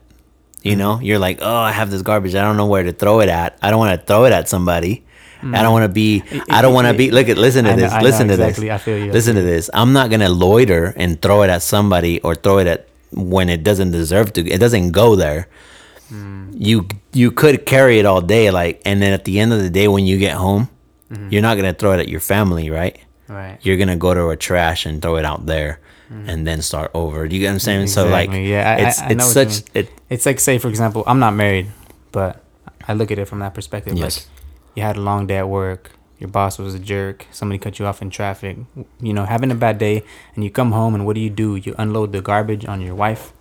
You 0.63 0.77
know, 0.77 0.95
Mm-hmm. 0.95 1.05
you're 1.07 1.19
like, 1.19 1.39
oh, 1.43 1.57
I 1.57 1.73
have 1.73 1.91
this 1.91 2.03
garbage. 2.03 2.37
I 2.37 2.43
don't 2.43 2.57
know 2.57 2.67
where 2.67 2.85
to 2.85 2.93
throw 2.93 3.19
it 3.21 3.29
at. 3.29 3.59
I 3.61 3.71
don't 3.71 3.81
want 3.81 3.99
to 4.01 4.07
throw 4.07 4.27
it 4.27 4.33
at 4.33 4.49
somebody. 4.49 5.05
I 5.45 5.63
don't 5.63 5.73
want 5.73 5.85
to 5.85 5.89
be. 5.93 6.23
I 6.49 6.63
don't 6.63 6.73
want 6.75 6.87
to 6.89 6.95
be. 6.95 7.11
Look 7.11 7.29
at. 7.29 7.37
Listen 7.37 7.65
to 7.65 7.71
Mm. 7.71 7.73
I 7.73 7.77
know- 7.77 7.83
this. 7.83 7.93
I 7.93 7.99
know 7.99 8.05
listen 8.05 8.29
to 8.29 8.35
exactly. 8.35 8.67
this. 8.69 8.75
I 8.75 8.79
feel 8.79 8.99
you. 8.99 9.13
Listen 9.13 9.35
to 9.37 9.43
this. 9.43 9.71
I'm 9.75 9.93
not 9.93 10.11
gonna 10.11 10.29
loiter 10.29 10.95
and 10.97 11.21
throw 11.21 11.43
it 11.43 11.51
at 11.51 11.63
somebody 11.63 12.21
or 12.21 12.35
throw 12.35 12.59
it 12.59 12.67
at 12.67 12.87
when 13.13 13.49
it 13.49 13.63
doesn't 13.65 13.91
deserve 13.91 14.33
to. 14.35 14.41
It 14.49 14.59
doesn't 14.59 14.93
go 14.93 15.17
there. 15.17 15.49
Mm. 16.13 16.55
You 16.59 16.87
you 17.13 17.31
could 17.31 17.67
carry 17.67 17.99
it 17.99 18.07
all 18.07 18.21
day, 18.21 18.51
like, 18.51 18.81
and 18.85 19.01
then 19.03 19.13
at 19.13 19.25
the 19.25 19.41
end 19.41 19.53
of 19.53 19.61
the 19.63 19.71
day, 19.71 19.89
when 19.89 20.05
you 20.07 20.19
get 20.19 20.35
home, 20.37 20.69
Mm-hmm. 21.13 21.29
you're 21.31 21.43
not 21.43 21.57
gonna 21.57 21.75
throw 21.75 21.93
it 21.93 22.01
at 22.01 22.09
your 22.09 22.21
family, 22.21 22.71
right? 22.71 22.97
Right. 23.29 23.59
you're 23.63 23.77
gonna 23.79 23.97
go 23.97 24.13
to 24.15 24.29
a 24.29 24.37
trash 24.37 24.85
and 24.87 25.01
throw 25.01 25.17
it 25.17 25.25
out 25.25 25.47
there 25.47 25.79
and 26.27 26.47
then 26.47 26.61
start 26.61 26.91
over. 26.93 27.27
Do 27.29 27.35
you 27.35 27.41
get 27.41 27.49
what 27.49 27.53
I'm 27.55 27.59
saying? 27.61 27.87
So 27.89 28.07
like 28.09 28.29
Mm. 28.31 28.49
Yeah, 28.49 28.65
I- 28.69 28.73
I- 28.85 28.89
it's 28.89 29.01
I 29.01 29.09
know 29.09 29.25
it's 29.25 29.33
such 29.33 29.63
it 29.75 29.89
It's 30.11 30.25
like 30.27 30.41
say 30.41 30.59
for 30.59 30.69
example, 30.69 31.03
I'm 31.07 31.19
not 31.19 31.33
married, 31.35 31.69
but 32.13 32.43
I 32.87 32.93
look 32.93 33.11
at 33.11 33.19
it 33.19 33.25
from 33.29 33.39
that 33.41 33.55
perspective. 33.55 33.97
Yes. 33.97 34.03
Like 34.03 34.27
you 34.75 34.83
had 34.83 34.97
a 34.97 35.01
long 35.01 35.27
day 35.27 35.39
at 35.39 35.49
work, 35.49 35.91
your 36.19 36.29
boss 36.29 36.59
was 36.59 36.75
a 36.75 36.79
jerk, 36.79 37.27
somebody 37.33 37.59
cut 37.59 37.79
you 37.79 37.87
off 37.87 38.01
in 38.01 38.11
traffic, 38.11 38.57
you 39.01 39.13
know, 39.13 39.25
having 39.25 39.51
a 39.51 39.55
bad 39.55 39.79
day, 39.79 40.03
and 40.35 40.45
you 40.45 40.51
come 40.51 40.73
home 40.73 40.95
and 40.95 41.05
what 41.07 41.15
do 41.15 41.21
you 41.21 41.31
do? 41.31 41.57
You 41.57 41.75
unload 41.79 42.13
the 42.13 42.21
garbage 42.21 42.65
on 42.67 42.81
your 42.81 42.95
wife, 42.95 43.33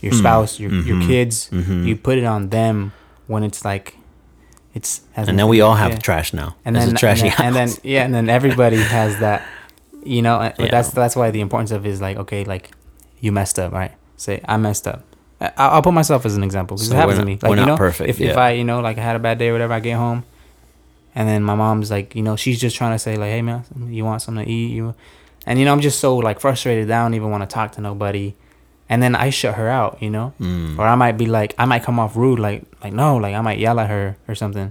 your 0.00 0.12
Mm. 0.12 0.18
spouse, 0.18 0.60
your 0.60 0.70
your 0.72 0.96
Mhm. 0.96 1.06
kids. 1.06 1.48
Mhm. 1.52 1.86
You 1.86 1.96
put 1.96 2.18
it 2.18 2.24
on 2.24 2.50
them 2.50 2.92
when 3.26 3.42
it's 3.42 3.64
like 3.64 3.96
it's 4.74 5.00
and 5.16 5.38
then 5.38 5.48
we 5.48 5.60
all 5.62 5.74
have 5.74 5.92
yeah. 5.92 5.98
trash 5.98 6.32
now. 6.34 6.54
and 6.64 6.76
then 6.76 6.90
a 6.90 6.92
trashy 6.94 7.28
and 7.28 7.32
then, 7.38 7.46
and 7.46 7.54
then 7.56 7.68
yeah, 7.82 8.04
and 8.04 8.14
then 8.14 8.28
everybody 8.28 8.76
has 8.98 9.18
that, 9.20 9.42
you 10.04 10.20
know. 10.20 10.38
But 10.38 10.66
Yeah. 10.66 10.70
that's 10.70 10.90
that's 10.90 11.16
why 11.16 11.30
the 11.30 11.40
importance 11.40 11.70
of 11.70 11.86
it 11.86 11.90
is 11.90 12.00
like 12.02 12.18
okay, 12.18 12.44
like 12.44 12.70
you 13.20 13.32
messed 13.32 13.58
up, 13.58 13.72
right? 13.72 13.92
Say 14.18 14.40
I 14.46 14.56
messed 14.58 14.86
up. 14.86 15.02
I- 15.40 15.52
I'll 15.56 15.82
put 15.82 15.94
myself 15.94 16.26
as 16.26 16.36
an 16.36 16.44
example 16.44 16.76
because 16.76 16.88
So 16.88 16.94
it 16.94 16.98
happens 16.98 17.16
we're 17.18 17.24
to 17.24 17.26
me. 17.26 17.38
Like 17.40 17.48
we're 17.50 17.56
you 17.56 17.62
not 17.62 17.68
know, 17.68 17.76
perfect, 17.78 18.10
if 18.10 18.20
if. 18.20 18.36
I 18.36 18.50
you 18.50 18.64
know 18.64 18.80
like 18.80 18.98
I 18.98 19.02
had 19.02 19.16
a 19.16 19.18
bad 19.18 19.38
day 19.38 19.48
or 19.48 19.52
whatever, 19.52 19.72
I 19.72 19.80
get 19.80 19.96
home, 19.96 20.24
and 21.16 21.26
then 21.28 21.42
my 21.42 21.54
mom's 21.56 21.90
like, 21.90 22.14
you 22.14 22.22
know, 22.22 22.36
she's 22.36 22.60
just 22.60 22.76
trying 22.76 22.92
to 22.94 22.98
say 22.98 23.16
like, 23.16 23.30
hey 23.30 23.42
man, 23.42 23.64
you 23.88 24.04
want 24.04 24.22
something 24.22 24.44
to 24.44 24.50
eat? 24.50 24.70
You, 24.70 24.94
and 25.46 25.58
you 25.58 25.64
know, 25.64 25.72
I'm 25.72 25.80
just 25.80 25.98
so 25.98 26.16
like 26.16 26.38
frustrated. 26.38 26.90
I 26.90 27.02
don't 27.02 27.14
even 27.14 27.30
want 27.30 27.42
to 27.48 27.52
talk 27.52 27.72
to 27.72 27.80
nobody, 27.80 28.34
and 28.88 29.02
then 29.02 29.14
I 29.16 29.30
shut 29.30 29.54
her 29.56 29.68
out, 29.68 30.00
you 30.02 30.10
know. 30.10 30.34
Mm. 30.40 30.78
Or 30.78 30.86
I 30.86 30.94
might 30.94 31.16
be 31.16 31.26
like, 31.26 31.54
I 31.58 31.64
might 31.64 31.82
come 31.82 31.98
off 31.98 32.14
rude, 32.16 32.38
like, 32.38 32.62
like 32.84 32.92
no, 32.92 33.16
like 33.16 33.34
I 33.34 33.40
might 33.40 33.58
yell 33.58 33.80
at 33.80 33.88
her 33.90 34.16
or 34.28 34.34
something, 34.34 34.70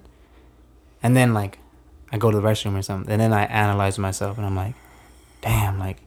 and 1.03 1.15
then 1.17 1.33
like, 1.33 1.57
I 2.11 2.17
go 2.17 2.29
to 2.31 2.39
the 2.39 2.43
restroom 2.47 2.77
or 2.77 2.81
something, 2.83 3.11
and 3.11 3.19
then 3.19 3.33
I 3.33 3.43
analyze 3.45 3.97
myself, 3.97 4.37
and 4.37 4.45
I'm 4.45 4.55
like, 4.55 4.75
damn, 5.41 5.79
like, 5.79 5.97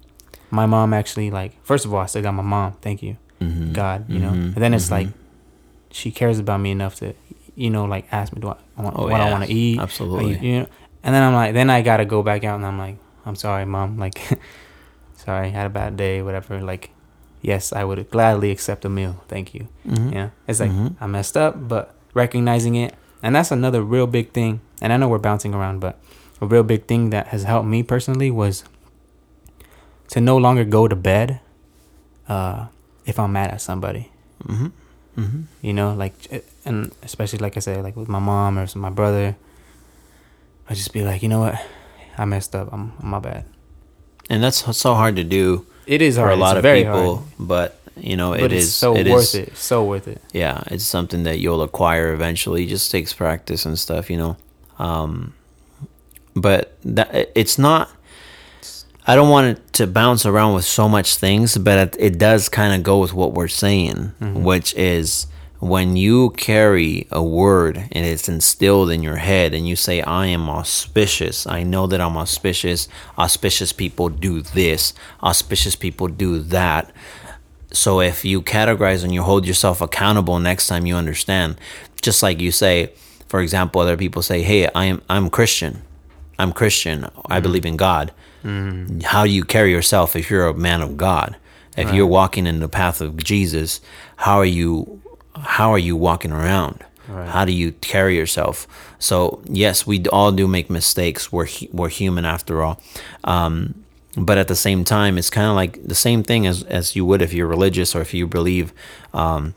my 0.51 0.67
mom 0.67 0.95
actually 0.95 1.31
like, 1.31 1.53
first 1.65 1.85
of 1.85 1.93
all, 1.93 2.01
I 2.01 2.07
still 2.07 2.23
got 2.23 2.33
my 2.33 2.43
mom, 2.43 2.73
thank 2.81 3.03
you, 3.03 3.17
Mhm. 3.41 3.73
God, 3.73 4.09
you 4.09 4.19
know, 4.21 4.31
Mhm. 4.31 4.55
and 4.55 4.57
then 4.57 4.73
it's 4.75 4.87
Mhm. 4.89 4.91
like, 4.93 5.09
she 5.91 6.11
cares 6.11 6.39
about 6.39 6.61
me 6.61 6.71
enough 6.71 6.95
to, 6.97 7.15
you 7.59 7.71
know, 7.71 7.85
like 7.85 8.07
ask 8.13 8.33
me, 8.33 8.41
do 8.41 8.49
I, 8.49 8.57
I 8.79 8.83
want, 8.83 8.95
Oh, 8.99 9.09
what 9.11 9.21
I 9.21 9.31
want 9.31 9.45
to 9.45 9.53
eat, 9.53 9.79
Absolutely. 9.81 10.35
Like, 10.35 10.43
you 10.43 10.61
know, 10.61 10.67
and 11.03 11.11
then 11.15 11.23
I'm 11.23 11.35
like, 11.35 11.53
then 11.55 11.69
I 11.71 11.83
gotta 11.83 12.05
go 12.05 12.23
back 12.23 12.45
out, 12.45 12.57
and 12.57 12.65
I'm 12.67 12.79
like, 12.79 12.97
I'm 13.27 13.35
sorry, 13.37 13.65
mom, 13.67 13.99
like, 13.99 14.19
sorry, 15.17 15.51
had 15.51 15.67
a 15.67 15.71
bad 15.71 15.97
day, 15.97 16.23
whatever, 16.23 16.61
like. 16.63 16.91
Yes, 17.41 17.73
I 17.73 17.85
would 17.85 18.11
gladly 18.11 18.51
accept 18.51 18.85
a 18.85 18.89
meal. 18.89 19.23
Thank 19.29 19.55
you. 19.55 19.69
Mhm. 19.87 20.13
Yeah, 20.13 20.31
it's 20.49 20.59
like 20.59 20.73
Mhm. 20.73 20.97
I 21.01 21.07
messed 21.07 21.37
up, 21.37 21.55
but 21.69 21.95
recognizing 22.13 22.75
it, 22.75 22.95
and 23.23 23.31
that's 23.37 23.53
another 23.53 23.81
real 23.81 24.09
big 24.09 24.33
thing. 24.33 24.59
And 24.83 24.93
I 24.93 24.97
know 24.99 25.07
we're 25.09 25.23
bouncing 25.23 25.55
around, 25.55 25.79
but 25.79 26.01
a 26.43 26.47
real 26.47 26.65
big 26.65 26.87
thing 26.91 27.11
that 27.11 27.29
has 27.29 27.45
helped 27.45 27.69
me 27.69 27.85
personally 27.85 28.31
was 28.33 28.65
to 30.11 30.21
no 30.21 30.37
longer 30.37 30.65
go 30.65 30.89
to 30.89 30.97
bed 30.97 31.39
uh, 32.29 32.67
if 33.07 33.19
I'm 33.21 33.33
mad 33.33 33.51
at 33.53 33.61
somebody. 33.61 34.11
Mhm. 34.45 34.73
Mhm. 35.19 35.45
You 35.63 35.73
know, 35.75 35.95
like, 35.95 36.15
and 36.65 36.93
especially 37.03 37.41
like 37.41 37.57
I 37.57 37.61
said, 37.61 37.83
like 37.83 37.97
with 37.97 38.09
my 38.09 38.21
mom 38.21 38.59
or 38.59 38.67
my 38.77 38.91
brother, 38.91 39.35
I 40.71 40.75
just 40.75 40.93
be 40.93 41.03
like, 41.03 41.23
you 41.23 41.29
know 41.29 41.41
what, 41.41 41.57
I 42.17 42.25
messed 42.25 42.55
up. 42.55 42.69
I'm, 42.73 42.93
I'm 43.03 43.09
my 43.11 43.19
bad. 43.19 43.45
And 44.31 44.43
that's 44.43 44.59
so 44.77 44.95
hard 44.95 45.17
to 45.17 45.25
do 45.25 45.67
It 45.87 46.03
is 46.03 46.17
for 46.17 46.31
a 46.31 46.37
lot 46.37 46.57
it's 46.57 46.65
of 46.67 46.75
people, 46.75 47.17
hard. 47.17 47.29
but 47.39 47.75
you 47.97 48.17
know 48.17 48.31
but 48.31 48.43
it 48.45 48.53
it's 48.53 48.67
is 48.67 48.75
so 48.75 48.95
it 48.95 49.09
worth 49.09 49.35
is- 49.35 49.35
it. 49.35 49.57
So 49.57 49.83
worth 49.85 50.07
it. 50.07 50.21
yeah, 50.33 50.63
it's 50.69 50.85
something 50.85 51.25
that 51.25 51.39
you'll 51.41 51.63
acquire 51.63 52.13
eventually. 52.13 52.65
It 52.65 52.69
just 52.69 52.91
takes 52.93 53.13
practice 53.13 53.67
and 53.67 53.77
stuff, 53.79 54.09
you 54.11 54.19
know. 54.19 54.37
Um, 54.79 55.33
but 56.37 56.77
that 56.85 57.33
it's 57.35 57.59
not. 57.59 57.91
I 59.09 59.17
don't 59.17 59.31
want 59.31 59.47
it 59.47 59.73
to 59.73 59.87
bounce 59.87 60.27
around 60.27 60.53
with 60.53 60.67
so 60.67 60.87
much 60.87 61.17
things, 61.17 61.57
but 61.57 61.79
it, 61.79 61.97
it 61.99 62.19
does 62.19 62.51
kind 62.51 62.75
of 62.75 62.83
go 62.83 62.99
with 62.99 63.15
what 63.15 63.33
we're 63.33 63.49
saying, 63.49 64.13
mm-hmm. 64.21 64.45
which 64.45 64.75
is 64.75 65.27
when 65.61 65.97
you 65.97 66.29
carry 66.33 67.09
a 67.11 67.23
word 67.23 67.79
and 67.91 68.05
it's 68.05 68.29
instilled 68.29 68.91
in 68.91 69.03
your 69.03 69.17
head, 69.17 69.55
and 69.55 69.67
you 69.67 69.77
say, 69.77 70.03
"I 70.03 70.27
am 70.27 70.51
auspicious. 70.51 71.47
I 71.47 71.63
know 71.63 71.87
that 71.87 72.03
I'm 72.03 72.19
auspicious. 72.19 72.87
Auspicious 73.17 73.73
people 73.73 74.11
do 74.11 74.43
this. 74.43 74.93
Auspicious 75.23 75.75
people 75.75 76.09
do 76.09 76.41
that." 76.41 76.93
So 77.73 78.03
if 78.03 78.27
you 78.27 78.43
categorize 78.43 79.05
and 79.05 79.15
you 79.15 79.23
hold 79.23 79.47
yourself 79.47 79.81
accountable 79.81 80.39
next 80.39 80.67
time 80.67 80.85
you 80.85 80.97
understand, 80.97 81.57
just 82.03 82.23
like 82.23 82.41
you 82.41 82.53
say, 82.53 82.93
for 83.27 83.41
example, 83.41 83.81
other 83.81 83.97
people 83.97 84.21
say, 84.21 84.43
"Hey, 84.43 84.69
I 84.75 84.85
am 84.85 85.01
I'm 85.09 85.31
Christian. 85.31 85.81
I'm 86.39 86.53
Christian. 86.53 87.05
I 87.05 87.09
mm-hmm. 87.09 87.43
believe 87.43 87.65
in 87.65 87.79
God." 87.79 88.13
How 89.05 89.25
do 89.25 89.31
you 89.31 89.45
carry 89.45 89.71
yourself 89.71 90.17
if 90.17 90.31
you're 90.31 90.47
a 90.47 90.55
man 90.55 90.81
of 90.81 90.97
God? 90.97 91.37
If 91.77 91.95
you're 91.95 92.07
walking 92.09 92.47
in 92.47 92.59
the 92.59 92.69
path 92.69 93.01
of 93.01 93.17
Jesus, 93.23 93.81
how 94.17 94.39
are 94.39 94.45
you 94.45 95.01
how 95.41 95.73
are 95.73 95.79
you 95.79 95.97
walking 95.97 96.33
around? 96.33 96.85
Right. 97.07 97.29
How 97.29 97.45
do 97.45 97.53
you 97.53 97.73
carry 97.73 98.17
yourself? 98.17 98.67
So 98.99 99.41
yes, 99.45 99.87
we 99.87 100.05
all 100.07 100.33
do 100.33 100.49
make 100.49 100.69
mistakes. 100.71 101.31
We're 101.31 101.47
we're 101.73 101.89
human 101.89 102.25
after 102.25 102.63
all. 102.63 102.81
Um, 103.23 103.85
but 104.17 104.39
at 104.39 104.49
the 104.49 104.57
same 104.57 104.85
time, 104.85 105.19
it's 105.19 105.31
kind 105.31 105.47
of 105.47 105.55
like 105.55 105.87
the 105.87 105.95
same 105.95 106.23
thing 106.25 106.47
as 106.47 106.65
as 106.65 106.97
you 106.97 107.05
would 107.07 107.23
if 107.23 107.33
you're 107.33 107.47
religious 107.47 107.95
or 107.95 108.01
if 108.01 108.13
you 108.13 108.27
believe 108.27 108.73
um, 109.15 109.55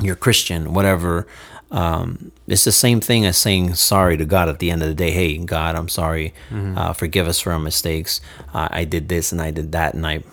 you're 0.00 0.16
Christian, 0.16 0.74
whatever. 0.74 1.26
Um, 1.70 2.32
it's 2.48 2.64
the 2.64 2.72
same 2.72 3.00
thing 3.00 3.24
as 3.26 3.38
saying 3.38 3.74
sorry 3.74 4.16
to 4.16 4.24
God 4.24 4.48
at 4.48 4.58
the 4.58 4.70
end 4.70 4.82
of 4.82 4.88
the 4.88 4.94
day. 4.94 5.10
Hey, 5.12 5.38
God, 5.38 5.76
I'm 5.76 5.88
sorry. 5.88 6.34
Uh, 6.52 6.92
forgive 6.92 7.28
us 7.28 7.38
for 7.40 7.52
our 7.52 7.60
mistakes. 7.60 8.20
Uh, 8.52 8.68
I 8.70 8.84
did 8.84 9.08
this 9.08 9.30
and 9.32 9.40
I 9.40 9.50
did 9.52 9.72
that, 9.72 9.94
and 9.94 10.06
I 10.06 10.24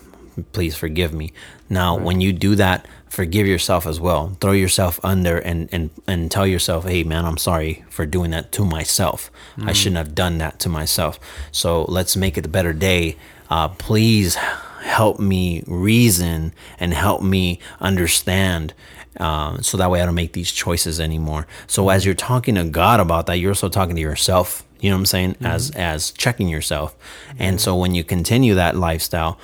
please 0.51 0.75
forgive 0.75 1.13
me. 1.13 1.31
Now, 1.69 1.97
when 1.97 2.21
you 2.21 2.31
do 2.33 2.55
that, 2.55 2.88
forgive 3.09 3.45
yourself 3.47 3.85
as 3.85 3.99
well. 3.99 4.35
Throw 4.39 4.51
yourself 4.53 4.99
under 5.03 5.38
and 5.38 5.69
and 5.71 5.89
and 6.07 6.31
tell 6.31 6.47
yourself, 6.47 6.85
"Hey, 6.85 7.03
man, 7.03 7.25
I'm 7.25 7.38
sorry 7.38 7.83
for 7.89 8.05
doing 8.05 8.31
that 8.31 8.51
to 8.53 8.65
myself. 8.65 9.29
I 9.63 9.73
shouldn't 9.73 9.97
have 9.97 10.15
done 10.15 10.38
that 10.39 10.59
to 10.61 10.69
myself. 10.69 11.19
So 11.51 11.83
let's 11.85 12.15
make 12.15 12.38
it 12.38 12.45
a 12.45 12.49
better 12.49 12.73
day. 12.73 13.15
Uh, 13.49 13.67
please 13.69 14.35
help 14.83 15.19
me 15.19 15.63
reason 15.67 16.53
and 16.79 16.93
help 16.93 17.21
me 17.21 17.59
understand." 17.79 18.73
Um, 19.20 19.63
so 19.63 19.78
that 19.78 19.89
way 19.89 20.01
I 20.01 20.05
don't 20.05 20.15
make 20.15 20.34
these 20.34 20.51
choices 20.51 20.99
anymore. 20.99 21.47
So 21.68 21.89
as 21.89 22.05
you're 22.05 22.15
talking 22.15 22.55
to 22.55 22.63
God 22.63 22.99
about 22.99 23.26
that, 23.28 23.36
you're 23.36 23.51
also 23.51 23.70
talking 23.70 23.95
to 23.95 24.01
yourself. 24.01 24.63
You 24.80 24.89
know 24.89 24.95
what 24.95 25.01
I'm 25.01 25.05
saying? 25.07 25.34
Mm-hmm. 25.36 25.45
As 25.45 25.72
as 25.72 26.11
checking 26.11 26.47
yourself. 26.49 26.95
And 27.39 27.59
so 27.59 27.76
when 27.76 27.95
you 27.95 28.03
continue 28.03 28.53
that 28.55 28.76
lifestyle, 28.76 29.39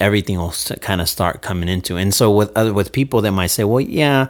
everything 0.00 0.36
will 0.38 0.54
kind 0.80 1.00
of 1.00 1.08
start 1.08 1.42
coming 1.42 1.68
into. 1.68 1.96
And 1.96 2.12
so 2.12 2.30
with 2.30 2.50
other 2.56 2.74
with 2.74 2.92
people 2.92 3.20
that 3.20 3.32
might 3.32 3.48
say, 3.48 3.64
well, 3.64 3.80
yeah, 3.80 4.28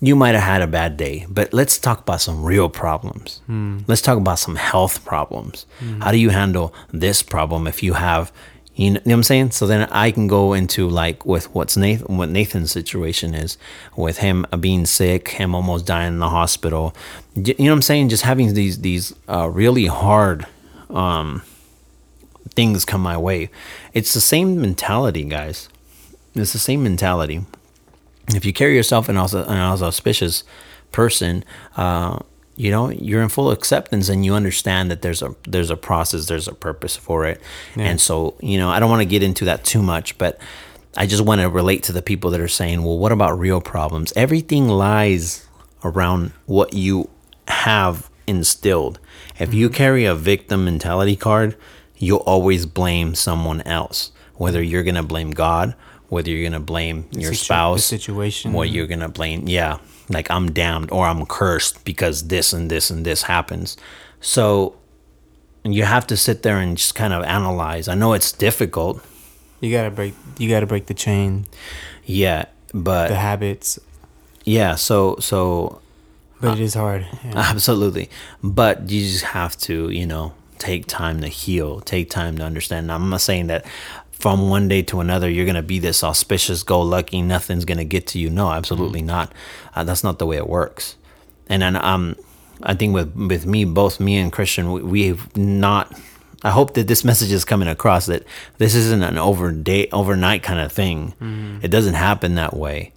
you 0.00 0.14
might 0.14 0.34
have 0.34 0.44
had 0.44 0.62
a 0.62 0.66
bad 0.66 0.96
day, 0.96 1.26
but 1.28 1.52
let's 1.52 1.78
talk 1.78 2.00
about 2.00 2.20
some 2.20 2.44
real 2.44 2.68
problems. 2.68 3.40
Hmm. 3.46 3.80
Let's 3.86 4.02
talk 4.02 4.16
about 4.16 4.38
some 4.38 4.54
health 4.56 5.04
problems. 5.04 5.66
Hmm. 5.80 6.00
How 6.00 6.12
do 6.12 6.18
you 6.18 6.30
handle 6.30 6.72
this 6.92 7.22
problem 7.22 7.66
if 7.66 7.82
you 7.82 7.94
have, 7.94 8.32
you 8.78 8.92
know, 8.92 9.00
you 9.04 9.10
know 9.10 9.12
what 9.12 9.12
I'm 9.12 9.22
saying? 9.24 9.50
So 9.50 9.66
then 9.66 9.88
I 9.90 10.10
can 10.10 10.26
go 10.26 10.52
into 10.52 10.88
like 10.88 11.26
with 11.26 11.54
what's 11.54 11.76
Nathan, 11.76 12.16
what 12.16 12.30
Nathan's 12.30 12.70
situation 12.70 13.34
is 13.34 13.58
with 13.96 14.18
him 14.18 14.46
being 14.60 14.86
sick, 14.86 15.28
him 15.28 15.54
almost 15.54 15.84
dying 15.84 16.14
in 16.14 16.18
the 16.18 16.30
hospital. 16.30 16.94
You 17.34 17.54
know 17.58 17.64
what 17.64 17.72
I'm 17.72 17.82
saying? 17.82 18.08
Just 18.08 18.22
having 18.22 18.54
these 18.54 18.80
these 18.80 19.14
uh, 19.28 19.48
really 19.48 19.86
hard 19.86 20.46
um, 20.90 21.42
things 22.50 22.84
come 22.84 23.02
my 23.02 23.18
way. 23.18 23.50
It's 23.92 24.14
the 24.14 24.20
same 24.20 24.60
mentality, 24.60 25.24
guys. 25.24 25.68
It's 26.34 26.52
the 26.52 26.58
same 26.58 26.82
mentality 26.82 27.44
if 28.34 28.44
you 28.44 28.52
carry 28.52 28.76
yourself 28.76 29.08
as 29.08 29.34
an 29.34 29.44
as 29.48 29.82
auspicious 29.82 30.44
person, 30.92 31.44
uh, 31.76 32.18
you 32.58 32.72
know 32.72 32.90
you're 32.90 33.22
in 33.22 33.28
full 33.28 33.52
acceptance 33.52 34.08
and 34.08 34.24
you 34.24 34.34
understand 34.34 34.90
that 34.90 35.00
there's 35.00 35.22
a 35.22 35.34
there's 35.46 35.70
a 35.70 35.76
process, 35.76 36.26
there's 36.26 36.48
a 36.48 36.54
purpose 36.54 36.96
for 36.96 37.24
it, 37.24 37.40
and 37.76 38.00
so 38.00 38.34
you 38.40 38.58
know 38.58 38.68
I 38.68 38.80
don't 38.80 38.90
want 38.90 39.00
to 39.00 39.08
get 39.08 39.22
into 39.22 39.44
that 39.44 39.64
too 39.64 39.80
much, 39.80 40.18
but 40.18 40.40
I 40.96 41.06
just 41.06 41.24
want 41.24 41.40
to 41.40 41.48
relate 41.48 41.84
to 41.84 41.92
the 41.92 42.02
people 42.02 42.30
that 42.32 42.40
are 42.40 42.48
saying, 42.48 42.82
well, 42.82 42.98
what 42.98 43.12
about 43.12 43.38
real 43.38 43.60
problems? 43.60 44.12
Everything 44.16 44.66
lies 44.68 45.46
around 45.84 46.32
what 46.46 46.72
you 46.74 47.08
have 47.46 48.10
instilled. 48.26 48.98
If 49.38 49.54
you 49.54 49.68
mm-hmm. 49.68 49.76
carry 49.76 50.04
a 50.04 50.16
victim 50.16 50.64
mentality 50.64 51.14
card, 51.14 51.56
you'll 51.96 52.18
always 52.18 52.66
blame 52.66 53.14
someone 53.14 53.60
else. 53.62 54.10
Whether 54.34 54.60
you're 54.62 54.82
gonna 54.82 55.04
blame 55.04 55.30
God, 55.30 55.76
whether 56.08 56.30
you're 56.30 56.48
gonna 56.48 56.58
blame 56.58 57.06
your 57.12 57.32
situ- 57.32 57.44
spouse, 57.44 57.84
situation. 57.84 58.52
what 58.52 58.70
you're 58.70 58.88
gonna 58.88 59.08
blame, 59.08 59.46
yeah, 59.46 59.78
like 60.08 60.30
I'm 60.30 60.52
damned 60.52 60.90
or 60.90 61.06
I'm 61.06 61.24
cursed 61.26 61.84
because 61.84 62.28
this 62.28 62.52
and 62.52 62.70
this 62.70 62.90
and 62.90 63.04
this 63.04 63.22
happens. 63.22 63.76
So 64.20 64.74
you 65.64 65.84
have 65.84 66.06
to 66.08 66.16
sit 66.16 66.42
there 66.42 66.58
and 66.58 66.76
just 66.76 66.94
kind 66.94 67.12
of 67.12 67.22
analyze. 67.24 67.88
I 67.88 67.94
know 67.94 68.12
it's 68.14 68.32
difficult, 68.32 69.04
You 69.60 69.70
gotta 69.72 69.90
break. 69.90 70.14
You 70.38 70.48
gotta 70.48 70.66
break 70.66 70.86
the 70.86 70.94
chain, 70.94 71.46
yeah, 72.04 72.46
but 72.72 73.08
the 73.08 73.16
habits. 73.16 73.78
yeah. 74.44 74.76
So 74.76 75.16
so 75.20 75.80
But 76.40 76.58
it 76.58 76.62
is 76.62 76.74
hard. 76.74 77.06
Yeah. 77.24 77.32
Absolutely. 77.50 78.08
But 78.42 78.88
you 78.90 79.00
just 79.02 79.24
have 79.24 79.56
to, 79.68 79.90
you 79.90 80.06
know, 80.06 80.32
take 80.58 80.86
time 80.86 81.20
to 81.20 81.28
heal, 81.28 81.80
take 81.80 82.08
time 82.10 82.38
to 82.38 82.44
understand. 82.44 82.86
Now, 82.86 82.94
I'm 82.94 83.10
not 83.10 83.20
saying 83.20 83.48
that 83.48 83.66
from 84.18 84.48
one 84.48 84.68
day 84.68 84.82
to 84.82 85.00
another 85.00 85.28
you're 85.30 85.44
going 85.44 85.54
to 85.54 85.62
be 85.62 85.78
this 85.78 86.02
auspicious, 86.02 86.62
go 86.62 86.80
lucky, 86.80 87.22
nothing's 87.22 87.64
going 87.64 87.78
to 87.78 87.84
get 87.84 88.06
to 88.08 88.18
you. 88.18 88.30
No, 88.30 88.50
absolutely 88.50 89.02
not. 89.02 89.32
Uh, 89.74 89.84
that's 89.84 90.02
not 90.02 90.18
the 90.18 90.26
way 90.26 90.36
it 90.36 90.48
works. 90.48 90.96
And 91.48 91.62
then 91.62 91.76
um 91.76 92.16
I 92.62 92.74
think 92.74 92.94
with 92.94 93.14
with 93.14 93.46
me 93.46 93.64
both 93.64 94.00
me 94.00 94.16
and 94.16 94.32
Christian 94.32 94.72
we, 94.72 94.82
we've 94.82 95.36
not 95.36 95.96
I 96.42 96.50
hope 96.50 96.74
that 96.74 96.88
this 96.88 97.04
message 97.10 97.32
is 97.32 97.44
coming 97.44 97.68
across 97.68 98.06
that 98.06 98.24
this 98.58 98.74
isn't 98.74 99.02
an 99.02 99.18
over 99.18 99.52
day 99.52 99.88
overnight 99.92 100.42
kind 100.42 100.60
of 100.60 100.72
thing. 100.72 101.14
It 101.62 101.68
doesn't 101.68 101.94
happen 101.94 102.34
that 102.34 102.56
way. 102.56 102.92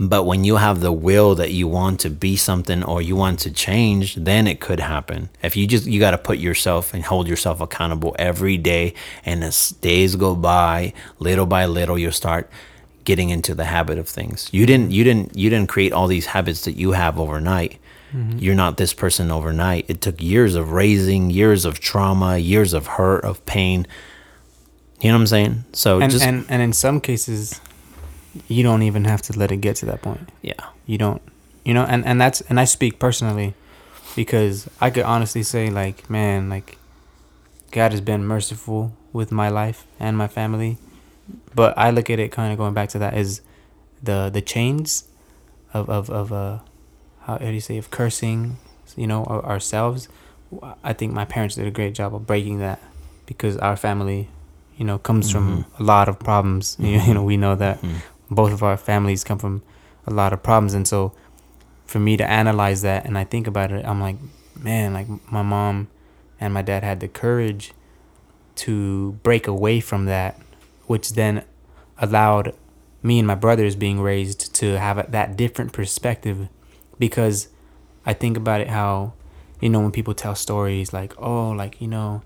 But 0.00 0.24
when 0.24 0.44
you 0.44 0.56
have 0.56 0.80
the 0.80 0.92
will 0.92 1.34
that 1.34 1.50
you 1.50 1.66
want 1.66 1.98
to 2.00 2.10
be 2.10 2.36
something 2.36 2.84
or 2.84 3.02
you 3.02 3.16
want 3.16 3.40
to 3.40 3.50
change, 3.50 4.14
then 4.14 4.46
it 4.46 4.60
could 4.60 4.78
happen. 4.78 5.28
If 5.42 5.56
you 5.56 5.66
just 5.66 5.86
you 5.86 5.98
got 5.98 6.12
to 6.12 6.18
put 6.18 6.38
yourself 6.38 6.94
and 6.94 7.02
hold 7.02 7.26
yourself 7.26 7.60
accountable 7.60 8.14
every 8.18 8.56
day, 8.58 8.94
and 9.24 9.42
as 9.42 9.70
days 9.70 10.14
go 10.14 10.36
by, 10.36 10.92
little 11.18 11.46
by 11.46 11.66
little, 11.66 11.98
you'll 11.98 12.12
start 12.12 12.48
getting 13.04 13.30
into 13.30 13.54
the 13.54 13.64
habit 13.64 13.98
of 13.98 14.08
things. 14.08 14.48
You 14.52 14.66
didn't 14.66 14.92
you 14.92 15.02
didn't 15.02 15.36
you 15.36 15.50
didn't 15.50 15.68
create 15.68 15.92
all 15.92 16.06
these 16.06 16.26
habits 16.26 16.64
that 16.66 16.76
you 16.76 16.92
have 16.92 17.18
overnight. 17.18 17.78
Mm-hmm. 18.12 18.38
You're 18.38 18.54
not 18.54 18.76
this 18.76 18.94
person 18.94 19.30
overnight. 19.30 19.86
It 19.88 20.00
took 20.00 20.22
years 20.22 20.54
of 20.54 20.72
raising, 20.72 21.30
years 21.30 21.64
of 21.64 21.80
trauma, 21.80 22.38
years 22.38 22.72
of 22.72 22.86
hurt, 22.86 23.24
of 23.24 23.44
pain. 23.46 23.86
You 25.00 25.08
know 25.08 25.16
what 25.16 25.22
I'm 25.22 25.26
saying? 25.26 25.64
So 25.72 26.00
and 26.00 26.12
just 26.12 26.24
and 26.24 26.46
and 26.48 26.62
in 26.62 26.72
some 26.72 27.00
cases, 27.00 27.60
you 28.46 28.62
don't 28.62 28.82
even 28.82 29.04
have 29.04 29.22
to 29.22 29.38
let 29.38 29.52
it 29.52 29.58
get 29.58 29.76
to 29.76 29.86
that 29.86 30.02
point. 30.02 30.28
yeah. 30.42 30.54
You 30.86 30.98
don't. 30.98 31.22
You 31.64 31.74
know, 31.74 31.84
and 31.84 32.06
and 32.06 32.20
that's 32.20 32.40
and 32.42 32.58
I 32.58 32.64
speak 32.64 32.98
personally, 32.98 33.54
because 34.16 34.68
I 34.80 34.88
could 34.90 35.04
honestly 35.04 35.42
say 35.42 35.68
like, 35.68 36.08
man, 36.08 36.48
like, 36.48 36.78
God 37.72 37.90
has 37.90 38.00
been 38.00 38.24
merciful 38.24 38.96
with 39.12 39.30
my 39.30 39.50
life 39.50 39.86
and 40.00 40.16
my 40.16 40.28
family, 40.28 40.78
but 41.54 41.76
I 41.76 41.90
look 41.90 42.08
at 42.08 42.18
it 42.18 42.32
kind 42.32 42.52
of 42.52 42.58
going 42.58 42.72
back 42.72 42.88
to 42.90 42.98
that 43.00 43.14
is 43.14 43.42
the 44.02 44.30
the 44.30 44.40
chains 44.40 45.04
of 45.72 45.88
of 45.90 46.10
of 46.10 46.32
uh 46.32 46.58
how, 47.20 47.32
how 47.32 47.38
do 47.38 47.52
you 47.52 47.60
say 47.60 47.78
of 47.78 47.90
cursing 47.90 48.56
you 48.96 49.06
know 49.06 49.24
ourselves 49.24 50.08
i 50.82 50.92
think 50.92 51.12
my 51.12 51.24
parents 51.24 51.54
did 51.54 51.66
a 51.66 51.70
great 51.70 51.94
job 51.94 52.14
of 52.14 52.26
breaking 52.26 52.58
that 52.58 52.80
because 53.26 53.56
our 53.58 53.76
family 53.76 54.28
you 54.76 54.84
know 54.84 54.98
comes 54.98 55.30
from 55.30 55.64
mm-hmm. 55.64 55.82
a 55.82 55.86
lot 55.86 56.08
of 56.08 56.18
problems 56.18 56.76
you, 56.78 56.88
you 56.90 56.98
know 56.98 57.20
mm-hmm. 57.20 57.24
we 57.24 57.36
know 57.36 57.54
that 57.54 57.78
mm-hmm. 57.78 57.98
Both 58.30 58.52
of 58.52 58.62
our 58.62 58.76
families 58.76 59.24
come 59.24 59.38
from 59.38 59.62
a 60.06 60.12
lot 60.12 60.32
of 60.32 60.42
problems. 60.42 60.74
And 60.74 60.86
so 60.86 61.12
for 61.86 61.98
me 61.98 62.16
to 62.18 62.30
analyze 62.30 62.82
that 62.82 63.06
and 63.06 63.16
i 63.16 63.24
think 63.24 63.46
about 63.46 63.72
it 63.72 63.82
i'm 63.86 63.98
like 63.98 64.16
man 64.60 64.92
like 64.92 65.06
my 65.32 65.40
mom 65.40 65.88
and 66.38 66.52
my 66.52 66.60
dad 66.60 66.84
had 66.84 67.00
the 67.00 67.08
courage 67.08 67.72
to 68.54 69.12
break 69.22 69.46
away 69.46 69.80
from 69.80 70.04
that 70.04 70.38
which 70.86 71.14
then 71.14 71.42
allowed 71.98 72.54
me 73.02 73.18
and 73.18 73.26
my 73.26 73.34
brothers 73.34 73.76
being 73.76 74.00
raised 74.00 74.54
to 74.54 74.78
have 74.78 75.10
that 75.10 75.36
different 75.36 75.72
perspective. 75.72 76.48
Because 76.98 77.48
I 78.04 78.12
think 78.12 78.36
about 78.36 78.60
it 78.60 78.68
how 78.68 79.12
you 79.60 79.68
know 79.68 79.80
when 79.80 79.92
people 79.92 80.14
tell 80.14 80.34
stories 80.34 80.92
like 80.92 81.12
oh 81.20 81.50
like 81.50 81.80
you 81.80 81.88
know 81.88 82.22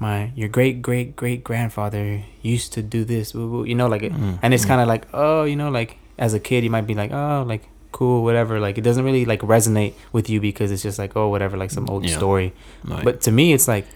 my 0.00 0.32
your 0.34 0.48
great 0.48 0.82
great 0.82 1.14
great 1.14 1.44
grandfather 1.44 2.24
used 2.42 2.72
to 2.72 2.82
do 2.82 3.04
this 3.04 3.32
woo, 3.34 3.48
woo," 3.50 3.64
you 3.64 3.74
know 3.74 3.86
like 3.86 4.02
it, 4.02 4.12
mm, 4.12 4.38
and 4.42 4.52
it's 4.52 4.64
mm. 4.64 4.68
kind 4.68 4.80
of 4.80 4.88
like 4.88 5.06
oh 5.12 5.44
you 5.44 5.54
know 5.54 5.70
like 5.70 5.98
as 6.18 6.34
a 6.34 6.40
kid 6.40 6.64
you 6.64 6.70
might 6.70 6.86
be 6.86 6.94
like 6.94 7.12
oh 7.12 7.44
like 7.46 7.68
cool 7.92 8.24
whatever 8.24 8.58
like 8.58 8.78
it 8.78 8.82
doesn't 8.82 9.04
really 9.04 9.24
like 9.24 9.40
resonate 9.40 9.94
with 10.12 10.28
you 10.28 10.40
because 10.40 10.70
it's 10.72 10.82
just 10.82 10.98
like 10.98 11.16
oh 11.16 11.28
whatever 11.28 11.56
like 11.56 11.70
some 11.70 11.88
old 11.88 12.04
Yeah. 12.04 12.16
story 12.16 12.52
Right. 12.84 13.04
but 13.04 13.20
to 13.22 13.30
me 13.30 13.52
it's 13.52 13.68
like 13.68 13.86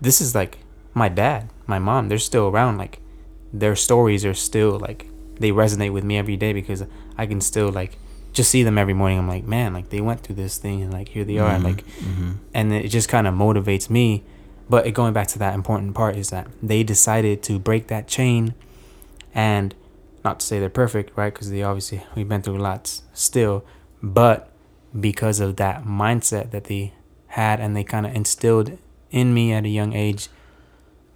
this 0.00 0.20
is 0.20 0.34
like 0.34 0.58
my 0.94 1.08
dad 1.08 1.50
my 1.66 1.78
mom 1.78 2.08
they're 2.08 2.18
still 2.18 2.48
around 2.48 2.78
like 2.78 3.00
their 3.52 3.76
stories 3.76 4.24
are 4.24 4.34
still 4.34 4.78
like 4.78 5.06
they 5.38 5.50
resonate 5.50 5.92
with 5.92 6.04
me 6.04 6.16
every 6.18 6.36
day 6.36 6.52
because 6.52 6.84
I 7.16 7.26
can 7.26 7.40
still 7.40 7.70
like 7.70 7.98
just 8.32 8.50
see 8.50 8.62
them 8.64 8.76
every 8.76 8.94
morning. 8.94 9.18
I'm 9.18 9.28
like, 9.28 9.44
man, 9.44 9.72
like 9.72 9.90
they 9.90 10.00
went 10.00 10.20
through 10.20 10.36
this 10.36 10.58
thing 10.58 10.82
and 10.82 10.92
like 10.92 11.08
here 11.08 11.24
they 11.24 11.38
are, 11.38 11.50
and 11.50 11.64
mm-hmm. 11.64 11.76
like, 11.76 11.86
mm-hmm. 11.86 12.32
and 12.52 12.72
it 12.72 12.88
just 12.88 13.08
kind 13.08 13.26
of 13.26 13.34
motivates 13.34 13.88
me. 13.88 14.24
But 14.68 14.86
it, 14.86 14.92
going 14.92 15.12
back 15.12 15.28
to 15.28 15.38
that 15.40 15.54
important 15.54 15.94
part 15.94 16.16
is 16.16 16.30
that 16.30 16.46
they 16.62 16.82
decided 16.82 17.42
to 17.44 17.58
break 17.58 17.88
that 17.88 18.08
chain, 18.08 18.54
and 19.34 19.74
not 20.24 20.40
to 20.40 20.46
say 20.46 20.58
they're 20.58 20.70
perfect, 20.70 21.16
right? 21.16 21.32
Because 21.32 21.50
they 21.50 21.62
obviously 21.62 22.02
we've 22.14 22.28
been 22.28 22.42
through 22.42 22.58
lots 22.58 23.02
still, 23.12 23.64
but 24.02 24.50
because 24.98 25.40
of 25.40 25.56
that 25.56 25.84
mindset 25.84 26.50
that 26.50 26.64
they 26.64 26.94
had 27.28 27.60
and 27.60 27.76
they 27.76 27.84
kind 27.84 28.06
of 28.06 28.14
instilled 28.14 28.78
in 29.10 29.34
me 29.34 29.52
at 29.52 29.64
a 29.64 29.68
young 29.68 29.92
age, 29.92 30.28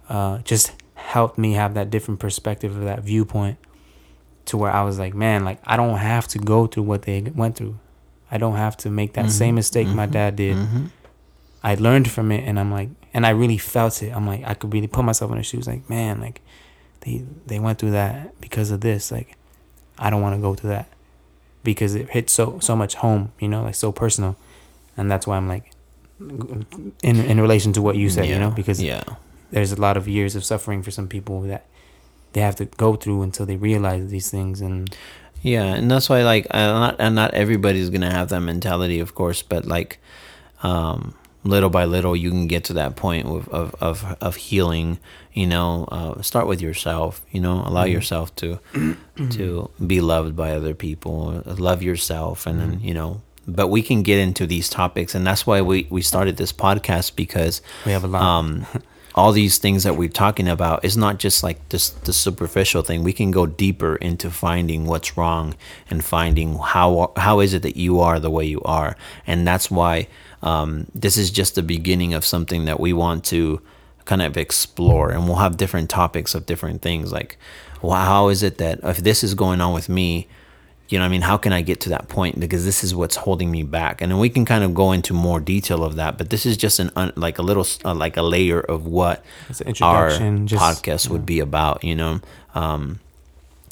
uh, 0.09 0.39
just 0.39 0.73
helped 0.95 1.37
me 1.37 1.53
have 1.53 1.73
that 1.73 1.89
different 1.89 2.19
perspective 2.19 2.75
of 2.75 2.83
that 2.83 3.03
viewpoint 3.03 3.57
to 4.45 4.57
where 4.57 4.71
I 4.71 4.83
was 4.83 4.99
like, 4.99 5.13
man, 5.13 5.45
like 5.45 5.59
I 5.65 5.77
don't 5.77 5.97
have 5.97 6.27
to 6.29 6.39
go 6.39 6.67
through 6.67 6.83
what 6.83 7.03
they 7.03 7.21
went 7.21 7.55
through. 7.55 7.79
I 8.31 8.37
don't 8.37 8.57
have 8.57 8.77
to 8.77 8.89
make 8.89 9.13
that 9.13 9.25
mm-hmm. 9.25 9.31
same 9.31 9.55
mistake 9.55 9.87
my 9.87 10.03
mm-hmm. 10.03 10.11
dad 10.11 10.35
did. 10.35 10.57
Mm-hmm. 10.57 10.85
I 11.63 11.75
learned 11.75 12.09
from 12.09 12.31
it 12.31 12.47
and 12.47 12.59
I'm 12.59 12.71
like 12.71 12.89
and 13.19 13.25
I 13.25 13.31
really 13.31 13.57
felt 13.57 14.01
it. 14.01 14.15
I'm 14.15 14.25
like 14.25 14.45
I 14.45 14.53
could 14.53 14.73
really 14.73 14.87
put 14.87 15.03
myself 15.03 15.29
in 15.29 15.35
their 15.35 15.43
shoes 15.43 15.67
like, 15.67 15.89
man, 15.89 16.21
like 16.21 16.39
they 17.01 17.25
they 17.47 17.59
went 17.59 17.77
through 17.77 17.91
that 17.91 18.39
because 18.39 18.71
of 18.71 18.79
this. 18.79 19.11
Like 19.11 19.35
I 19.97 20.09
don't 20.09 20.21
want 20.21 20.37
to 20.37 20.41
go 20.41 20.55
through 20.55 20.69
that 20.69 20.87
because 21.61 21.95
it 21.95 22.11
hit 22.11 22.29
so 22.29 22.59
so 22.59 22.77
much 22.77 22.95
home, 22.95 23.33
you 23.37 23.49
know, 23.49 23.63
like 23.63 23.75
so 23.75 23.91
personal. 23.91 24.37
And 24.95 25.11
that's 25.11 25.27
why 25.27 25.35
I'm 25.35 25.49
like 25.49 25.73
in 26.21 26.95
in 27.03 27.41
relation 27.41 27.73
to 27.73 27.81
what 27.81 27.97
you 27.97 28.09
said, 28.09 28.29
you 28.29 28.39
know, 28.39 28.51
because 28.51 28.81
yeah. 28.81 29.03
there's 29.51 29.73
a 29.73 29.81
lot 29.81 29.97
of 29.97 30.07
years 30.07 30.37
of 30.37 30.45
suffering 30.45 30.81
for 30.81 30.91
some 30.91 31.09
people 31.09 31.41
that 31.41 31.65
they 32.31 32.39
have 32.39 32.55
to 32.55 32.65
go 32.67 32.95
through 32.95 33.21
until 33.23 33.45
they 33.45 33.57
realize 33.57 34.09
these 34.09 34.31
things 34.31 34.61
and 34.61 34.95
Yeah, 35.41 35.65
and 35.65 35.91
that's 35.91 36.07
why 36.07 36.23
like 36.23 36.47
uh, 36.51 36.57
not 36.57 36.95
and 36.99 37.15
not 37.15 37.33
everybody's 37.33 37.89
gonna 37.89 38.13
have 38.13 38.29
that 38.29 38.39
mentality, 38.39 39.01
of 39.01 39.13
course, 39.13 39.41
but 39.41 39.65
like, 39.65 39.99
um, 40.63 41.15
little 41.43 41.69
by 41.69 41.85
little 41.85 42.15
you 42.15 42.29
can 42.29 42.47
get 42.47 42.63
to 42.65 42.73
that 42.73 42.95
point 42.95 43.25
of 43.25 43.47
of 43.49 43.73
of, 43.81 44.17
of 44.21 44.35
healing 44.35 44.99
you 45.33 45.47
know 45.47 45.85
uh, 45.91 46.21
start 46.21 46.47
with 46.47 46.61
yourself 46.61 47.21
you 47.31 47.39
know 47.39 47.63
allow 47.65 47.85
Mhm. 47.85 47.91
yourself 47.93 48.35
to 48.35 48.59
to 49.31 49.69
be 49.85 50.01
loved 50.01 50.35
by 50.35 50.51
other 50.51 50.73
people 50.73 51.41
love 51.45 51.81
yourself 51.83 52.45
and 52.45 52.59
then 52.59 52.79
you 52.81 52.93
know 52.93 53.21
but 53.47 53.67
we 53.69 53.81
can 53.81 54.03
get 54.03 54.19
into 54.19 54.45
these 54.45 54.69
topics 54.69 55.15
and 55.15 55.25
that's 55.25 55.47
why 55.47 55.61
we 55.61 55.87
we 55.89 56.01
started 56.01 56.37
this 56.37 56.51
podcast 56.53 57.15
because 57.15 57.61
We 57.85 57.91
have 57.93 58.03
a 58.03 58.07
lot. 58.07 58.21
um 58.21 58.65
all 59.15 59.31
these 59.31 59.57
things 59.57 59.83
that 59.83 59.95
we're 59.97 60.07
talking 60.07 60.47
about 60.47 60.85
is 60.85 60.95
not 60.95 61.17
just 61.19 61.41
like 61.43 61.57
this 61.69 61.89
the 61.89 62.13
superficial 62.13 62.83
thing 62.83 63.03
we 63.03 63.11
can 63.13 63.31
go 63.31 63.45
deeper 63.45 63.95
into 63.95 64.29
finding 64.29 64.85
what's 64.85 65.17
wrong 65.17 65.55
and 65.89 66.03
finding 66.05 66.57
how 66.57 67.11
how 67.17 67.39
is 67.39 67.53
it 67.53 67.61
that 67.63 67.75
you 67.75 67.99
are 67.99 68.19
the 68.19 68.29
way 68.29 68.45
you 68.45 68.61
are 68.65 68.95
and 69.25 69.47
that's 69.47 69.71
why 69.71 70.07
um, 70.41 70.87
this 70.95 71.17
is 71.17 71.31
just 71.31 71.55
the 71.55 71.63
beginning 71.63 72.13
of 72.13 72.23
something 72.25 72.65
that 72.65 72.79
we 72.79 72.93
want 72.93 73.23
to 73.25 73.61
kind 74.05 74.21
of 74.21 74.37
explore 74.37 75.11
and 75.11 75.25
we'll 75.27 75.35
have 75.35 75.57
different 75.57 75.89
topics 75.89 76.33
of 76.33 76.45
different 76.45 76.81
things 76.81 77.11
like 77.11 77.37
well, 77.81 77.93
how 77.93 78.29
is 78.29 78.41
it 78.43 78.57
that 78.57 78.79
if 78.83 78.97
this 78.97 79.23
is 79.23 79.35
going 79.35 79.61
on 79.61 79.73
with 79.73 79.87
me 79.87 80.27
you 80.87 80.97
know 80.97 81.05
I 81.05 81.09
mean 81.09 81.21
how 81.21 81.37
can 81.37 81.53
I 81.53 81.61
get 81.61 81.79
to 81.81 81.89
that 81.89 82.07
point? 82.07 82.39
Because 82.39 82.65
this 82.65 82.83
is 82.83 82.95
what's 82.95 83.15
holding 83.15 83.51
me 83.51 83.61
back. 83.61 84.01
And 84.01 84.11
then 84.11 84.17
we 84.17 84.29
can 84.29 84.43
kind 84.45 84.63
of 84.63 84.73
go 84.73 84.91
into 84.91 85.13
more 85.13 85.39
detail 85.39 85.83
of 85.83 85.95
that 85.97 86.17
but 86.17 86.31
this 86.31 86.45
is 86.45 86.57
just 86.57 86.79
an 86.79 86.89
un, 86.95 87.13
like 87.15 87.37
a 87.37 87.43
little 87.43 87.67
uh, 87.85 87.93
like 87.93 88.17
a 88.17 88.23
layer 88.23 88.59
of 88.59 88.87
what 88.87 89.23
our 89.59 89.67
introduction, 89.67 90.47
just- 90.47 90.63
podcast 90.63 91.09
would 91.09 91.25
be 91.25 91.39
about 91.39 91.83
you 91.83 91.95
know? 91.95 92.21
Um, 92.55 92.99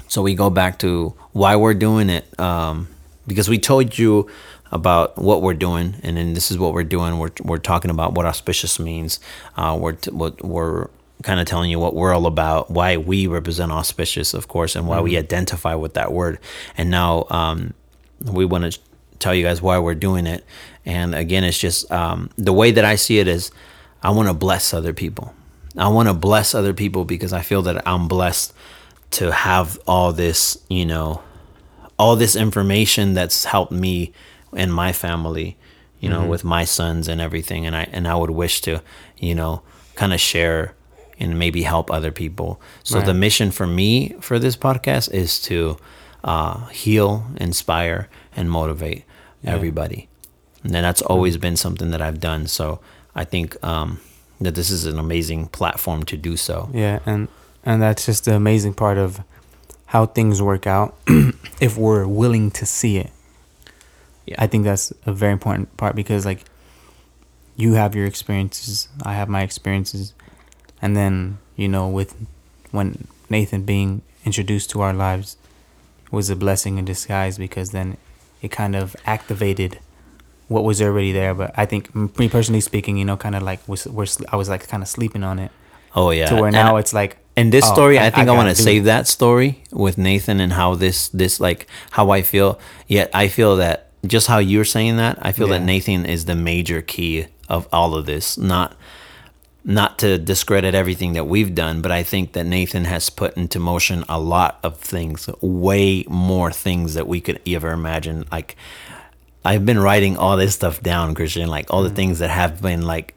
so 0.08 0.22
we 0.22 0.36
go 0.36 0.50
back 0.50 0.80
to 0.80 1.14
why 1.34 1.56
we're 1.56 1.74
doing 1.74 2.10
it 2.10 2.40
um, 2.40 2.88
because 3.26 3.50
we 3.50 3.58
told 3.60 3.98
you 3.98 4.30
about 4.72 5.18
what 5.18 5.42
we're 5.42 5.54
doing 5.54 5.96
and 6.04 6.18
then 6.18 6.34
this 6.34 6.52
is 6.52 6.58
what 6.58 6.74
we're 6.74 6.84
doing. 6.84 7.20
We're, 7.20 7.32
we're 7.44 7.58
talking 7.58 7.92
about 7.92 8.14
what 8.14 8.26
auspicious 8.26 8.80
means. 8.80 9.20
Uh, 9.56 9.78
we're 9.80 9.94
t- 9.94 10.12
what 10.12 10.44
we're 10.44 10.90
kind 11.24 11.40
of 11.40 11.48
telling 11.48 11.72
you 11.72 11.80
what 11.80 11.96
we're 11.96 12.14
all 12.14 12.28
about 12.28 12.70
why 12.70 12.96
we 12.96 13.26
represent 13.26 13.72
auspicious 13.72 14.36
of 14.36 14.48
course 14.48 14.76
and 14.76 14.88
why 14.88 15.02
we 15.02 15.18
identify 15.18 15.74
with 15.74 15.94
that 15.96 16.12
word. 16.12 16.40
And 16.78 16.90
now 16.90 17.26
um, 17.30 17.74
we 18.22 18.46
want 18.46 18.72
to 18.72 18.80
tell 19.20 19.34
you 19.34 19.44
guys 19.44 19.62
why 19.62 19.80
we're 19.80 19.96
doing 19.96 20.28
it. 20.28 20.44
And 20.86 21.16
again 21.16 21.44
it's 21.44 21.58
just 21.58 21.92
um, 21.92 22.30
the 22.38 22.54
way 22.54 22.72
that 22.72 22.86
i 22.86 22.96
see 22.96 23.20
it 23.20 23.28
is 23.28 23.52
i 24.04 24.10
want 24.12 24.28
to 24.28 24.34
bless 24.34 24.74
other 24.74 24.94
people. 24.94 25.34
I 25.78 25.88
want 25.90 26.08
to 26.08 26.14
bless 26.14 26.54
other 26.56 26.74
people 26.74 27.06
because 27.06 27.34
i 27.34 27.42
feel 27.42 27.62
that 27.64 27.88
i'm 27.88 28.08
blessed 28.08 28.54
to 29.12 29.32
have 29.32 29.80
all 29.88 30.12
this 30.12 30.58
you 30.70 30.86
know 30.86 31.22
all 31.98 32.16
this 32.16 32.36
information 32.36 33.14
that's 33.14 33.46
helped 33.46 33.72
me 33.72 34.14
and 34.54 34.74
my 34.74 34.92
family 34.94 35.58
you 36.00 36.10
know 36.10 36.26
with 36.26 36.44
my 36.44 36.64
sons 36.64 37.08
and 37.08 37.20
everything 37.22 37.66
and 37.66 37.76
i 37.76 37.88
and 37.92 38.08
i 38.08 38.16
would 38.16 38.30
wish 38.30 38.62
to 38.62 38.82
you 39.18 39.34
know 39.36 39.62
kind 39.96 40.14
of 40.14 40.20
share 40.20 40.74
and 41.20 41.40
maybe 41.40 41.64
help 41.64 41.90
other 41.90 42.12
people. 42.12 42.62
So 42.84 43.02
the 43.02 43.12
mission 43.16 43.50
for 43.50 43.66
me 43.66 44.10
for 44.22 44.38
this 44.38 44.56
podcast 44.56 45.12
is 45.12 45.42
to 45.50 45.78
uh, 46.24 46.68
heal 46.68 47.26
inspire 47.38 48.08
and 48.36 48.52
motivate 48.52 49.04
Yeah. 49.42 49.56
everybody. 49.56 50.08
And 50.64 50.76
that's 50.76 51.02
always 51.02 51.38
been 51.38 51.58
something 51.58 51.90
that 51.90 52.02
i've 52.04 52.20
done. 52.20 52.46
So 52.48 52.80
i 53.16 53.24
think 53.26 53.58
um, 53.64 54.00
that 54.40 54.54
this 54.54 54.70
is 54.70 54.86
an 54.86 55.00
amazing 55.00 55.48
platform 55.48 56.04
to 56.04 56.16
do 56.18 56.38
so. 56.38 56.70
Yeah, 56.72 57.00
and 57.08 57.28
and 57.66 57.82
that's 57.82 58.06
just 58.06 58.26
the 58.26 58.36
amazing 58.36 58.76
part 58.76 59.00
of 59.00 59.22
how 59.88 60.06
things 60.06 60.40
work 60.42 60.68
out 60.68 60.94
if 61.60 61.78
we're 61.78 62.06
willing 62.06 62.52
to 62.52 62.66
see 62.66 62.98
it. 62.98 63.10
I 64.38 64.48
think 64.48 64.64
that's 64.66 64.92
a 65.06 65.14
very 65.14 65.32
important 65.34 65.76
part 65.78 65.96
because 65.96 66.26
like 66.26 66.44
you 67.56 67.74
have 67.74 67.96
your 67.96 68.06
experiences, 68.06 68.88
I 69.04 69.14
have 69.14 69.30
my 69.30 69.42
experiences, 69.42 70.14
and 70.82 70.96
then 70.96 71.38
you 71.56 71.68
know 71.68 71.88
with 71.88 72.16
when 72.72 73.08
Nathan 73.30 73.64
being 73.64 74.02
introduced 74.26 74.70
to 74.72 74.82
our 74.82 74.94
lives 74.94 75.38
was 76.12 76.30
a 76.30 76.36
blessing 76.36 76.78
in 76.78 76.86
disguise 76.86 77.38
because 77.38 77.72
then 77.72 77.98
it 78.42 78.50
kind 78.52 78.76
of 78.76 78.96
activated 79.06 79.80
what 80.48 80.64
was 80.64 80.82
already 80.82 81.12
there. 81.12 81.34
But 81.34 81.54
I 81.58 81.66
think 81.66 81.94
me 81.96 82.30
personally 82.30 82.62
speaking, 82.62 82.98
you 82.98 83.06
know, 83.06 83.18
kind 83.18 83.36
of 83.36 83.44
like 83.44 83.66
was 83.68 83.88
we're 83.88 84.06
I 84.32 84.36
was 84.36 84.50
like 84.50 84.68
kind 84.68 84.84
of 84.84 84.90
sleeping 84.90 85.24
on 85.24 85.40
it 85.40 85.52
oh 85.96 86.12
yeah 86.12 86.28
to 86.28 86.36
where 86.36 86.46
And 86.48 86.54
now 86.54 86.76
I- 86.76 86.80
it's 86.80 86.94
like 86.94 87.18
And 87.38 87.52
this 87.54 87.66
oh, 87.70 87.74
story, 87.74 87.98
I, 88.00 88.10
think 88.10 88.28
I, 88.30 88.32
want 88.34 88.48
gotta 88.48 88.56
save 88.56 88.82
it. 88.82 88.86
that 88.86 89.08
story 89.08 89.64
with 89.72 89.98
Nathan 89.98 90.40
and 90.40 90.54
how 90.54 90.76
this 90.76 91.10
this 91.10 91.40
like 91.40 91.68
how 91.92 92.10
I 92.10 92.22
feel. 92.24 92.60
Yet 92.88 93.10
I 93.14 93.28
feel 93.30 93.58
that 93.58 93.87
just 94.06 94.28
how 94.28 94.38
you're 94.40 94.66
saying 94.66 94.98
that, 94.98 95.18
I 95.22 95.32
feel 95.32 95.48
that 95.50 95.62
Nathan 95.64 96.06
is 96.06 96.26
the 96.26 96.36
major 96.36 96.82
key 96.82 97.28
of 97.50 97.68
all 97.72 97.96
of 97.96 98.06
this. 98.06 98.38
Not 98.38 98.76
not 99.64 100.00
to 100.00 100.18
discredit 100.18 100.74
everything 100.74 101.12
that 101.14 101.26
we've 101.26 101.54
done, 101.54 101.82
but 101.82 101.92
I 101.92 102.02
think 102.02 102.32
that 102.34 102.46
Nathan 102.46 102.86
has 102.86 103.10
put 103.10 103.36
into 103.36 103.60
motion 103.60 104.06
a 104.08 104.18
lot 104.18 104.60
of 104.64 104.78
things, 104.78 105.30
way 105.42 106.06
more 106.08 106.54
things 106.54 106.94
that 106.94 107.06
we 107.06 107.20
could 107.20 107.42
ever 107.46 107.72
imagine. 107.72 108.26
Like 108.32 108.56
I've 109.44 109.66
been 109.66 109.80
writing 109.80 110.16
all 110.16 110.38
this 110.38 110.54
stuff 110.56 110.82
down, 110.82 111.16
Christian, 111.16 111.50
like 111.50 111.68
Mm. 111.68 111.74
all 111.74 111.84
the 111.84 111.90
things 111.90 112.20
that 112.20 112.30
have 112.30 112.62
been 112.62 112.84
like 112.84 113.14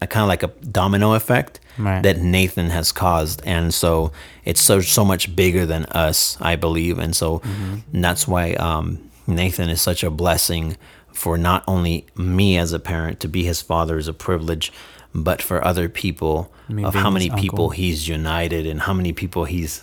a 0.00 0.06
kind 0.08 0.22
of 0.24 0.28
like 0.28 0.42
a 0.42 0.48
domino 0.66 1.14
effect 1.14 1.60
Right. 1.78 2.02
that 2.02 2.18
Nathan 2.18 2.70
has 2.70 2.90
caused, 2.92 3.40
and 3.46 3.72
so 3.72 4.10
it's 4.44 4.60
so 4.60 4.80
so 4.80 5.04
much 5.04 5.34
bigger 5.36 5.64
than 5.66 5.84
us, 5.86 6.36
I 6.40 6.56
believe, 6.56 6.98
and 6.98 7.14
so 7.14 7.38
Mm-hmm. 7.38 7.74
and 7.94 8.04
that's 8.04 8.26
why 8.26 8.54
um, 8.54 8.98
Nathan 9.26 9.68
is 9.68 9.80
such 9.80 10.02
a 10.02 10.10
blessing 10.10 10.76
for 11.12 11.36
not 11.38 11.62
only 11.68 12.06
me 12.16 12.56
as 12.56 12.72
a 12.72 12.78
parent 12.78 13.20
to 13.20 13.28
be 13.28 13.44
his 13.44 13.60
father 13.62 13.98
is 13.98 14.08
a 14.08 14.12
privilege, 14.14 14.72
but 15.14 15.42
for 15.42 15.64
other 15.64 15.88
people 15.88 16.50
of 16.84 16.94
how 16.94 17.10
many 17.10 17.28
people 17.30 17.64
uncle. 17.66 17.70
he's 17.70 18.08
united 18.08 18.66
and 18.66 18.80
how 18.80 18.94
many 18.94 19.12
people 19.12 19.44
he's 19.44 19.82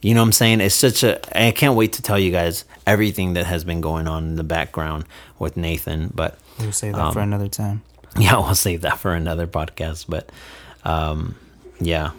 you 0.00 0.14
know 0.14 0.20
what 0.20 0.26
I'm 0.26 0.32
saying? 0.32 0.60
It's 0.60 0.76
such 0.76 1.02
a 1.02 1.18
I 1.36 1.50
can't 1.50 1.74
wait 1.74 1.94
to 1.94 2.02
tell 2.02 2.18
you 2.18 2.30
guys 2.30 2.64
everything 2.86 3.32
that 3.34 3.46
has 3.46 3.64
been 3.64 3.80
going 3.80 4.06
on 4.06 4.22
in 4.24 4.36
the 4.36 4.44
background 4.44 5.04
with 5.40 5.56
Nathan, 5.56 6.12
but 6.14 6.38
We'll 6.60 6.70
save 6.72 6.94
that 6.94 7.12
for 7.12 7.18
Um, 7.20 7.28
another 7.32 7.48
time. 7.48 7.82
yeah, 8.18 8.36
we'll 8.36 8.54
save 8.54 8.80
that 8.82 8.98
for 8.98 9.12
another 9.14 9.46
podcast. 9.48 10.06
But 10.08 10.30
um, 10.84 11.34
yeah, 11.80 12.12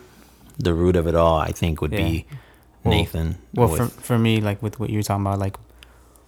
the 0.57 0.73
root 0.73 0.97
of 0.97 1.07
it 1.07 1.15
all, 1.15 1.37
I 1.39 1.51
think, 1.53 1.79
would 1.81 1.91
be 1.91 2.25
Well- 2.83 2.93
Nathan. 2.93 3.37
Well, 3.53 3.69
with- 3.69 3.79
for 3.93 4.01
for 4.01 4.19
me, 4.19 4.41
like 4.41 4.61
with 4.61 4.77
what 4.81 4.89
you 4.89 4.97
were 4.99 5.03
talking 5.03 5.25
about, 5.25 5.39
like 5.39 5.55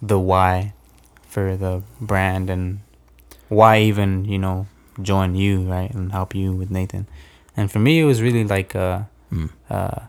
the 0.02 0.18
why 0.18 0.74
for 1.28 1.56
the 1.56 1.82
brand 2.00 2.50
and 2.50 2.80
why 3.48 3.78
even 3.80 4.24
you 4.26 4.38
know 4.38 4.66
join 5.00 5.34
you 5.34 5.62
right 5.62 5.90
and 5.94 6.12
help 6.12 6.34
you 6.34 6.52
with 6.52 6.70
Nathan, 6.70 7.06
and 7.56 7.70
for 7.72 7.78
me 7.78 8.00
it 8.00 8.04
was 8.04 8.20
really 8.20 8.44
like 8.44 8.74
uh 8.76 9.02
Mm. 9.32 9.48
uh. 9.70 10.00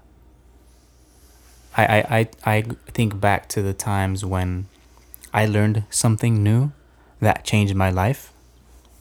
I, 1.75 1.85
I, 1.85 2.19
I, 2.19 2.29
I 2.45 2.61
think 2.93 3.19
back 3.19 3.47
to 3.49 3.61
the 3.63 3.73
times 3.73 4.23
when 4.23 4.67
I 5.33 5.45
learned 5.47 5.85
something 5.89 6.43
new 6.43 6.71
that 7.19 7.43
changed 7.45 7.73
my 7.73 7.89
life 7.89 8.31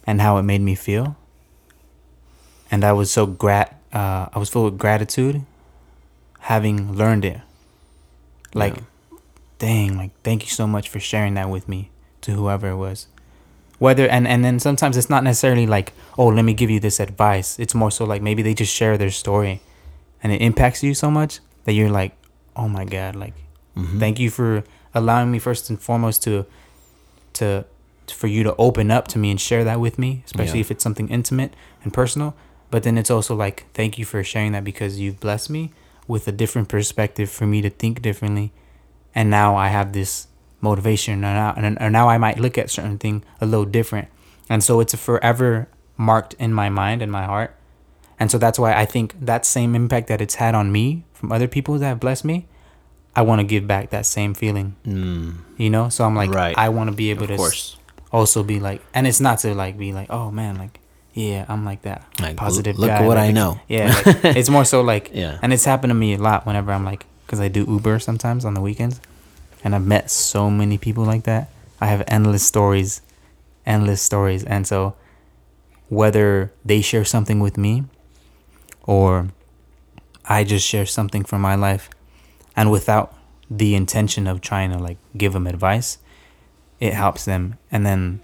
and 0.07 0.23
how 0.23 0.39
it 0.39 0.43
made 0.43 0.63
me 0.63 0.75
feel. 0.75 1.17
And 2.71 2.83
I 2.85 2.93
was 2.93 3.11
so 3.11 3.27
grat 3.27 3.79
uh, 3.93 4.29
I 4.33 4.39
was 4.39 4.49
full 4.49 4.67
of 4.67 4.79
gratitude 4.79 5.45
having 6.41 6.95
learned 6.95 7.25
it. 7.27 7.41
Like 8.55 8.77
Yeah. 8.77 8.83
Dang, 9.63 9.97
like 9.97 10.11
thank 10.27 10.43
you 10.45 10.51
so 10.51 10.67
much 10.67 10.89
for 10.93 10.99
sharing 11.01 11.35
that 11.39 11.49
with 11.49 11.67
me 11.69 11.81
to 12.23 12.33
whoever 12.33 12.69
it 12.75 12.77
was. 12.87 13.07
Whether 13.79 14.07
and 14.17 14.27
and 14.33 14.45
then 14.45 14.59
sometimes 14.61 14.97
it's 14.97 15.11
not 15.15 15.23
necessarily 15.25 15.67
like, 15.77 15.89
"Oh, 16.19 16.29
let 16.37 16.45
me 16.45 16.55
give 16.55 16.71
you 16.75 16.81
this 16.81 16.99
advice." 17.01 17.59
It's 17.63 17.75
more 17.75 17.91
so 17.91 18.05
like 18.05 18.23
maybe 18.23 18.43
they 18.43 18.55
just 18.55 18.75
share 18.75 18.97
their 18.99 19.11
story 19.11 19.61
and 20.23 20.33
it 20.33 20.41
impacts 20.43 20.83
you 20.83 20.95
so 20.95 21.11
much 21.11 21.41
that 21.65 21.73
you're 21.73 21.91
like, 22.01 22.13
"Oh 22.55 22.69
my 22.69 22.85
god, 22.85 23.15
like 23.25 23.35
Mhm. 23.77 23.99
thank 24.03 24.19
you 24.19 24.31
for 24.31 24.63
allowing 24.95 25.31
me 25.35 25.39
first 25.39 25.71
and 25.71 25.79
foremost 25.81 26.23
to 26.27 26.45
to 27.39 27.65
for 28.21 28.27
you 28.27 28.43
to 28.43 28.55
open 28.59 28.91
up 28.91 29.09
to 29.09 29.19
me 29.19 29.31
and 29.31 29.41
share 29.41 29.65
that 29.65 29.81
with 29.81 29.97
me 29.99 30.11
especially 30.27 30.59
Yeah. 30.59 30.67
if 30.67 30.71
it's 30.73 30.83
something 30.85 31.09
intimate 31.09 31.53
and 31.83 31.95
personal 31.95 32.35
but 32.71 32.83
then 32.83 32.99
it's 33.01 33.11
also 33.17 33.33
like 33.45 33.65
thank 33.79 33.97
you 33.99 34.05
for 34.05 34.23
sharing 34.23 34.53
that 34.53 34.65
because 34.65 34.93
you've 35.01 35.19
blessed 35.19 35.49
me 35.49 35.71
with 36.07 36.29
a 36.29 36.33
different 36.33 36.69
perspective 36.69 37.31
for 37.31 37.47
me 37.47 37.63
to 37.63 37.71
think 37.71 38.03
differently 38.03 38.51
and 39.15 39.31
now 39.31 39.57
i 39.57 39.69
have 39.69 39.93
this 39.93 40.27
motivation 40.61 41.15
and 41.15 41.23
now, 41.23 41.55
and, 41.57 41.81
and 41.81 41.93
now 41.93 42.09
i 42.09 42.19
might 42.19 42.39
look 42.39 42.57
at 42.59 42.71
certain 42.71 42.99
thing 42.99 43.25
a 43.41 43.47
little 43.47 43.67
different 43.67 44.09
and 44.49 44.63
so 44.63 44.81
it's 44.81 44.95
forever 44.95 45.69
marked 45.97 46.35
in 46.35 46.53
my 46.53 46.69
mind 46.69 47.03
and 47.03 47.11
my 47.11 47.25
heart 47.25 47.55
and 48.19 48.31
so 48.31 48.39
that's 48.39 48.59
why 48.59 48.73
i 48.75 48.85
think 48.85 49.15
that 49.21 49.45
same 49.45 49.75
impact 49.75 50.07
that 50.09 50.21
it's 50.21 50.37
had 50.37 50.55
on 50.55 50.71
me 50.73 51.05
from 51.13 51.33
other 51.33 51.49
people 51.49 51.79
that 51.79 51.87
have 51.89 52.01
blessed 52.01 52.25
me 52.25 52.47
i 53.17 53.23
want 53.23 53.41
to 53.41 53.45
give 53.45 53.67
back 53.67 53.91
that 53.91 54.07
same 54.07 54.35
feeling 54.35 54.75
Mm, 54.87 55.39
you 55.57 55.69
know 55.71 55.89
so 55.89 56.05
i'm 56.05 56.15
like 56.17 56.31
Right. 56.31 56.57
i 56.57 56.69
want 56.69 56.89
to 56.91 56.97
be 56.97 57.11
able 57.11 57.25
of 57.25 57.31
to 57.31 57.37
course. 57.37 57.77
also 58.13 58.43
be 58.43 58.61
like 58.61 58.81
and 58.95 59.07
it's 59.07 59.21
not 59.21 59.39
to 59.41 59.55
like 59.55 59.77
be 59.77 59.93
like 59.93 60.09
oh 60.11 60.31
man 60.31 60.57
like 60.57 60.79
yeah 61.13 61.45
i'm 61.49 61.65
like 61.65 61.83
that 61.83 62.07
Like, 62.21 62.37
positive 62.37 62.79
look 62.79 62.89
guy, 62.89 63.03
at 63.03 63.07
what 63.07 63.17
like, 63.19 63.29
I 63.29 63.33
know. 63.33 63.61
yeah 63.69 63.93
like, 64.07 64.25
it's 64.37 64.49
more 64.49 64.65
so 64.65 64.81
like 64.81 65.11
Yeah. 65.15 65.39
and 65.43 65.53
it's 65.53 65.65
happened 65.67 65.91
to 65.91 65.95
me 65.95 66.15
a 66.15 66.19
lot 66.19 66.47
whenever 66.47 66.73
i'm 66.73 66.85
like 66.85 67.05
because 67.25 67.41
i 67.41 67.49
do 67.49 67.65
uber 67.69 67.99
sometimes 67.99 68.45
on 68.45 68.55
the 68.55 68.61
weekends 68.61 69.01
and 69.65 69.75
i've 69.75 69.87
met 69.87 70.11
so 70.11 70.51
many 70.51 70.79
people 70.79 71.05
like 71.05 71.25
that 71.25 71.49
i 71.81 71.87
have 71.87 72.03
endless 72.07 72.45
stories 72.47 73.01
endless 73.67 74.03
stories 74.03 74.45
and 74.45 74.67
so 74.67 74.95
whether 75.89 76.53
they 76.65 76.81
share 76.81 77.05
something 77.05 77.39
with 77.39 77.59
me 77.59 77.85
or 78.85 79.29
I 80.25 80.45
just 80.45 80.67
share 80.67 80.87
something 80.87 81.25
from 81.25 81.43
my 81.43 81.55
life 81.55 81.91
and 82.57 82.71
without 82.71 83.15
the 83.51 83.75
intention 83.75 84.27
of 84.27 84.41
trying 84.41 84.71
to 84.71 84.79
like 84.79 84.99
give 85.17 85.33
them 85.33 85.47
advice, 85.47 85.99
it 86.81 86.95
helps 86.95 87.25
them. 87.25 87.59
And 87.71 87.85
then 87.85 88.21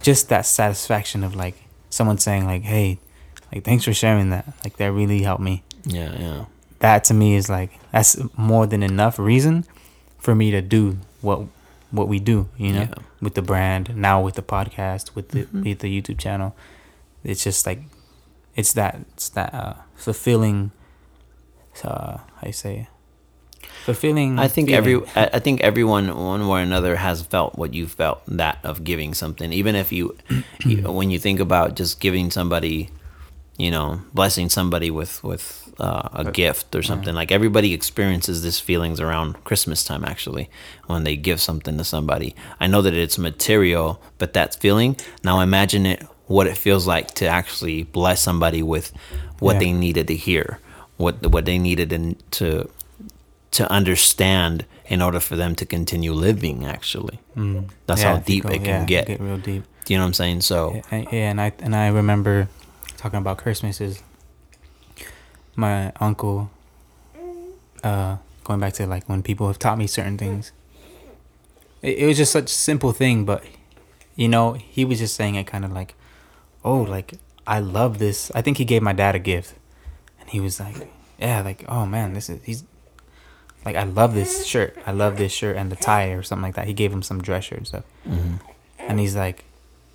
just 0.00 0.28
that 0.28 0.46
satisfaction 0.46 1.22
of 1.22 1.34
like 1.34 1.54
someone 1.90 2.18
saying 2.18 2.46
like, 2.46 2.62
"Hey, 2.62 2.98
like 3.52 3.64
thanks 3.64 3.84
for 3.84 3.94
sharing 3.94 4.30
that. 4.30 4.46
Like 4.64 4.76
that 4.78 4.92
really 4.92 5.22
helped 5.22 5.42
me." 5.42 5.62
Yeah, 5.84 6.16
yeah. 6.18 6.44
That 6.84 7.04
to 7.08 7.14
me 7.14 7.34
is 7.40 7.48
like 7.48 7.70
that's 7.92 8.12
more 8.36 8.66
than 8.68 8.82
enough 8.82 9.16
reason 9.18 9.64
for 10.20 10.34
me 10.34 10.50
to 10.52 10.60
do 10.60 10.98
what 11.24 11.38
what 11.96 12.08
we 12.12 12.18
do, 12.20 12.48
you 12.60 12.72
know, 12.76 12.88
Yeah. 12.92 13.02
with 13.24 13.34
the 13.38 13.42
brand, 13.42 13.96
now 13.96 14.20
with 14.20 14.34
the 14.34 14.42
podcast, 14.56 15.14
with 15.16 15.26
the 15.32 15.42
Mhm. 15.48 15.64
with 15.64 15.78
the 15.80 15.88
YouTube 15.88 16.18
channel. 16.18 16.52
It's 17.24 17.42
just 17.48 17.64
like 17.64 17.80
it's 18.54 18.72
that 18.74 18.92
it's 19.16 19.28
that 19.32 19.50
uh 19.54 19.74
fulfilling 19.96 20.58
uh 21.82 22.18
how 22.38 22.44
you 22.46 22.52
say 22.52 22.88
fulfilling 23.84 24.38
I 24.38 24.48
think 24.48 24.68
feeling. 24.68 24.78
every 24.78 24.94
I 25.16 25.24
I 25.36 25.40
think 25.40 25.60
everyone 25.60 26.06
one 26.14 26.46
way 26.48 26.60
or 26.60 26.62
another 26.62 26.96
has 26.96 27.22
felt 27.22 27.56
what 27.56 27.72
you 27.74 27.86
felt 27.86 28.20
that 28.28 28.58
of 28.62 28.84
giving 28.84 29.14
something. 29.14 29.52
Even 29.52 29.74
if 29.74 29.88
you, 29.92 30.14
you 30.64 30.76
when 30.98 31.10
you 31.10 31.18
think 31.18 31.40
about 31.40 31.76
just 31.80 32.00
giving 32.00 32.30
somebody, 32.30 32.90
you 33.58 33.70
know, 33.70 34.00
blessing 34.12 34.48
somebody 34.50 34.90
with 34.90 35.22
with 35.24 35.60
uh, 35.78 36.08
a 36.12 36.24
gift 36.30 36.74
or 36.74 36.82
something. 36.82 37.14
Like 37.14 37.32
everybody 37.32 37.72
experiences 37.72 38.42
this 38.42 38.60
feelings 38.60 39.00
around 39.00 39.42
Christmas 39.44 39.84
time. 39.84 40.04
Actually, 40.04 40.48
when 40.86 41.04
they 41.04 41.16
give 41.16 41.40
something 41.40 41.76
to 41.78 41.84
somebody, 41.84 42.34
I 42.60 42.66
know 42.66 42.82
that 42.82 42.94
it's 42.94 43.18
material, 43.18 44.00
but 44.18 44.32
that 44.34 44.54
feeling. 44.60 44.96
Now 45.22 45.40
imagine 45.40 45.86
it 45.86 46.02
what 46.26 46.46
it 46.46 46.56
feels 46.56 46.86
like 46.86 47.08
to 47.14 47.26
actually 47.26 47.82
bless 47.84 48.22
somebody 48.22 48.62
with 48.62 48.92
what 49.40 49.54
Yeah. 49.54 49.58
they 49.60 49.72
needed 49.72 50.06
to 50.08 50.16
hear, 50.16 50.58
what 50.96 51.26
what 51.26 51.44
they 51.44 51.58
needed 51.58 51.92
in, 51.92 52.16
to 52.32 52.68
to 53.52 53.70
understand 53.70 54.64
in 54.86 55.00
order 55.00 55.20
for 55.20 55.36
them 55.36 55.54
to 55.54 55.64
continue 55.66 56.12
living 56.12 56.64
actually 56.66 57.18
Mm. 57.36 57.68
That's 57.86 58.02
Yeah, 58.02 58.12
how 58.14 58.18
deep 58.18 58.44
it 58.46 58.64
can 58.64 58.86
get. 58.86 59.06
get 59.06 59.20
real 59.20 59.38
deep 59.38 59.62
do 59.84 59.92
you 59.92 59.98
know 59.98 60.04
what 60.04 60.08
i'm 60.08 60.14
saying 60.14 60.40
so 60.40 60.82
Yeah, 60.90 61.04
yeah, 61.12 61.30
and 61.30 61.40
I 61.40 61.52
and 61.60 61.74
I 61.76 61.86
remember 61.88 62.48
talking 63.04 63.18
about 63.18 63.36
Christmas 63.36 63.82
is 63.82 64.02
my 65.56 65.92
uncle. 66.00 66.50
Uh, 67.82 68.16
going 68.44 68.60
back 68.60 68.72
to 68.72 68.86
like 68.86 69.06
when 69.10 69.22
people 69.22 69.46
have 69.46 69.58
taught 69.58 69.76
me 69.76 69.86
certain 69.86 70.16
things. 70.16 70.52
It, 71.82 71.98
it 71.98 72.06
was 72.06 72.16
just 72.16 72.32
such 72.32 72.50
a 72.50 72.54
simple 72.54 72.92
thing, 72.92 73.26
but 73.26 73.44
you 74.16 74.26
know, 74.26 74.54
he 74.54 74.86
was 74.86 75.00
just 75.00 75.16
saying 75.16 75.34
it 75.34 75.46
kind 75.46 75.66
of 75.66 75.72
like, 75.72 75.94
oh, 76.64 76.80
like 76.80 77.12
I 77.46 77.58
love 77.58 77.98
this. 77.98 78.32
I 78.34 78.40
think 78.40 78.56
he 78.56 78.64
gave 78.64 78.80
my 78.80 78.94
dad 78.94 79.14
a 79.14 79.18
gift, 79.18 79.52
and 80.18 80.30
he 80.30 80.40
was 80.40 80.58
like, 80.58 80.88
yeah, 81.18 81.42
like 81.42 81.62
oh 81.68 81.84
man, 81.84 82.14
this 82.14 82.30
is 82.30 82.42
he's. 82.42 82.64
Like 83.66 83.76
I 83.76 83.84
love 83.84 84.14
this 84.14 84.46
shirt. 84.46 84.76
I 84.86 84.92
love 84.92 85.16
this 85.16 85.32
shirt 85.32 85.56
and 85.56 85.72
the 85.72 85.76
tie 85.76 86.08
or 86.08 86.22
something 86.22 86.42
like 86.42 86.54
that. 86.54 86.66
He 86.66 86.74
gave 86.74 86.92
him 86.92 87.02
some 87.02 87.22
dress 87.22 87.44
shirt 87.44 87.58
and 87.58 87.66
stuff 87.66 87.84
mhm. 88.06 88.38
and 88.78 89.00
he's 89.00 89.16
like 89.16 89.44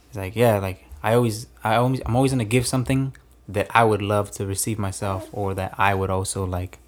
he's 0.08 0.18
like 0.18 0.36
yeah 0.36 0.58
like 0.58 0.89
i 1.04 1.14
always 1.14 1.48
i 1.64 1.76
always 1.76 2.02
i'm 2.06 2.16
always 2.16 2.32
gonna 2.32 2.46
give 2.46 2.66
something 2.68 3.16
that 3.48 3.68
i 3.74 3.84
would 3.84 4.02
love 4.02 4.30
to 4.32 4.46
receive 4.46 4.78
myself 4.80 5.28
or 5.32 5.54
that 5.54 5.74
i 5.78 5.94
would 5.94 6.10
also 6.10 6.46
like 6.46 6.80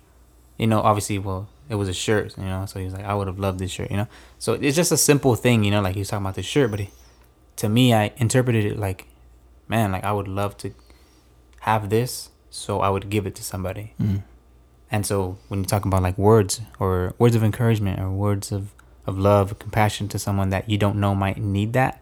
you 0.57 0.67
know 0.67 0.79
obviously 0.81 1.17
well 1.19 1.47
it 1.69 1.75
was 1.75 1.87
a 1.89 1.93
shirt 1.93 2.37
you 2.37 2.43
know 2.43 2.65
so 2.65 2.79
he's 2.79 2.93
like 2.93 3.05
i 3.05 3.13
would 3.13 3.27
have 3.27 3.39
loved 3.39 3.59
this 3.59 3.71
shirt 3.71 3.89
you 3.89 3.97
know 3.97 4.07
so 4.37 4.53
it's 4.53 4.75
just 4.75 4.91
a 4.91 4.97
simple 4.97 5.35
thing 5.35 5.63
you 5.63 5.71
know 5.71 5.81
like 5.81 5.95
he 5.95 5.99
was 6.01 6.09
talking 6.09 6.25
about 6.25 6.35
this 6.35 6.45
shirt 6.45 6.69
but 6.71 6.79
he, 6.81 6.89
to 7.55 7.67
me 7.69 7.93
i 7.93 8.11
interpreted 8.17 8.65
it 8.65 8.77
like 8.77 9.07
man 9.67 9.91
like 9.91 10.03
i 10.03 10.11
would 10.11 10.27
love 10.27 10.55
to 10.57 10.73
have 11.61 11.89
this 11.89 12.29
so 12.49 12.79
i 12.81 12.89
would 12.89 13.09
give 13.09 13.25
it 13.25 13.35
to 13.35 13.43
somebody 13.43 13.93
Mm. 13.99 14.23
and 14.91 15.05
so 15.05 15.37
when 15.47 15.59
you 15.61 15.65
talk 15.65 15.85
about 15.85 16.01
like 16.03 16.17
words 16.17 16.61
or 16.79 17.13
words 17.17 17.35
of 17.35 17.43
encouragement 17.43 17.99
or 17.99 18.09
words 18.11 18.51
of, 18.51 18.73
of 19.07 19.17
love, 19.17 19.57
compassion 19.57 20.07
to 20.09 20.19
someone 20.19 20.49
that 20.49 20.69
you 20.69 20.77
don't 20.77 20.97
know 20.97 21.15
might 21.15 21.37
need 21.37 21.71
that. 21.73 22.01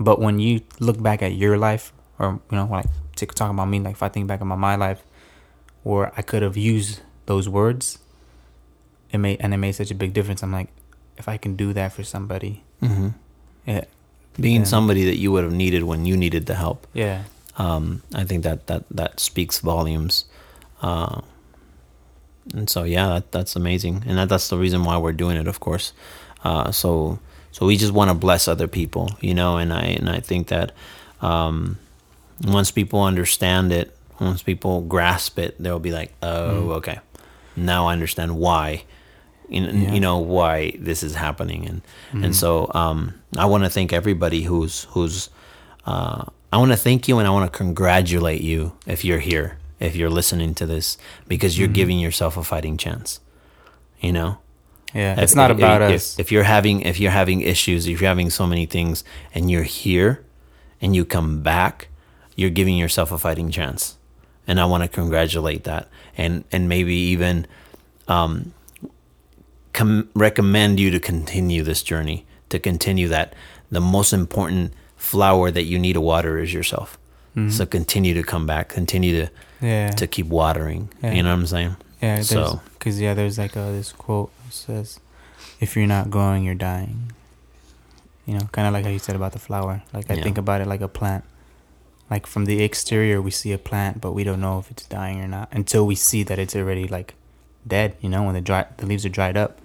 But 0.00 0.18
when 0.18 0.38
you 0.40 0.62
look 0.80 1.00
back 1.02 1.22
at 1.22 1.34
your 1.34 1.58
life 1.58 1.92
or, 2.18 2.40
you 2.50 2.56
know, 2.56 2.66
like 2.66 2.86
talking 3.14 3.54
about 3.54 3.68
me, 3.68 3.78
like 3.80 3.92
if 3.92 4.02
I 4.02 4.08
think 4.08 4.26
back 4.26 4.40
on 4.40 4.48
my, 4.48 4.74
life 4.76 5.02
where 5.82 6.10
I 6.16 6.22
could 6.22 6.42
have 6.42 6.56
used 6.56 7.00
those 7.26 7.48
words, 7.48 7.98
it 9.12 9.18
made, 9.18 9.36
and 9.40 9.52
it 9.52 9.58
made 9.58 9.72
such 9.72 9.90
a 9.90 9.94
big 9.94 10.14
difference. 10.14 10.42
I'm 10.42 10.52
like, 10.52 10.68
if 11.18 11.28
I 11.28 11.36
can 11.36 11.54
do 11.54 11.74
that 11.74 11.92
for 11.92 12.02
somebody, 12.02 12.64
Mhm. 12.82 13.12
yeah, 13.66 13.84
being 14.40 14.64
somebody 14.64 15.04
that 15.04 15.16
you 15.18 15.30
would 15.32 15.44
have 15.44 15.52
needed 15.52 15.82
when 15.84 16.06
you 16.06 16.16
needed 16.16 16.46
the 16.46 16.54
help. 16.54 16.86
Yeah, 16.94 17.24
um, 17.58 18.00
i 18.14 18.24
think 18.24 18.42
that 18.44 18.68
that 18.68 18.84
that 18.90 19.20
speaks 19.20 19.58
volumes. 19.60 20.24
Uh, 20.80 21.20
and 22.54 22.70
so 22.70 22.84
yeah 22.84 23.06
that, 23.08 23.32
that's 23.32 23.54
amazing. 23.54 24.02
And 24.06 24.16
that, 24.16 24.28
that's 24.30 24.48
the 24.48 24.56
reason 24.56 24.84
why 24.84 24.96
we're 24.96 25.12
doing 25.12 25.36
it 25.36 25.46
of 25.46 25.60
course. 25.60 25.92
Uh, 26.42 26.72
so 26.72 27.18
so 27.52 27.66
we 27.66 27.76
just 27.76 27.92
want 27.92 28.08
to 28.10 28.14
bless 28.14 28.48
other 28.48 28.68
people 28.68 29.10
you 29.20 29.34
know 29.34 29.56
and 29.56 29.72
i 29.72 29.82
and 29.82 30.08
i 30.08 30.20
think 30.20 30.48
that 30.48 30.72
um, 31.20 31.78
once 32.46 32.70
people 32.70 33.02
understand 33.02 33.72
it 33.72 33.94
once 34.20 34.42
people 34.42 34.80
grasp 34.82 35.38
it 35.38 35.54
they'll 35.62 35.78
be 35.78 35.92
like 35.92 36.12
oh 36.22 36.68
Mm. 36.68 36.76
okay 36.78 36.98
now 37.56 37.86
i 37.88 37.92
understand 37.92 38.36
why 38.36 38.84
you 39.48 39.60
know, 39.60 39.70
Yeah. 39.72 39.92
you 39.92 40.00
know 40.00 40.18
why 40.18 40.72
this 40.78 41.02
is 41.02 41.14
happening 41.16 41.66
and 41.66 41.82
Mhm. 42.12 42.24
and 42.24 42.36
so 42.36 42.70
um, 42.74 43.14
I 43.36 43.46
want 43.46 43.64
to 43.64 43.70
thank 43.70 43.92
everybody 43.92 44.42
who's 44.44 44.86
who's 44.90 45.28
uh, 45.86 46.22
I 46.52 46.56
want 46.58 46.70
to 46.70 46.76
thank 46.76 47.08
you 47.08 47.18
and 47.18 47.26
I 47.26 47.30
want 47.30 47.50
to 47.52 47.56
congratulate 47.58 48.42
you 48.42 48.72
if 48.86 49.04
you're 49.04 49.18
here 49.32 49.58
if 49.80 49.96
you're 49.96 50.10
listening 50.10 50.54
to 50.54 50.66
this 50.66 50.98
because 51.26 51.58
you're 51.58 51.68
Mhm. 51.68 51.74
giving 51.80 51.98
yourself 51.98 52.36
a 52.36 52.44
fighting 52.44 52.76
chance 52.76 53.18
you 54.00 54.12
know 54.12 54.38
yeah. 54.94 55.12
If- 55.14 55.18
It's 55.22 55.34
not 55.34 55.50
if- 55.50 55.58
about 55.58 55.82
if, 55.82 55.94
us. 55.96 56.18
if 56.18 56.30
you're 56.32 56.44
having 56.44 56.82
if 56.82 56.98
you're 57.00 57.10
having 57.12 57.40
issues 57.40 57.86
if 57.86 58.00
you're 58.00 58.08
having 58.08 58.30
so 58.30 58.46
many 58.46 58.66
things 58.66 59.04
and 59.34 59.50
you're 59.50 59.64
here 59.64 60.22
and 60.80 60.94
you 60.96 61.04
come 61.04 61.42
back 61.42 61.88
you're 62.36 62.50
giving 62.50 62.76
yourself 62.78 63.12
a 63.12 63.18
fighting 63.18 63.50
chance 63.50 63.96
and 64.46 64.58
I 64.60 64.64
want 64.64 64.82
to 64.82 64.88
congratulate 64.88 65.64
that 65.64 65.88
and 66.16 66.44
and 66.52 66.68
maybe 66.68 66.94
even 66.94 67.46
um, 68.08 68.52
com- 69.72 70.08
recommend 70.14 70.80
you 70.80 70.90
to 70.90 71.00
continue 71.00 71.62
this 71.62 71.82
journey 71.82 72.26
to 72.48 72.58
continue 72.58 73.08
that 73.08 73.34
the 73.70 73.80
most 73.80 74.12
important 74.12 74.72
flower 74.96 75.50
that 75.50 75.64
you 75.64 75.78
need 75.78 75.94
to 75.94 76.00
water 76.00 76.38
is 76.38 76.52
yourself 76.52 76.98
Mhm. 77.36 77.52
so 77.52 77.64
continue 77.64 78.12
to 78.14 78.22
come 78.22 78.46
back 78.46 78.68
continue 78.68 79.12
to 79.26 79.30
yeah. 79.62 79.90
to 79.90 80.06
keep 80.06 80.26
watering 80.26 80.88
Yeah. 81.02 81.12
you 81.12 81.22
know 81.22 81.28
what 81.30 81.38
i'm 81.40 81.46
saying 81.46 81.76
Yeah, 82.02 82.22
So- 82.22 82.60
because 82.78 82.98
yeah, 83.00 83.12
there's 83.14 83.36
like 83.38 83.56
uh 83.56 83.70
this 83.72 83.92
quote 83.92 84.30
says, 84.50 85.00
"If 85.60 85.76
you're 85.76 85.86
not 85.86 86.10
growing, 86.10 86.44
you're 86.44 86.54
dying." 86.54 87.12
You 88.26 88.34
know, 88.34 88.48
kind 88.52 88.66
of 88.68 88.72
like 88.74 88.84
how 88.84 88.90
you 88.90 88.98
said 88.98 89.16
about 89.16 89.32
the 89.32 89.38
flower. 89.38 89.82
Like 89.92 90.10
I 90.10 90.14
Yeah. 90.14 90.22
think 90.22 90.38
about 90.38 90.60
it 90.60 90.66
like 90.68 90.80
a 90.80 90.88
plant. 90.88 91.24
Like 92.10 92.26
from 92.26 92.44
the 92.44 92.62
exterior, 92.62 93.20
we 93.22 93.30
see 93.30 93.52
a 93.52 93.58
plant, 93.58 94.00
but 94.00 94.12
we 94.12 94.24
don't 94.24 94.40
know 94.40 94.58
if 94.58 94.70
it's 94.70 94.84
dying 94.86 95.20
or 95.20 95.28
not 95.28 95.48
until 95.52 95.86
we 95.86 95.94
see 95.94 96.22
that 96.24 96.38
it's 96.38 96.54
already 96.56 96.86
like 96.88 97.14
dead. 97.66 97.96
You 98.00 98.08
know, 98.08 98.22
when 98.24 98.34
the 98.34 98.40
dry 98.40 98.66
the 98.76 98.86
leaves 98.86 99.04
are 99.06 99.08
dried 99.10 99.36
up. 99.36 99.58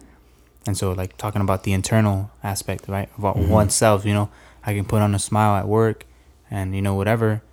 And 0.67 0.75
so, 0.77 0.91
like 0.91 1.15
talking 1.17 1.41
about 1.41 1.63
the 1.63 1.73
internal 1.73 2.31
aspect, 2.43 2.87
right, 2.87 3.09
about 3.17 3.37
Mhm. 3.37 3.49
oneself. 3.49 4.03
You 4.05 4.13
know, 4.13 4.29
I 4.65 4.73
can 4.73 4.85
put 4.85 5.01
on 5.01 5.13
a 5.13 5.19
smile 5.19 5.55
at 5.55 5.67
work, 5.67 6.05
and 6.49 6.75
you 6.75 6.81
know 6.81 6.95
whatever, 6.95 7.43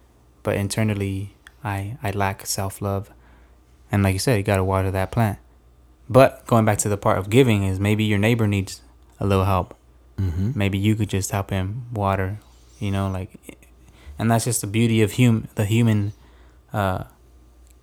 but 0.42 0.56
internally, 0.56 1.34
I 1.62 1.96
I 2.02 2.10
lack 2.12 2.46
self 2.46 2.80
love. 2.80 3.10
And 3.90 4.02
like 4.02 4.14
you 4.14 4.18
said, 4.18 4.36
you 4.38 4.42
got 4.42 4.56
to 4.56 4.64
water 4.64 4.90
that 4.90 5.10
plant. 5.10 5.38
But 6.12 6.46
going 6.46 6.64
back 6.64 6.78
to 6.78 6.88
the 6.88 6.98
part 6.98 7.16
of 7.18 7.30
giving 7.30 7.62
is 7.62 7.80
maybe 7.80 8.04
your 8.04 8.18
neighbor 8.18 8.46
needs 8.46 8.82
a 9.18 9.26
little 9.26 9.46
help. 9.46 9.74
mm-hmm. 10.18 10.52
Maybe 10.54 10.76
you 10.76 10.94
could 10.94 11.08
just 11.08 11.30
help 11.30 11.50
him 11.50 11.86
water, 11.92 12.38
you 12.78 12.90
know, 12.90 13.08
like, 13.10 13.30
and 14.18 14.30
that's 14.30 14.44
just 14.44 14.60
the 14.60 14.66
beauty 14.66 15.00
of 15.00 15.16
hum 15.16 15.48
the 15.54 15.64
human, 15.64 16.12
uh, 16.72 17.04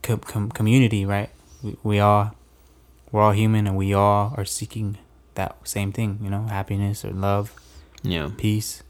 com- 0.04 0.20
com- 0.20 0.52
community, 0.52 1.06
right? 1.06 1.32
We, 1.64 1.78
we 1.82 2.00
all, 2.00 2.36
we're 3.12 3.22
all 3.22 3.32
human, 3.32 3.66
and 3.66 3.76
we 3.76 3.94
all 3.94 4.34
are 4.38 4.46
seeking 4.46 4.98
that 5.34 5.58
same 5.68 5.92
thing, 5.92 6.20
you 6.22 6.30
know, 6.30 6.44
happiness 6.44 7.04
or 7.04 7.12
love, 7.12 7.54
yeah 8.04 8.30
peace. 8.38 8.84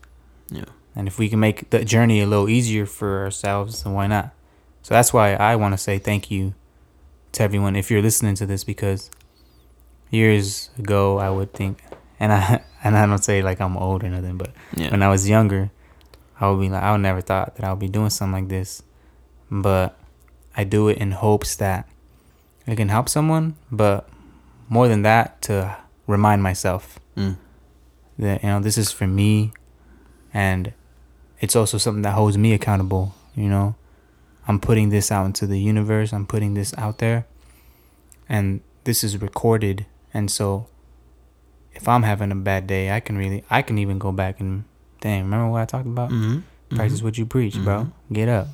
Yeah. 0.50 0.66
And 0.96 1.08
if 1.08 1.18
we 1.18 1.30
can 1.30 1.40
make 1.40 1.70
the 1.70 1.86
journey 1.86 2.20
a 2.22 2.28
little 2.28 2.50
easier 2.50 2.86
for 2.86 3.24
ourselves, 3.24 3.84
then 3.84 3.94
why 3.94 4.08
not? 4.08 4.34
So 4.82 4.94
that's 4.94 5.14
why 5.14 5.36
I 5.36 5.56
want 5.56 5.74
to 5.74 5.78
say 5.78 5.98
thank 5.98 6.30
you 6.30 6.56
to 7.32 7.44
everyone 7.44 7.76
if 7.76 7.90
you're 7.90 8.02
listening 8.02 8.36
to 8.36 8.46
this 8.46 8.64
because 8.64 9.10
years 10.12 10.70
ago 10.78 11.18
I 11.20 11.30
would 11.30 11.54
think 11.54 11.84
and 12.20 12.32
I 12.34 12.62
and 12.84 12.98
I 12.98 13.06
don't 13.06 13.24
say 13.24 13.42
like 13.42 13.60
I'm 13.62 13.78
old 13.78 14.04
or 14.04 14.10
nothing, 14.10 14.38
but 14.38 14.52
yeah 14.76 14.90
when 14.92 15.02
I 15.04 15.10
was 15.10 15.28
younger, 15.30 15.70
I 16.40 16.50
would 16.50 16.60
be 16.62 16.70
like 16.70 16.84
I 16.84 16.92
would 16.92 17.02
never 17.02 17.22
thought 17.22 17.56
that 17.56 17.66
I 17.66 17.70
would 17.72 17.80
be 17.80 17.90
doing 17.90 18.10
something 18.10 18.34
like 18.44 18.50
this. 18.50 18.82
But 19.52 19.98
I 20.56 20.64
do 20.64 20.88
it 20.90 20.98
in 20.98 21.12
hopes 21.12 21.56
that 21.58 21.88
it 22.68 22.76
can 22.76 22.90
help 22.90 23.10
someone, 23.10 23.56
but 23.72 24.08
more 24.70 24.88
than 24.88 25.02
that 25.04 25.42
to 25.44 25.78
remind 26.08 26.42
myself 26.44 27.00
Mm. 27.18 27.36
that 28.18 28.44
you 28.44 28.50
know 28.50 28.60
this 28.62 28.78
is 28.78 28.92
for 28.92 29.08
me 29.08 29.52
and 30.34 30.74
it's 31.42 31.56
also 31.56 31.78
something 31.78 32.04
that 32.04 32.14
holds 32.14 32.38
me 32.38 32.54
accountable 32.54 33.14
You 33.36 33.50
know, 33.50 33.76
I'm 34.48 34.60
putting 34.60 34.90
this 34.90 35.12
out 35.12 35.26
into 35.26 35.48
the 35.48 35.60
universe. 35.60 36.12
I'm 36.14 36.26
putting 36.28 36.54
this 36.54 36.74
out 36.78 36.98
there, 36.98 37.26
and 38.28 38.62
this 38.84 39.04
is 39.04 39.18
recorded. 39.22 39.86
And 40.14 40.32
so, 40.32 40.68
if 41.74 41.88
I'm 41.88 42.04
having 42.04 42.32
a 42.32 42.36
bad 42.36 42.68
day, 42.68 42.92
I 42.92 43.00
can 43.00 43.18
really, 43.18 43.44
I 43.50 43.62
can 43.62 43.78
even 43.78 44.00
go 44.00 44.12
back 44.12 44.40
and, 44.40 44.66
dang, 45.02 45.24
remember 45.24 45.50
what 45.50 45.62
I 45.62 45.66
talked 45.66 45.88
about? 45.88 46.10
Mm-hmm. 46.10 46.76
Practice 46.76 47.02
what 47.02 47.18
you 47.18 47.26
preach, 47.26 47.56
bro. 47.56 47.92
Get 48.12 48.30
up. 48.30 48.48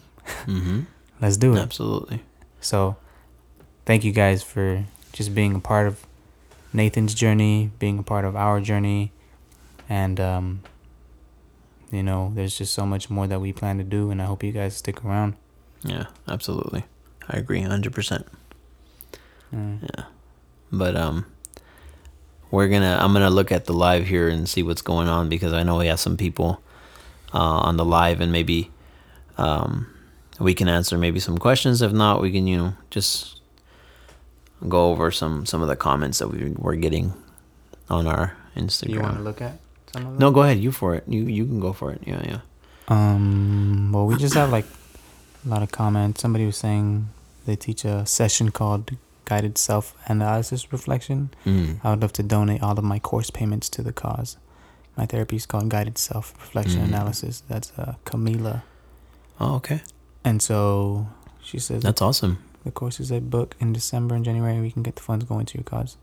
Mm-hmm. 0.45 0.81
Let's 1.21 1.37
do 1.37 1.55
it. 1.55 1.59
Absolutely. 1.59 2.21
So, 2.61 2.97
thank 3.85 4.03
you 4.03 4.11
guys 4.11 4.43
for 4.43 4.85
just 5.13 5.33
being 5.33 5.55
a 5.55 5.59
part 5.59 5.87
of 5.87 6.05
Nathan's 6.73 7.13
journey, 7.13 7.71
being 7.79 7.99
a 7.99 8.03
part 8.03 8.25
of 8.25 8.35
our 8.35 8.59
journey, 8.59 9.11
and 9.87 10.19
um, 10.19 10.61
you 11.91 12.03
know, 12.03 12.31
there's 12.35 12.57
just 12.57 12.73
so 12.73 12.85
much 12.85 13.09
more 13.09 13.27
that 13.27 13.39
we 13.39 13.53
plan 13.53 13.77
to 13.77 13.83
do, 13.83 14.11
and 14.11 14.21
I 14.21 14.25
hope 14.25 14.43
you 14.43 14.51
guys 14.51 14.75
stick 14.75 15.03
around. 15.05 15.35
Yeah, 15.83 16.07
absolutely. 16.27 16.83
I 17.29 17.37
agree, 17.37 17.61
hundred 17.61 17.93
percent. 17.93 18.27
Mm. 19.53 19.83
Yeah, 19.83 20.05
but 20.71 20.95
um, 20.97 21.25
we're 22.55 22.69
gonna. 22.69 22.97
I'm 22.99 23.11
gonna 23.13 23.29
look 23.29 23.51
at 23.51 23.65
the 23.65 23.73
live 23.73 24.07
here 24.07 24.29
and 24.29 24.47
see 24.47 24.63
what's 24.63 24.81
going 24.81 25.09
on 25.09 25.27
because 25.27 25.51
I 25.51 25.63
know 25.63 25.77
we 25.77 25.87
have 25.87 25.99
some 25.99 26.15
people 26.15 26.61
uh, 27.33 27.37
on 27.67 27.75
the 27.75 27.83
live, 27.83 28.21
and 28.21 28.31
maybe 28.31 28.71
um, 29.37 29.87
we 30.39 30.53
can 30.53 30.69
answer 30.69 30.97
maybe 30.97 31.19
some 31.19 31.37
questions. 31.37 31.81
If 31.81 31.91
not, 31.91 32.21
we 32.21 32.31
can 32.31 32.47
you 32.47 32.57
know 32.57 32.73
just 32.89 33.41
go 34.69 34.91
over 34.91 35.11
some 35.11 35.45
some 35.45 35.61
of 35.61 35.67
the 35.67 35.75
comments 35.75 36.19
that 36.19 36.29
we 36.29 36.51
we're 36.51 36.75
getting 36.75 37.13
on 37.89 38.07
our 38.07 38.37
Instagram. 38.55 38.89
You 38.89 39.01
want 39.01 39.17
to 39.17 39.23
look 39.23 39.41
at 39.41 39.59
some 39.91 40.05
of 40.05 40.11
them? 40.13 40.19
No, 40.19 40.31
go 40.31 40.43
ahead. 40.43 40.59
You 40.59 40.71
for 40.71 40.95
it. 40.95 41.03
You 41.07 41.23
you 41.23 41.45
can 41.45 41.59
go 41.59 41.73
for 41.73 41.91
it. 41.91 42.01
Yeah, 42.05 42.23
yeah. 42.25 42.39
Um. 42.87 43.91
Well, 43.91 44.05
we 44.07 44.15
just 44.15 44.33
have 44.33 44.49
like 44.49 44.65
a 45.45 45.49
lot 45.49 45.61
of 45.61 45.71
comments. 45.71 46.21
Somebody 46.21 46.45
was 46.45 46.57
saying 46.57 47.09
they 47.45 47.57
teach 47.57 47.83
a 47.83 48.05
session 48.05 48.51
called 48.51 48.91
guided 49.25 49.57
self 49.57 49.95
analysis 50.07 50.71
reflection. 50.71 51.31
Mm. 51.45 51.79
I 51.83 51.91
would 51.91 52.01
love 52.01 52.13
to 52.13 52.23
donate 52.23 52.61
all 52.63 52.77
of 52.77 52.83
my 52.83 52.99
course 52.99 53.29
payments 53.29 53.69
to 53.69 53.81
the 53.83 53.91
cause. 53.93 54.37
My 54.97 55.05
therapy 55.05 55.35
is 55.35 55.45
called 55.45 55.69
guided 55.69 55.97
self 55.97 56.33
reflection 56.39 56.81
Mm. 56.81 56.85
analysis. 56.89 57.43
That's 57.49 57.71
uh, 57.77 57.95
Camila. 58.05 58.63
Oh, 59.39 59.55
okay. 59.55 59.81
And 60.23 60.41
so 60.41 61.07
she 61.41 61.59
says 61.59 61.83
That's 61.83 62.01
awesome. 62.01 62.37
the 62.63 62.71
course 62.71 62.99
is 62.99 63.11
a 63.11 63.19
book 63.19 63.55
in 63.59 63.73
December 63.73 64.15
and 64.15 64.23
January. 64.25 64.59
We 64.61 64.71
can 64.71 64.83
get 64.83 64.95
the 64.95 65.01
funds 65.03 65.25
going 65.25 65.45
to 65.47 65.57
your 65.57 65.63
cause. 65.63 65.97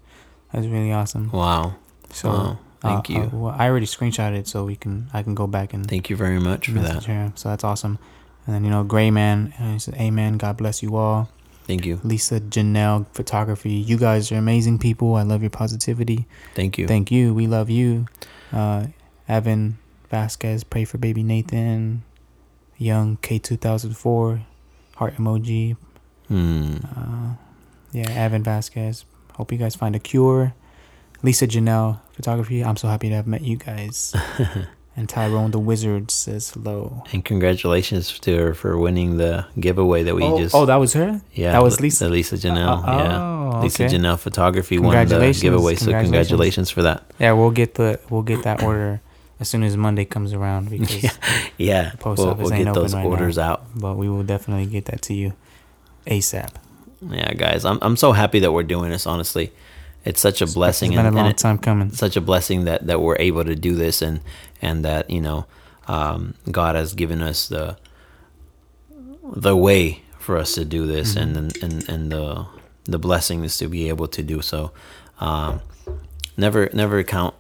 That's 0.53 0.67
really 0.67 0.93
awesome. 0.93 1.31
Wow. 1.33 1.75
So 2.13 2.29
wow. 2.29 2.59
Thank 2.81 3.11
uh, 3.11 3.13
you. 3.13 3.21
uh, 3.23 3.29
well, 3.33 3.55
I 3.57 3.69
already 3.69 3.87
screenshotted 3.87 4.37
it, 4.39 4.49
so 4.49 4.65
we 4.65 4.77
can 4.77 5.09
I 5.15 5.23
can 5.23 5.35
go 5.35 5.47
back 5.47 5.73
and 5.73 5.89
Thank 5.89 6.11
you 6.11 6.17
very 6.17 6.39
much 6.41 6.67
for 6.69 6.81
that. 6.81 7.05
her. 7.05 7.33
So 7.37 7.49
that's 7.49 7.65
awesome. 7.65 7.99
And 8.45 8.55
then 8.55 8.65
you 8.65 8.71
know, 8.71 8.83
Gray 8.85 9.11
Man, 9.11 9.55
and 9.59 9.73
he 9.75 9.79
said, 9.79 9.95
"Amen. 9.95 10.37
God 10.37 10.57
bless 10.57 10.83
you 10.83 10.97
all." 10.97 11.29
Thank 11.67 11.87
you. 11.87 12.01
Lisa 12.03 12.41
Janelle 12.41 13.07
Photography. 13.13 13.73
You 13.73 13.97
guys 13.97 14.33
are 14.33 14.37
amazing 14.37 14.79
people. 14.79 15.15
I 15.15 15.23
love 15.23 15.43
your 15.43 15.51
positivity. 15.51 16.27
Thank 16.55 16.79
you. 16.79 16.87
Thank 16.87 17.11
you. 17.11 17.33
We 17.33 17.47
love 17.47 17.71
you. 17.71 18.07
Uh, 18.53 18.87
Evan 19.29 19.79
Vasquez, 20.11 20.65
pray 20.65 20.85
for 20.85 20.99
baby 20.99 21.23
Nathan. 21.23 22.03
Young 22.77 23.17
K2004, 23.19 24.43
heart 24.97 25.15
emoji. 25.17 25.77
Hmm. 26.29 26.77
Uh, 26.97 27.35
yeah, 27.93 28.11
Evan 28.11 28.43
Vasquez. 28.43 29.05
Hope 29.35 29.53
you 29.53 29.59
guys 29.59 29.75
find 29.75 29.95
a 29.95 29.99
cure. 29.99 30.55
Lisa 31.23 31.47
Janelle 31.47 32.01
Photography. 32.13 32.65
I'm 32.65 32.77
so 32.77 32.89
happy 32.89 33.09
to 33.09 33.15
have 33.15 33.27
met 33.27 33.43
you 33.43 33.57
guys. 33.57 34.15
and 34.97 35.09
Tyrone 35.09 35.51
the 35.51 35.59
Wizard 35.59 36.11
says 36.11 36.51
hello. 36.51 37.05
And 37.13 37.25
congratulations 37.25 38.19
to 38.21 38.37
her 38.37 38.55
for 38.55 38.79
winning 38.79 39.17
the 39.17 39.47
giveaway 39.59 40.03
that 40.03 40.15
we 40.15 40.23
oh, 40.23 40.39
just. 40.39 40.55
oh, 40.55 40.67
that 40.67 40.77
was 40.77 40.93
her? 40.93 41.21
yeah, 41.33 41.53
that 41.53 41.63
was 41.63 41.81
Lisa. 41.81 42.05
The 42.05 42.11
Lisa 42.11 42.37
Janelle. 42.37 42.87
Uh, 42.87 43.05
yeah. 43.05 43.23
oh, 43.23 43.61
Lisa 43.63 43.85
okay. 43.85 43.95
Janelle 43.95 44.19
Photography 44.19 44.79
won 44.79 44.95
the 45.07 45.33
giveaway. 45.41 45.75
So 45.77 45.87
congratulations. 45.87 46.03
congratulations 46.03 46.71
for 46.71 46.83
that. 46.83 47.05
Yeah, 47.19 47.33
we'll 47.33 47.51
get 47.51 47.75
the 47.75 48.01
we'll 48.11 48.23
get 48.23 48.43
that 48.45 48.63
order 48.63 49.01
as 49.41 49.49
soon 49.49 49.63
as 49.63 49.77
Monday 49.77 50.05
comes 50.05 50.33
around 50.33 50.71
because 50.71 51.03
Yeah. 51.03 51.11
Yeah. 51.59 51.93
Post 51.99 52.19
we'll 52.19 52.31
office 52.31 52.45
we'll 52.45 52.55
ain't 52.55 52.67
get 52.67 52.75
those 52.75 52.95
right 52.95 53.07
orders 53.07 53.37
now. 53.37 53.53
out. 53.53 53.67
but 53.75 53.97
we 53.97 54.09
will 54.09 54.23
definitely 54.23 54.67
get 54.67 54.87
that 54.87 55.03
to 55.03 55.15
you 55.15 55.33
ASAP. 56.07 56.51
Yeah, 57.09 57.33
guys. 57.35 57.65
I'm 57.65 57.79
I'm 57.83 57.97
so 57.97 58.13
happy 58.13 58.41
that 58.41 58.53
we're 58.53 58.63
doing 58.63 58.91
this. 58.91 59.07
Honestly, 59.07 59.53
it's 60.05 60.21
such 60.21 60.43
a 60.43 60.47
blessing. 60.47 60.93
It's 60.93 60.97
been 60.99 61.07
and, 61.07 61.15
a 61.17 61.19
and 61.19 61.27
long 61.27 61.31
it- 61.31 61.39
time 61.39 61.59
coming. 61.59 61.91
such 61.93 62.17
a 62.17 62.21
blessing 62.21 62.65
that 62.65 62.87
that 62.87 63.01
we're 63.01 63.17
able 63.19 63.45
to 63.45 63.55
do 63.55 63.75
this 63.75 64.03
and 64.03 64.21
and 64.61 64.85
that 64.85 65.11
you 65.11 65.21
know 65.21 65.47
um, 65.89 66.35
God 66.51 66.75
has 66.77 66.95
given 66.95 67.23
us 67.23 67.49
the 67.49 67.77
the 69.35 69.57
way 69.57 70.03
for 70.19 70.37
us 70.39 70.55
to 70.55 70.65
do 70.65 70.87
this 70.87 71.17
and 71.17 71.37
and 71.63 71.89
and 71.89 72.13
the 72.13 72.47
the 72.85 72.99
blessing 72.99 73.45
is 73.45 73.57
to 73.59 73.69
be 73.69 73.89
able 73.89 74.09
to 74.09 74.23
do 74.23 74.43
so. 74.43 74.73
Um, 75.21 75.61
never 76.37 76.69
never 76.73 77.03
count 77.05 77.35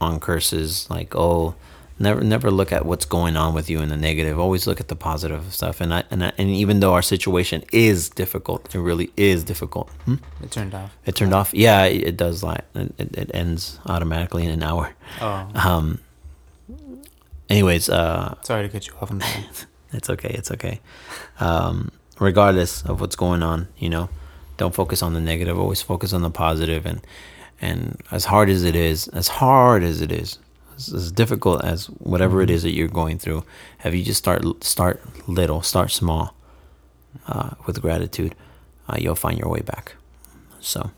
on 0.00 0.18
curses 0.20 0.88
like 0.90 1.14
oh 1.16 1.54
never 1.98 2.20
never 2.22 2.50
look 2.50 2.72
at 2.72 2.86
what's 2.86 3.04
going 3.04 3.36
on 3.36 3.54
with 3.54 3.68
you 3.68 3.80
in 3.80 3.88
the 3.88 3.96
negative 3.96 4.38
always 4.38 4.66
look 4.66 4.80
at 4.80 4.88
the 4.88 4.96
positive 4.96 5.52
stuff 5.52 5.80
and 5.80 5.92
I, 5.92 6.04
and 6.10 6.24
I, 6.24 6.32
and 6.38 6.48
even 6.50 6.80
though 6.80 6.94
our 6.94 7.02
situation 7.02 7.64
is 7.72 8.08
difficult 8.08 8.74
it 8.74 8.78
really 8.78 9.10
is 9.16 9.44
difficult 9.44 9.90
hmm? 10.04 10.16
It 10.42 10.50
turned 10.50 10.74
off. 10.74 10.96
It 11.04 11.14
turned 11.16 11.34
off. 11.34 11.52
Yeah, 11.52 11.84
it, 11.84 12.02
it 12.08 12.16
does. 12.16 12.42
Like 12.42 12.64
it, 12.74 12.92
it 12.98 13.16
it 13.16 13.30
ends 13.34 13.80
automatically 13.86 14.44
in 14.44 14.50
an 14.50 14.62
hour. 14.62 14.94
Oh, 15.20 15.48
Um. 15.54 16.00
Anyways, 17.48 17.88
uh, 17.88 18.34
sorry 18.42 18.62
to 18.64 18.68
cut 18.68 18.86
you 18.86 18.94
off. 19.00 19.10
It's 19.90 20.10
okay. 20.10 20.28
It's 20.28 20.50
okay. 20.50 20.80
Um, 21.40 21.90
regardless 22.18 22.82
of 22.82 23.00
what's 23.00 23.16
going 23.16 23.42
on, 23.42 23.68
you 23.78 23.88
know, 23.88 24.10
don't 24.58 24.74
focus 24.74 25.02
on 25.02 25.14
the 25.14 25.20
negative. 25.20 25.58
Always 25.58 25.80
focus 25.80 26.12
on 26.12 26.20
the 26.20 26.30
positive. 26.30 26.84
And 26.84 27.00
and 27.60 28.00
as 28.10 28.26
hard 28.26 28.50
as 28.50 28.64
it 28.64 28.76
is, 28.76 29.08
as 29.08 29.28
hard 29.28 29.82
as 29.82 30.02
it 30.02 30.12
is, 30.12 30.38
as, 30.78 30.92
as 30.94 31.12
difficult 31.12 31.64
as 31.64 31.86
whatever 31.86 32.40
it 32.40 32.50
is 32.50 32.62
that 32.62 32.72
you're 32.72 32.88
going 32.88 33.18
through, 33.18 33.44
have 33.78 33.94
you 33.94 34.02
just 34.04 34.18
start 34.18 34.42
start 34.64 35.02
little, 35.28 35.60
start 35.62 35.90
small, 35.90 36.34
uh, 37.26 37.50
with 37.66 37.82
gratitude, 37.82 38.34
uh, 38.88 38.96
you'll 38.98 39.14
find 39.26 39.38
your 39.38 39.50
way 39.50 39.60
back. 39.60 39.96
So, 40.60 40.90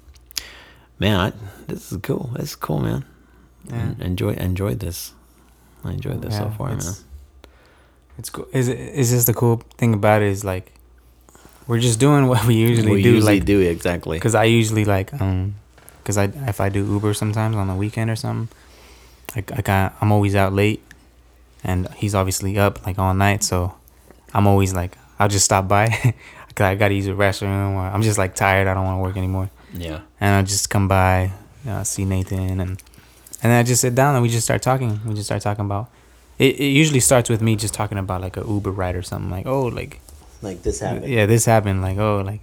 man, 0.98 1.18
I, 1.20 1.32
this 1.66 1.90
is 1.92 1.98
cool. 2.02 2.30
This 2.34 2.50
is 2.50 2.56
cool, 2.56 2.80
man. 2.80 3.04
Yeah. 3.68 3.74
En- 3.76 3.96
Enjoy 4.00 4.32
enjoyed 4.34 4.80
this. 4.80 5.12
I 5.84 5.92
enjoyed 5.92 6.20
this 6.22 6.36
so 6.36 6.44
Yeah, 6.44 6.56
far, 6.56 6.68
man. 6.68 6.78
it's- 6.78 7.04
It's 8.18 8.28
cool. 8.30 8.46
Is? 8.52 8.68
Is 8.68 9.10
just 9.10 9.26
the 9.26 9.34
cool 9.34 9.62
thing 9.78 9.94
about 9.94 10.20
it 10.22 10.28
is 10.28 10.44
like 10.44 10.72
we're 11.66 11.80
just 11.80 11.98
doing 12.00 12.26
what 12.28 12.44
we 12.46 12.54
usually 12.54 12.92
we 12.92 13.02
do. 13.02 13.12
usually 13.16 13.36
like, 13.38 13.46
do 13.46 13.60
exactly. 13.60 14.16
Because 14.18 14.34
I 14.34 14.44
usually 14.44 14.84
like 14.84 15.08
um, 15.20 15.54
because 16.02 16.18
I 16.18 16.24
if 16.52 16.60
I 16.60 16.68
do 16.68 16.84
Uber 16.84 17.14
sometimes 17.14 17.56
on 17.56 17.66
the 17.68 17.74
weekend 17.74 18.10
or 18.10 18.16
something, 18.16 18.48
like 19.36 19.52
I 19.52 19.60
got 19.62 19.94
I'm 20.00 20.12
always 20.12 20.34
out 20.34 20.52
late, 20.52 20.82
and 21.64 21.88
he's 21.94 22.14
obviously 22.14 22.58
up 22.58 22.84
like 22.86 22.98
all 22.98 23.14
night, 23.14 23.42
so 23.44 23.74
I'm 24.34 24.46
always 24.46 24.74
like 24.74 24.96
I'll 25.18 25.28
just 25.28 25.44
stop 25.44 25.68
by, 25.68 25.88
cause 26.54 26.64
I 26.64 26.74
gotta 26.74 26.94
use 26.94 27.06
the 27.06 27.12
restroom 27.12 27.74
or 27.74 27.80
I'm 27.80 28.02
just 28.02 28.18
like 28.18 28.34
tired. 28.34 28.66
I 28.68 28.74
don't 28.74 28.84
want 28.84 28.98
to 28.98 29.02
work 29.02 29.16
anymore, 29.16 29.50
Yeah. 29.74 30.00
and 30.20 30.34
I 30.34 30.42
just 30.42 30.70
come 30.70 30.88
by, 30.88 31.30
uh, 31.68 31.84
see 31.84 32.04
Nathan, 32.04 32.60
and 32.60 32.82
and 33.42 33.50
then 33.50 33.58
I 33.58 33.62
just 33.62 33.80
sit 33.80 33.94
down 33.94 34.14
and 34.14 34.22
we 34.22 34.28
just 34.28 34.44
start 34.46 34.62
talking. 34.62 35.00
We 35.06 35.14
just 35.14 35.26
start 35.26 35.42
talking 35.42 35.64
about. 35.64 35.88
It, 36.38 36.58
it 36.58 36.64
usually 36.72 37.00
starts 37.00 37.28
with 37.28 37.42
me 37.42 37.54
just 37.56 37.74
talking 37.74 37.98
about 37.98 38.22
like 38.22 38.36
a 38.38 38.40
Uber 38.46 38.70
ride 38.70 38.96
or 38.96 39.02
something 39.02 39.30
like 39.30 39.46
oh 39.46 39.64
like 39.66 40.00
Like 40.42 40.62
this 40.62 40.80
happened. 40.80 41.06
yeah, 41.06 41.26
this 41.26 41.44
happened. 41.44 41.82
Like, 41.82 41.98
oh, 41.98 42.22
like, 42.24 42.40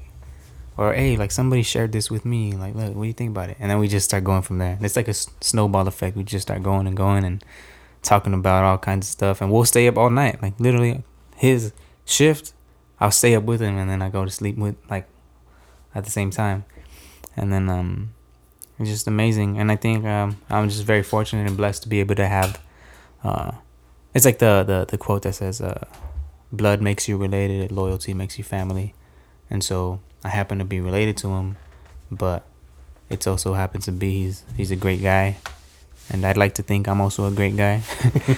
or 0.77 0.93
hey, 0.93 1.17
like 1.17 1.31
somebody 1.31 1.63
shared 1.63 1.91
this 1.91 2.11
with 2.11 2.23
me. 2.25 2.53
Like, 2.53 2.75
look, 2.75 2.95
what 2.95 3.03
do 3.03 3.07
you 3.07 3.13
think 3.13 3.31
about 3.31 3.49
it? 3.49 3.57
And 3.59 3.69
then 3.69 3.79
we 3.79 3.87
just 3.87 4.05
start 4.05 4.23
going 4.23 4.43
from 4.43 4.59
there. 4.59 4.77
It's 4.81 4.95
like 4.95 5.07
a 5.07 5.11
s- 5.11 5.29
snowball 5.41 5.87
effect. 5.87 6.15
We 6.15 6.23
just 6.23 6.47
start 6.47 6.63
going 6.63 6.87
and 6.87 6.95
going 6.95 7.23
and 7.23 7.43
talking 8.03 8.33
about 8.33 8.63
all 8.63 8.77
kinds 8.77 9.07
of 9.07 9.11
stuff, 9.11 9.41
and 9.41 9.51
we'll 9.51 9.65
stay 9.65 9.87
up 9.87 9.97
all 9.97 10.09
night. 10.09 10.41
Like 10.41 10.59
literally, 10.59 11.03
his 11.35 11.73
shift, 12.05 12.53
I'll 12.99 13.11
stay 13.11 13.35
up 13.35 13.43
with 13.43 13.61
him, 13.61 13.77
and 13.77 13.89
then 13.89 14.01
I 14.01 14.09
go 14.09 14.23
to 14.23 14.31
sleep 14.31 14.57
with 14.57 14.75
like 14.89 15.07
at 15.95 16.05
the 16.05 16.11
same 16.11 16.29
time, 16.29 16.65
and 17.35 17.51
then 17.51 17.69
um, 17.69 18.13
it's 18.79 18.89
just 18.89 19.07
amazing. 19.07 19.57
And 19.57 19.71
I 19.71 19.75
think 19.75 20.05
um, 20.05 20.37
I'm 20.49 20.69
just 20.69 20.83
very 20.83 21.03
fortunate 21.03 21.47
and 21.47 21.57
blessed 21.57 21.83
to 21.83 21.89
be 21.89 21.99
able 21.99 22.15
to 22.15 22.27
have. 22.27 22.61
Uh, 23.23 23.51
it's 24.13 24.25
like 24.25 24.39
the 24.39 24.63
the 24.63 24.85
the 24.85 24.97
quote 24.97 25.23
that 25.23 25.33
says 25.33 25.59
uh 25.59 25.85
blood 26.51 26.81
makes 26.81 27.07
you 27.07 27.17
related, 27.17 27.71
loyalty 27.71 28.13
makes 28.13 28.37
you 28.37 28.43
family. 28.43 28.93
And 29.49 29.63
so 29.63 29.99
I 30.23 30.29
happen 30.29 30.57
to 30.59 30.65
be 30.65 30.79
related 30.81 31.17
to 31.17 31.29
him, 31.29 31.57
but 32.11 32.43
it 33.09 33.25
also 33.27 33.53
happens 33.53 33.85
to 33.85 33.91
be 33.91 34.11
he's 34.23 34.43
he's 34.55 34.71
a 34.71 34.75
great 34.75 35.01
guy. 35.01 35.37
And 36.09 36.25
I'd 36.25 36.37
like 36.37 36.53
to 36.55 36.63
think 36.63 36.87
I'm 36.87 37.01
also 37.01 37.25
a 37.27 37.31
great 37.31 37.55
guy. 37.57 37.81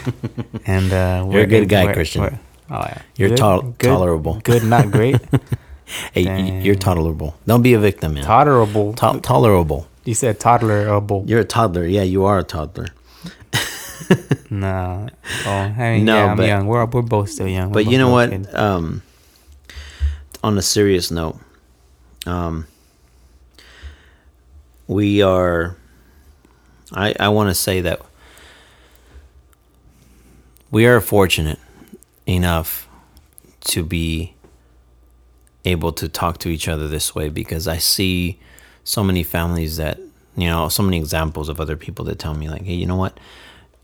and 0.66 0.92
uh 0.92 1.28
You're 1.32 1.44
a 1.44 1.48
good 1.48 1.70
guy, 1.70 1.84
we're- 1.86 1.94
Christian. 1.94 2.22
we're- 2.24 2.38
oh 2.72 2.82
yeah. 2.86 3.02
You're 3.18 3.30
Good- 3.30 3.38
tol- 3.38 3.62
good- 3.78 3.88
tolerable. 3.88 4.40
Good, 4.44 4.64
not 4.64 4.92
great. 4.92 5.18
Hey, 6.14 6.26
y- 6.26 6.62
you're 6.64 6.76
tolerable. 6.78 7.34
Don't 7.48 7.64
be 7.64 7.74
a 7.74 7.80
victim, 7.80 8.14
man. 8.14 8.24
Tolerable. 8.24 8.94
To- 8.94 9.20
tolerable. 9.22 9.88
you 10.06 10.14
said 10.14 10.40
toddlerable. 10.40 11.28
You're 11.28 11.40
a 11.42 11.46
toddler. 11.46 11.88
Yeah, 11.88 12.04
you 12.04 12.26
are 12.26 12.38
a 12.40 12.44
toddler. 12.44 12.90
No. 14.50 15.08
Oh, 15.46 15.50
I 15.52 15.98
mean, 15.98 16.06
No, 16.06 16.16
yeah, 16.16 16.32
I'm 16.32 16.38
but- 16.38 16.48
young. 16.48 16.68
We're 16.68 16.86
we're 16.86 17.02
both 17.02 17.30
still 17.30 17.48
young. 17.48 17.70
We're 17.70 17.84
but 17.84 17.92
you 17.92 17.98
know 17.98 18.10
what? 18.10 18.30
Um, 18.56 19.02
on 20.44 20.58
a 20.58 20.62
serious 20.62 21.12
note, 21.12 21.38
um, 22.26 22.68
we 24.88 25.22
are. 25.22 25.76
I 26.92 27.14
I 27.20 27.30
want 27.30 27.50
to 27.50 27.56
say 27.56 27.82
that 27.82 28.02
we 30.72 30.86
are 30.86 31.00
fortunate 31.02 31.60
enough 32.26 32.88
to 33.62 33.84
be 33.84 34.34
able 35.66 35.92
to 35.92 36.08
talk 36.08 36.38
to 36.40 36.50
each 36.50 36.68
other 36.68 36.88
this 36.88 37.14
way 37.14 37.30
because 37.30 37.68
I 37.68 37.78
see 37.78 38.40
so 38.84 39.04
many 39.04 39.24
families 39.24 39.78
that 39.78 40.00
you 40.36 40.48
know 40.48 40.70
so 40.70 40.82
many 40.84 40.98
examples 40.98 41.50
of 41.50 41.60
other 41.60 41.76
people 41.76 42.06
that 42.06 42.18
tell 42.18 42.34
me 42.34 42.50
like 42.50 42.64
hey 42.64 42.74
you 42.74 42.86
know 42.86 42.96
what 42.96 43.20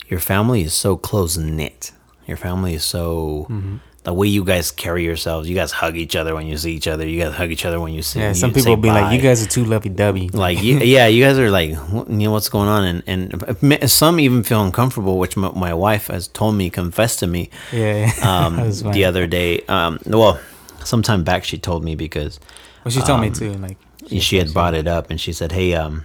your 0.08 0.20
family 0.20 0.62
is 0.62 0.74
so 0.74 0.96
close 0.96 1.38
knit 1.38 1.92
your 2.28 2.38
family 2.38 2.74
is 2.74 2.84
so 2.84 3.46
Mm-hmm. 3.50 3.78
The 4.06 4.14
way 4.14 4.28
you 4.28 4.44
guys 4.44 4.72
carry 4.72 5.04
yourselves 5.04 5.50
you 5.50 5.56
guys 5.56 5.72
hug 5.72 5.98
each 5.98 6.16
other 6.16 6.34
when 6.36 6.46
you 6.48 6.56
see 6.58 6.72
each 6.74 6.88
other 6.88 7.06
you 7.08 7.20
guys 7.22 7.34
hug 7.34 7.50
each 7.52 7.66
other 7.66 7.80
when 7.80 7.92
you 7.92 8.02
see 8.02 8.20
yeah, 8.20 8.34
some 8.34 8.54
people 8.54 8.78
be 8.78 8.88
like, 8.88 9.14
"You 9.14 9.20
guys 9.20 9.44
are 9.44 9.50
too 9.50 9.66
lovey-dovey." 9.66 10.30
like 10.30 10.62
you, 10.62 10.78
yeah 10.96 11.08
you 11.08 11.24
guys 11.24 11.38
are 11.40 11.50
like 11.50 11.72
you 11.72 12.04
know 12.08 12.32
what's 12.32 12.48
going 12.50 12.70
on 12.70 12.84
and 12.84 13.04
and 13.08 13.92
some 13.92 14.20
even 14.20 14.44
feel 14.44 14.64
uncomfortable 14.64 15.18
which 15.18 15.36
my, 15.36 15.50
my 15.52 15.74
wife 15.74 16.08
has 16.08 16.28
told 16.28 16.56
me 16.56 16.70
confessed 16.70 17.20
to 17.20 17.28
me 17.28 17.50
yeah, 17.74 18.12
um, 18.24 18.56
That 18.58 18.66
was 18.68 18.82
funny. 18.84 18.94
the 18.94 19.06
other 19.06 19.28
day 19.28 19.62
um, 19.68 20.00
well 20.06 20.40
sometime 20.84 21.24
back 21.24 21.44
she 21.44 21.58
told 21.58 21.84
me 21.84 21.96
because 21.96 22.40
Well, 22.84 22.92
she 22.92 23.02
told 23.02 23.22
me 23.22 23.28
um, 23.28 23.34
too. 23.34 23.54
Like 23.54 23.78
she, 24.08 24.38
had 24.38 24.54
brought 24.54 24.76
it 24.76 24.88
up 24.88 25.10
and 25.10 25.20
she 25.20 25.34
said 25.34 25.52
hey 25.52 25.74
um 25.74 26.04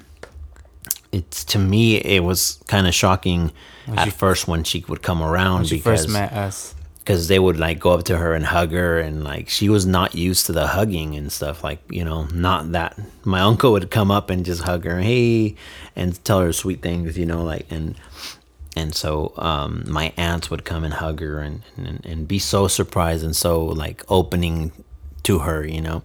it's 1.12 1.44
to 1.44 1.58
me 1.58 1.96
it 1.96 2.24
was 2.24 2.58
kind 2.66 2.86
of 2.86 2.94
shocking 2.94 3.52
When 3.84 3.98
at 3.98 4.04
she- 4.06 4.10
first 4.10 4.48
when 4.48 4.64
she 4.64 4.84
would 4.88 5.02
come 5.02 5.22
around 5.22 5.66
she 5.68 5.76
because 5.76 6.04
first 6.04 6.12
met 6.14 6.32
us. 6.32 6.74
Because 7.10 7.26
they 7.26 7.40
would 7.40 7.58
like 7.58 7.80
go 7.80 7.90
up 7.90 8.04
to 8.04 8.16
her 8.16 8.34
and 8.34 8.46
hug 8.46 8.70
her 8.70 9.00
and 9.00 9.24
like 9.24 9.48
she 9.48 9.68
was 9.68 9.84
not 9.84 10.14
used 10.14 10.46
to 10.46 10.52
the 10.52 10.68
hugging 10.68 11.16
and 11.16 11.32
stuff 11.32 11.64
like 11.64 11.80
you 11.90 12.04
know 12.04 12.26
not 12.26 12.70
that. 12.70 12.96
My 13.24 13.40
uncle 13.40 13.72
would 13.72 13.90
come 13.90 14.12
up 14.12 14.30
and 14.30 14.44
just 14.44 14.62
hug 14.62 14.84
her 14.84 15.00
hey 15.00 15.56
and 15.96 16.24
tell 16.24 16.38
her 16.38 16.52
sweet 16.52 16.82
things 16.82 17.18
you 17.18 17.26
know 17.26 17.42
like 17.42 17.66
and 17.68 17.96
and 18.76 18.94
so 18.94 19.32
um 19.38 19.82
my 19.88 20.12
aunts 20.16 20.50
would 20.50 20.64
come 20.64 20.84
and 20.84 20.94
hug 20.94 21.18
her 21.18 21.40
and 21.40 21.62
and, 21.76 22.06
and 22.06 22.28
be 22.28 22.38
so 22.38 22.68
surprised 22.68 23.24
and 23.24 23.34
so 23.34 23.64
like 23.64 24.04
opening 24.08 24.70
to 25.24 25.40
her 25.40 25.66
you 25.66 25.80
know 25.80 26.04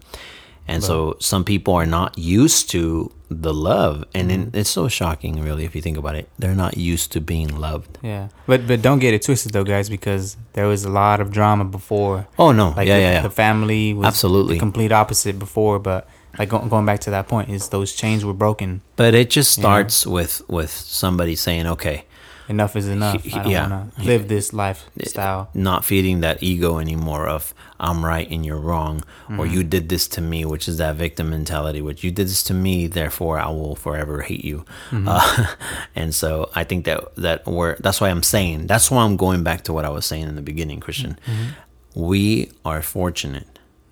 and 0.67 0.83
so 0.83 1.15
some 1.19 1.43
people 1.43 1.73
are 1.75 1.85
not 1.85 2.17
used 2.17 2.69
to 2.71 3.11
the 3.29 3.53
love 3.53 4.05
and 4.13 4.29
then 4.29 4.47
mm-hmm. 4.47 4.57
it's 4.57 4.69
so 4.69 4.87
shocking 4.87 5.41
really 5.41 5.65
if 5.65 5.75
you 5.75 5.81
think 5.81 5.97
about 5.97 6.15
it. 6.15 6.29
They're 6.37 6.55
not 6.55 6.77
used 6.77 7.11
to 7.13 7.21
being 7.21 7.59
loved. 7.59 7.97
Yeah, 8.01 8.29
but 8.47 8.67
but 8.67 8.81
don't 8.81 8.99
get 8.99 9.13
it 9.13 9.21
twisted 9.21 9.53
though, 9.53 9.63
guys, 9.63 9.89
because 9.89 10.37
there 10.53 10.67
was 10.67 10.85
a 10.85 10.89
lot 10.89 11.21
of 11.21 11.31
drama 11.31 11.65
before. 11.65 12.27
oh 12.39 12.51
no. 12.51 12.69
Like 12.69 12.87
yeah 12.87 12.97
the, 12.97 13.01
yeah 13.01 13.11
yeah. 13.13 13.21
the 13.21 13.29
family 13.29 13.93
was 13.93 14.07
Absolutely. 14.07 14.55
the 14.55 14.59
complete 14.59 14.91
opposite 14.91 15.39
before, 15.39 15.79
but 15.79 16.07
like 16.37 16.49
go, 16.49 16.59
going 16.59 16.85
back 16.85 16.99
to 17.01 17.11
that 17.11 17.27
point 17.27 17.49
is 17.49 17.69
those 17.69 17.93
chains 17.93 18.25
were 18.25 18.33
broken. 18.33 18.81
But 18.95 19.13
it 19.13 19.29
just 19.29 19.51
starts 19.51 20.05
with 20.05 20.41
with 20.49 20.71
somebody 20.71 21.35
saying, 21.35 21.67
"Okay, 21.67 22.05
Enough 22.47 22.75
is 22.75 22.87
enough. 22.87 23.25
I 23.33 23.43
don't 23.43 23.51
yeah. 23.51 23.69
want 23.69 23.95
to 23.95 24.03
live 24.03 24.27
this 24.27 24.53
lifestyle. 24.53 25.49
not 25.53 25.83
feeding 25.83 26.19
that 26.21 26.43
ego 26.43 26.77
anymore 26.79 27.27
of 27.27 27.53
I'm 27.79 28.05
right 28.05 28.29
and 28.29 28.45
you're 28.45 28.59
wrong, 28.59 29.03
Mm-hmm. 29.25 29.39
or 29.39 29.45
you 29.47 29.63
did 29.63 29.89
this 29.89 30.07
to 30.09 30.21
me, 30.21 30.45
which 30.45 30.67
is 30.67 30.77
that 30.77 30.95
victim 30.97 31.31
mentality, 31.31 31.81
which 31.81 32.03
you 32.03 32.11
did 32.11 32.27
this 32.27 32.43
to 32.43 32.53
me, 32.53 32.85
therefore 32.87 33.39
I 33.39 33.47
will 33.49 33.75
forever 33.75 34.21
hate 34.21 34.45
you." 34.45 34.65
Mm-hmm. 34.91 35.07
Uh, 35.07 35.47
and 35.95 36.13
so 36.13 36.51
I 36.53 36.63
think 36.63 36.85
that 36.85 37.15
that 37.15 37.45
we're 37.47 37.75
that's 37.77 37.99
why 37.99 38.09
I'm 38.09 38.21
saying 38.23 38.67
that's 38.67 38.91
why 38.91 39.03
I'm 39.03 39.17
going 39.17 39.43
back 39.43 39.63
to 39.63 39.73
what 39.73 39.83
I 39.83 39.89
was 39.89 40.05
saying 40.05 40.27
in 40.27 40.35
the 40.35 40.43
beginning, 40.43 40.79
Christian. 40.79 41.17
Mm-hmm. 41.25 41.99
We 41.99 42.51
are 42.63 42.81
fortunate 42.81 43.47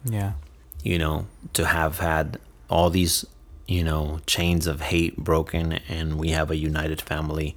Yeah, 0.05 0.33
you 0.83 0.99
know, 0.99 1.25
to 1.53 1.65
have 1.65 1.99
had 1.99 2.37
all 2.69 2.89
these, 2.89 3.25
you 3.73 3.83
know, 3.89 4.19
chains 4.35 4.63
of 4.67 4.77
hate 4.91 5.15
broken 5.17 5.65
and 5.95 6.07
we 6.21 6.29
have 6.37 6.49
a 6.51 6.55
united 6.71 6.99
family 7.11 7.49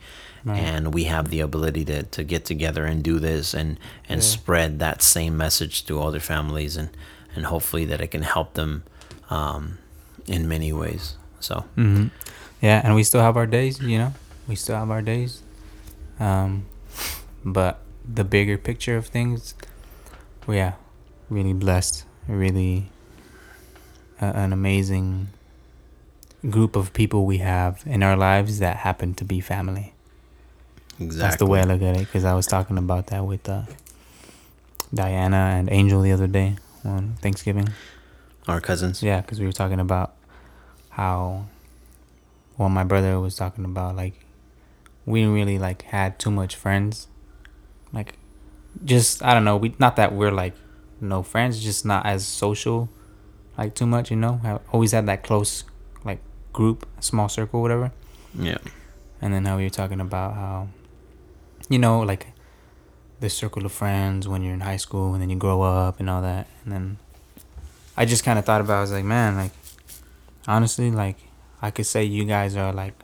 Right. 0.44 0.60
and 0.68 0.94
we 0.94 1.04
have 1.14 1.26
the 1.34 1.40
ability 1.40 1.84
to, 1.92 1.98
to 2.16 2.22
get 2.32 2.44
together 2.52 2.84
and 2.90 3.02
do 3.02 3.18
this 3.18 3.52
and, 3.60 3.70
and 4.08 4.18
Yeah. 4.22 4.30
spread 4.36 4.70
that 4.78 5.02
same 5.02 5.36
message 5.36 5.84
to 5.86 5.92
other 6.06 6.20
families 6.20 6.76
and, 6.80 6.88
and 7.34 7.46
hopefully 7.46 7.84
that 7.90 8.00
it 8.00 8.10
can 8.14 8.22
help 8.22 8.54
them 8.54 8.84
um, 9.28 9.78
in 10.26 10.46
many 10.48 10.72
ways. 10.72 11.04
So, 11.40 11.64
hmm 11.74 12.06
yeah, 12.62 12.80
and 12.84 12.94
we 12.94 13.02
still 13.04 13.20
have 13.20 13.36
our 13.36 13.46
days. 13.58 13.74
You 13.82 13.98
know, 13.98 14.12
we 14.48 14.54
still 14.56 14.76
have 14.76 14.90
our 14.90 15.02
days. 15.02 15.42
Um, 16.18 16.64
but 17.44 17.74
the 18.14 18.24
bigger 18.24 18.56
picture 18.56 18.96
of 18.96 19.06
things, 19.16 19.54
we 20.46 20.56
yeah, 20.56 20.72
really 21.28 21.52
blessed. 21.52 22.04
Really, 22.28 22.88
uh, 24.22 24.32
an 24.34 24.52
amazing 24.52 25.28
group 26.50 26.76
of 26.76 26.92
people 26.92 27.26
we 27.26 27.38
have 27.38 27.82
in 27.86 28.02
our 28.02 28.16
lives 28.16 28.58
that 28.58 28.78
happen 28.78 29.14
to 29.14 29.24
be 29.24 29.40
family. 29.40 29.94
exactly. 31.00 31.18
That's 31.18 31.36
the 31.36 31.46
way 31.46 31.60
I 31.60 31.64
look 31.64 31.82
at 31.82 31.96
it. 31.96 32.00
Because 32.00 32.24
I 32.24 32.34
was 32.34 32.46
talking 32.46 32.78
about 32.78 33.08
that 33.08 33.24
with 33.24 33.48
uh, 33.48 33.62
Diana 34.92 35.54
and 35.58 35.70
Angel 35.70 36.00
the 36.02 36.12
other 36.12 36.26
day 36.26 36.56
on 36.84 37.14
Thanksgiving. 37.20 37.68
Our 38.48 38.60
cousins. 38.60 39.02
Yeah, 39.02 39.20
because 39.20 39.40
we 39.40 39.46
were 39.46 39.52
talking 39.52 39.80
about 39.80 40.14
how, 40.90 41.46
well, 42.56 42.68
my 42.68 42.84
brother 42.84 43.18
was 43.20 43.34
talking 43.34 43.64
about 43.64 43.96
like 43.96 44.24
we 45.04 45.20
didn't 45.20 45.34
really 45.34 45.58
like 45.58 45.82
had 45.82 46.18
too 46.18 46.30
much 46.30 46.54
friends, 46.54 47.08
like 47.92 48.14
just 48.84 49.22
I 49.22 49.34
don't 49.34 49.44
know. 49.44 49.56
We 49.56 49.74
not 49.78 49.96
that 49.96 50.12
we're 50.12 50.30
like 50.30 50.54
no 51.00 51.22
friends, 51.22 51.62
just 51.62 51.84
not 51.84 52.06
as 52.06 52.24
social, 52.24 52.88
like 53.58 53.74
too 53.74 53.86
much. 53.86 54.10
You 54.10 54.16
know, 54.16 54.40
I 54.44 54.58
always 54.72 54.92
had 54.92 55.06
that 55.06 55.24
close 55.24 55.64
group, 56.56 56.88
small 57.00 57.28
circle, 57.28 57.60
whatever. 57.60 57.92
Yeah. 58.34 58.58
And 59.20 59.32
then 59.32 59.44
how 59.44 59.58
we 59.58 59.64
were 59.64 59.70
talking 59.70 60.00
about 60.00 60.34
how, 60.34 60.68
you 61.68 61.78
know, 61.78 62.00
like 62.00 62.28
the 63.20 63.30
circle 63.30 63.64
of 63.64 63.72
friends 63.72 64.26
when 64.26 64.42
you're 64.42 64.54
in 64.54 64.60
high 64.60 64.78
school 64.78 65.12
and 65.12 65.22
then 65.22 65.30
you 65.30 65.36
grow 65.36 65.62
up 65.62 66.00
and 66.00 66.08
all 66.10 66.22
that. 66.22 66.46
And 66.64 66.72
then 66.72 66.96
I 67.96 68.06
just 68.06 68.24
kind 68.24 68.38
of 68.38 68.44
thought 68.44 68.60
about, 68.60 68.74
it, 68.74 68.78
I 68.78 68.80
was 68.80 68.92
like, 68.92 69.04
man, 69.04 69.36
like, 69.36 69.52
honestly, 70.48 70.90
like, 70.90 71.18
I 71.60 71.70
could 71.70 71.86
say 71.86 72.04
you 72.04 72.24
guys 72.24 72.56
are 72.56 72.72
like 72.72 72.94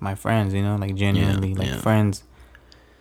my 0.00 0.14
friends, 0.14 0.52
you 0.52 0.62
know, 0.62 0.76
like 0.76 0.94
genuinely, 0.94 1.54
like 1.54 1.68
yeah. 1.68 1.78
friends 1.78 2.22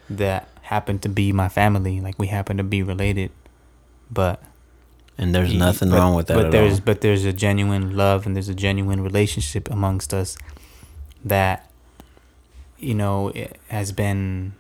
that 0.10 0.50
happen 0.62 1.00
to 1.00 1.10
be 1.10 1.32
my 1.32 1.50
family. 1.50 2.00
Like, 2.00 2.18
we 2.20 2.28
happen 2.28 2.58
to 2.58 2.64
be 2.64 2.84
related. 2.84 3.32
But 4.10 4.42
And 5.18 5.34
there's 5.34 5.54
nothing 5.54 5.90
but- 5.92 5.98
wrong 6.00 6.14
with 6.16 6.28
that 6.28 6.36
But 6.36 6.46
at 6.48 6.52
there's 6.52 6.74
all. 6.80 6.86
but 6.86 7.02
there's 7.02 7.24
a 7.26 7.34
genuine 7.34 7.96
love 7.96 8.26
and 8.26 8.36
there's 8.36 8.50
a 8.50 8.56
genuine 8.56 9.02
relationship 9.02 9.70
amongst 9.72 10.14
us 10.14 10.38
that 11.24 11.70
you 12.78 12.94
know 12.94 13.30
it 13.30 13.58
has 13.70 13.92
been 13.92 14.54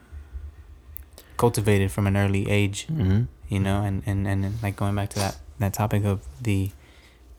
cultivated 1.37 1.91
from 1.91 2.07
an 2.07 2.15
early 2.17 2.49
age. 2.49 2.85
hmm 2.87 3.23
You 3.49 3.59
know, 3.59 3.83
and 3.83 4.01
and 4.05 4.25
and 4.27 4.53
like 4.63 4.75
going 4.75 4.95
back 4.95 5.09
to 5.11 5.19
that 5.19 5.37
that 5.59 5.73
topic 5.73 6.03
of 6.05 6.21
the 6.41 6.71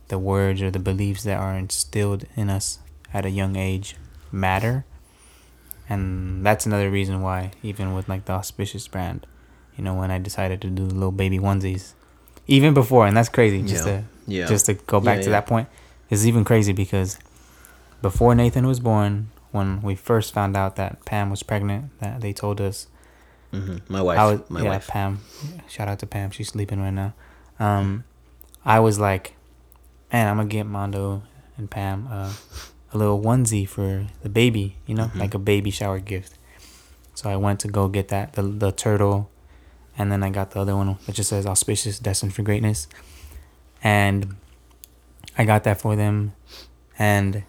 the 0.08 0.18
words 0.18 0.62
or 0.62 0.70
the 0.70 0.78
beliefs 0.78 1.24
that 1.24 1.38
are 1.40 1.56
instilled 1.56 2.24
in 2.36 2.48
us 2.48 2.78
at 3.12 3.24
a 3.26 3.30
young 3.30 3.56
age 3.56 3.96
matter. 4.30 4.84
And 5.88 6.44
that's 6.46 6.66
another 6.66 6.90
reason 6.90 7.22
why, 7.22 7.52
even 7.62 7.94
with 7.94 8.08
like 8.08 8.24
the 8.26 8.32
auspicious 8.34 8.86
brand, 8.88 9.26
you 9.76 9.82
know, 9.84 9.94
when 9.94 10.10
I 10.10 10.18
decided 10.18 10.60
to 10.62 10.68
do 10.68 10.86
the 10.86 10.94
little 10.94 11.12
baby 11.12 11.38
onesies, 11.38 11.94
even 12.46 12.74
before, 12.74 13.06
and 13.06 13.16
that's 13.16 13.28
crazy. 13.28 13.62
Just 13.62 13.86
Yeah. 13.86 13.92
to 14.00 14.04
Yeah. 14.26 14.46
just 14.46 14.66
to 14.66 14.74
go 14.74 15.00
back 15.00 15.18
Yeah, 15.18 15.24
to 15.24 15.30
that 15.30 15.46
point, 15.46 15.68
is 16.10 16.26
even 16.26 16.44
crazy 16.44 16.72
because 16.72 17.18
before 18.02 18.34
Nathan 18.34 18.66
was 18.66 18.80
born, 18.80 19.28
when 19.52 19.80
we 19.82 19.94
first 19.94 20.32
found 20.34 20.56
out 20.56 20.76
that 20.76 21.04
Pam 21.04 21.30
was 21.30 21.42
pregnant, 21.42 21.98
that 22.00 22.20
they 22.20 22.32
told 22.32 22.60
us 22.60 22.86
hmm 23.52 23.76
My 23.88 24.02
wife. 24.02 24.18
I 24.18 24.24
was 24.26 24.40
my 24.50 24.62
yeah 24.62 24.70
wife. 24.70 24.88
Pam. 24.88 25.20
Shout 25.68 25.88
out 25.88 25.98
to 26.00 26.06
Pam. 26.06 26.30
She's 26.30 26.48
sleeping 26.48 26.80
right 26.80 26.92
now. 26.92 27.14
Um, 27.58 28.04
I 28.64 28.80
was 28.80 28.98
like, 28.98 29.34
man, 30.12 30.28
I'm 30.28 30.36
gonna 30.36 30.48
get 30.48 30.66
Mondo 30.66 31.22
and 31.56 31.70
Pam 31.70 32.08
uh, 32.10 32.32
a 32.92 32.98
little 32.98 33.20
onesie 33.20 33.66
for 33.68 34.06
the 34.22 34.28
baby. 34.28 34.76
You 34.86 34.94
know, 34.96 35.06
Mhm. 35.06 35.18
like 35.20 35.34
a 35.34 35.38
baby 35.38 35.70
shower 35.70 36.00
gift. 36.00 36.34
So 37.14 37.30
I 37.30 37.36
went 37.36 37.60
to 37.60 37.68
go 37.68 37.88
get 37.88 38.08
that 38.08 38.34
the 38.34 38.42
the 38.42 38.72
turtle, 38.72 39.30
and 39.98 40.10
then 40.12 40.22
I 40.22 40.30
got 40.30 40.50
the 40.52 40.60
other 40.60 40.76
one 40.76 40.96
that 41.06 41.14
just 41.14 41.30
says 41.30 41.46
auspicious, 41.46 41.98
destined 41.98 42.34
for 42.34 42.42
greatness, 42.42 42.86
and 43.82 44.36
I 45.38 45.44
got 45.44 45.64
that 45.64 45.80
for 45.80 45.96
them, 45.96 46.32
and 46.98 47.42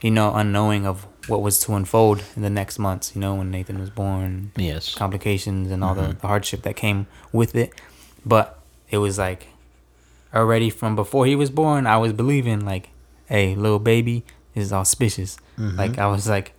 you 0.00 0.10
know, 0.10 0.34
unknowing 0.34 0.86
of 0.86 1.06
what 1.28 1.40
was 1.40 1.58
to 1.60 1.74
unfold 1.74 2.22
in 2.36 2.42
the 2.42 2.50
next 2.50 2.78
months. 2.78 3.12
You 3.14 3.20
know, 3.22 3.34
when 3.36 3.50
Nathan 3.50 3.78
was 3.78 3.88
born, 3.88 4.52
Yes. 4.56 4.94
complications 4.94 5.70
and 5.70 5.82
all 5.82 5.94
the, 5.94 6.02
Mhm. 6.02 6.20
the 6.20 6.26
hardship 6.26 6.62
that 6.62 6.76
came 6.76 7.06
with 7.32 7.54
it. 7.54 7.72
But 8.26 8.58
it 8.90 8.98
was 8.98 9.16
like 9.16 9.46
already 10.34 10.68
from 10.68 10.94
before 10.94 11.24
he 11.24 11.34
was 11.36 11.48
born, 11.50 11.86
I 11.86 11.96
was 11.96 12.12
believing 12.12 12.66
like, 12.66 12.90
hey, 13.26 13.54
little 13.54 13.78
baby 13.78 14.24
is 14.54 14.72
auspicious. 14.74 15.38
Mhm. 15.58 15.78
Like 15.78 15.98
I 15.98 16.06
was 16.06 16.28
like, 16.28 16.52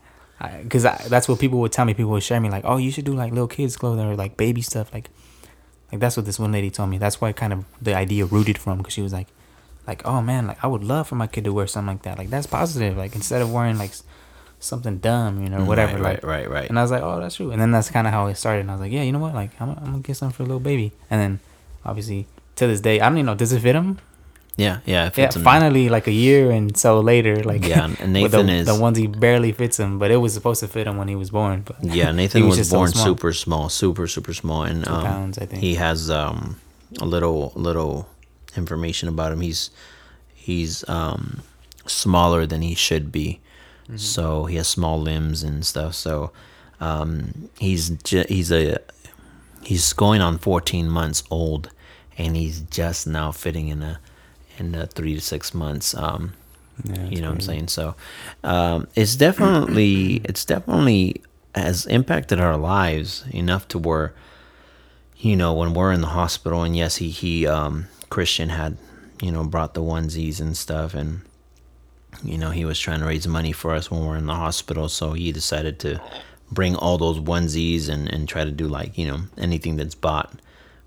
because 0.64 0.84
that's 0.84 1.28
what 1.28 1.40
people 1.40 1.60
would 1.60 1.72
tell 1.72 1.86
me. 1.86 1.94
People 1.94 2.12
would 2.12 2.24
share 2.24 2.40
me 2.40 2.50
like, 2.50 2.66
"Oh, 2.66 2.78
you 2.78 2.92
should 2.92 3.06
do 3.06 3.14
like 3.14 3.32
little 3.32 3.48
kids 3.48 3.78
clothing 3.78 4.06
or 4.06 4.16
like 4.16 4.38
baby 4.38 4.62
stuff." 4.62 4.94
Like, 4.94 5.10
like 5.92 6.02
that's 6.02 6.18
what 6.18 6.26
this 6.26 6.40
one 6.40 6.52
lady 6.52 6.70
told 6.70 6.90
me. 6.90 6.98
That's 6.98 7.22
why 7.22 7.32
kind 7.32 7.54
of 7.54 7.66
the 7.82 7.96
idea 7.96 8.26
rooted 8.26 8.58
from 8.58 8.80
because 8.80 8.94
she 8.94 9.02
was 9.02 9.14
like, 9.14 9.28
like, 9.88 10.06
"Oh 10.06 10.22
man, 10.22 10.48
like 10.48 10.64
I 10.64 10.68
would 10.68 10.84
love 10.84 11.08
for 11.08 11.16
my 11.16 11.28
kid 11.28 11.46
to 11.46 11.54
wear 11.54 11.68
something 11.68 11.94
like 11.96 12.04
that. 12.04 12.18
Like 12.18 12.30
that's 12.30 12.48
positive. 12.48 12.98
Like 12.98 13.16
instead 13.16 13.42
of 13.42 13.52
wearing 13.52 13.78
like 13.78 13.94
something 14.60 14.98
dumb, 14.98 15.42
you 15.42 15.50
know, 15.50 15.60
mm, 15.60 15.68
whatever. 15.68 15.94
Right, 15.94 16.16
like, 16.16 16.24
right, 16.24 16.50
right, 16.50 16.50
right. 16.50 16.70
And 16.70 16.78
I 16.78 16.82
was 16.82 16.92
like, 16.92 17.02
"Oh, 17.04 17.20
that's 17.20 17.36
true." 17.36 17.52
And 17.52 17.62
then 17.62 17.72
that's 17.72 17.90
kind 17.90 18.08
of 18.08 18.14
how 18.14 18.28
it 18.28 18.36
started. 18.36 18.62
And 18.62 18.72
I 18.72 18.74
was 18.74 18.82
like, 18.82 18.92
"Yeah, 18.92 19.04
you 19.04 19.12
know 19.12 19.20
what? 19.20 19.34
Like 19.34 19.52
I'm, 19.62 19.70
I'm 19.70 19.86
gonna 19.86 20.00
get 20.00 20.18
something 20.18 20.36
for 20.36 20.44
a 20.44 20.46
little 20.46 20.60
baby." 20.60 20.92
And 21.10 21.22
then 21.22 21.40
obviously 21.86 22.28
to 22.58 22.68
this 22.68 22.82
day, 22.82 23.00
I 23.00 23.08
don't 23.08 23.18
even 23.18 23.28
know. 23.28 23.36
Does 23.36 23.54
it 23.54 23.62
fit 23.62 23.76
him? 23.76 24.00
Yeah, 24.58 24.80
yeah. 24.86 25.10
Yeah, 25.18 25.32
finally, 25.32 25.90
like 25.90 26.08
a 26.08 26.14
year 26.14 26.50
and 26.50 26.78
so 26.78 27.02
later, 27.02 27.44
like 27.44 27.66
Yeah, 27.68 27.86
and 28.00 28.14
with 28.22 28.32
the, 28.32 28.44
Nathan 28.44 28.50
is- 28.50 28.68
the 28.68 28.74
onesie 28.74 29.20
barely 29.20 29.52
fits 29.52 29.78
him, 29.80 30.00
but 30.00 30.12
it 30.12 30.18
was 30.18 30.34
supposed 30.34 30.62
to 30.62 30.68
fit 30.68 30.88
him 30.88 30.96
when 30.98 31.10
he 31.10 31.16
was 31.16 31.30
born. 31.30 31.62
But 31.64 31.84
Yeah, 31.84 32.12
Nathan 32.22 32.48
was, 32.48 32.70
so 32.70 32.78
born 32.78 32.92
small. 32.92 33.06
super 33.06 33.34
small, 33.34 33.70
super 33.70 34.08
super 34.08 34.34
small, 34.34 34.64
and 34.64 34.88
um, 34.88 35.04
pounds, 35.04 35.38
I 35.38 35.46
think. 35.46 35.62
he 35.62 35.76
has 35.76 36.10
um, 36.10 36.58
a 37.02 37.06
little 37.06 37.52
little 37.56 38.08
information 38.56 39.10
about 39.10 39.34
him. 39.34 39.42
He's 39.42 39.72
he's 40.34 40.88
um, 40.88 41.42
smaller 41.86 42.46
than 42.46 42.62
he 42.62 42.76
should 42.76 43.12
be, 43.12 43.42
Mm-hmm. 43.86 43.98
so 43.98 44.46
he 44.46 44.56
has 44.56 44.68
small 44.68 45.00
limbs 45.00 45.44
and 45.44 45.64
stuff. 45.64 45.94
So 45.94 46.32
um, 46.80 47.50
he's 47.60 47.90
ju- 47.90 48.26
he's 48.28 48.52
a 48.52 48.80
he's 49.64 49.94
going 49.94 50.22
on 50.22 50.38
14 50.40 50.90
months 50.90 51.24
old, 51.30 51.70
and 52.18 52.36
he's 52.36 52.62
just 52.62 53.06
now 53.06 53.32
fitting 53.32 53.68
in 53.68 53.84
a 53.84 54.00
in 54.58 54.76
a 54.76 54.88
three 54.88 55.16
to 55.16 55.22
six 55.22 55.54
months. 55.54 55.96
Um, 55.96 56.34
Yeah, 56.84 57.06
you 57.06 57.22
know 57.22 57.30
what 57.30 57.36
I'm 57.36 57.42
saying? 57.42 57.68
So 57.70 57.96
um, 58.44 58.88
it's 58.96 59.16
definitely 59.16 60.16
it's 60.26 60.44
definitely 60.46 61.22
has 61.56 61.86
impacted 61.86 62.40
our 62.40 62.58
lives 62.58 63.24
enough 63.32 63.68
to 63.70 63.80
where 63.80 64.14
you 65.18 65.36
know 65.36 65.54
when 65.54 65.74
we're 65.74 65.94
in 65.94 66.02
the 66.02 66.08
hospital 66.08 66.64
and 66.64 66.76
yes 66.76 66.98
he 66.98 67.10
he 67.10 67.48
um, 67.48 67.88
Christian 68.10 68.50
had 68.50 68.78
you 69.22 69.32
know 69.32 69.44
brought 69.44 69.74
the 69.74 69.82
onesies 69.82 70.42
and 70.42 70.58
stuff 70.58 70.94
and 70.94 71.22
you 72.24 72.38
know 72.38 72.52
he 72.52 72.66
was 72.66 72.80
trying 72.80 73.00
to 73.00 73.06
raise 73.06 73.28
money 73.28 73.52
for 73.52 73.74
us 73.74 73.90
when 73.90 74.02
we 74.02 74.08
we're 74.08 74.18
in 74.18 74.26
the 74.26 74.36
hospital 74.36 74.90
so 74.90 75.14
he 75.14 75.32
decided 75.32 75.80
to 75.80 76.02
bring 76.52 76.76
all 76.76 76.98
those 76.98 77.20
onesies 77.20 77.90
and 77.90 78.12
and 78.12 78.28
try 78.28 78.44
to 78.44 78.52
do 78.52 78.68
like 78.68 78.98
you 78.98 79.08
know 79.08 79.22
anything 79.38 79.78
that's 79.78 79.96
bought 79.96 80.40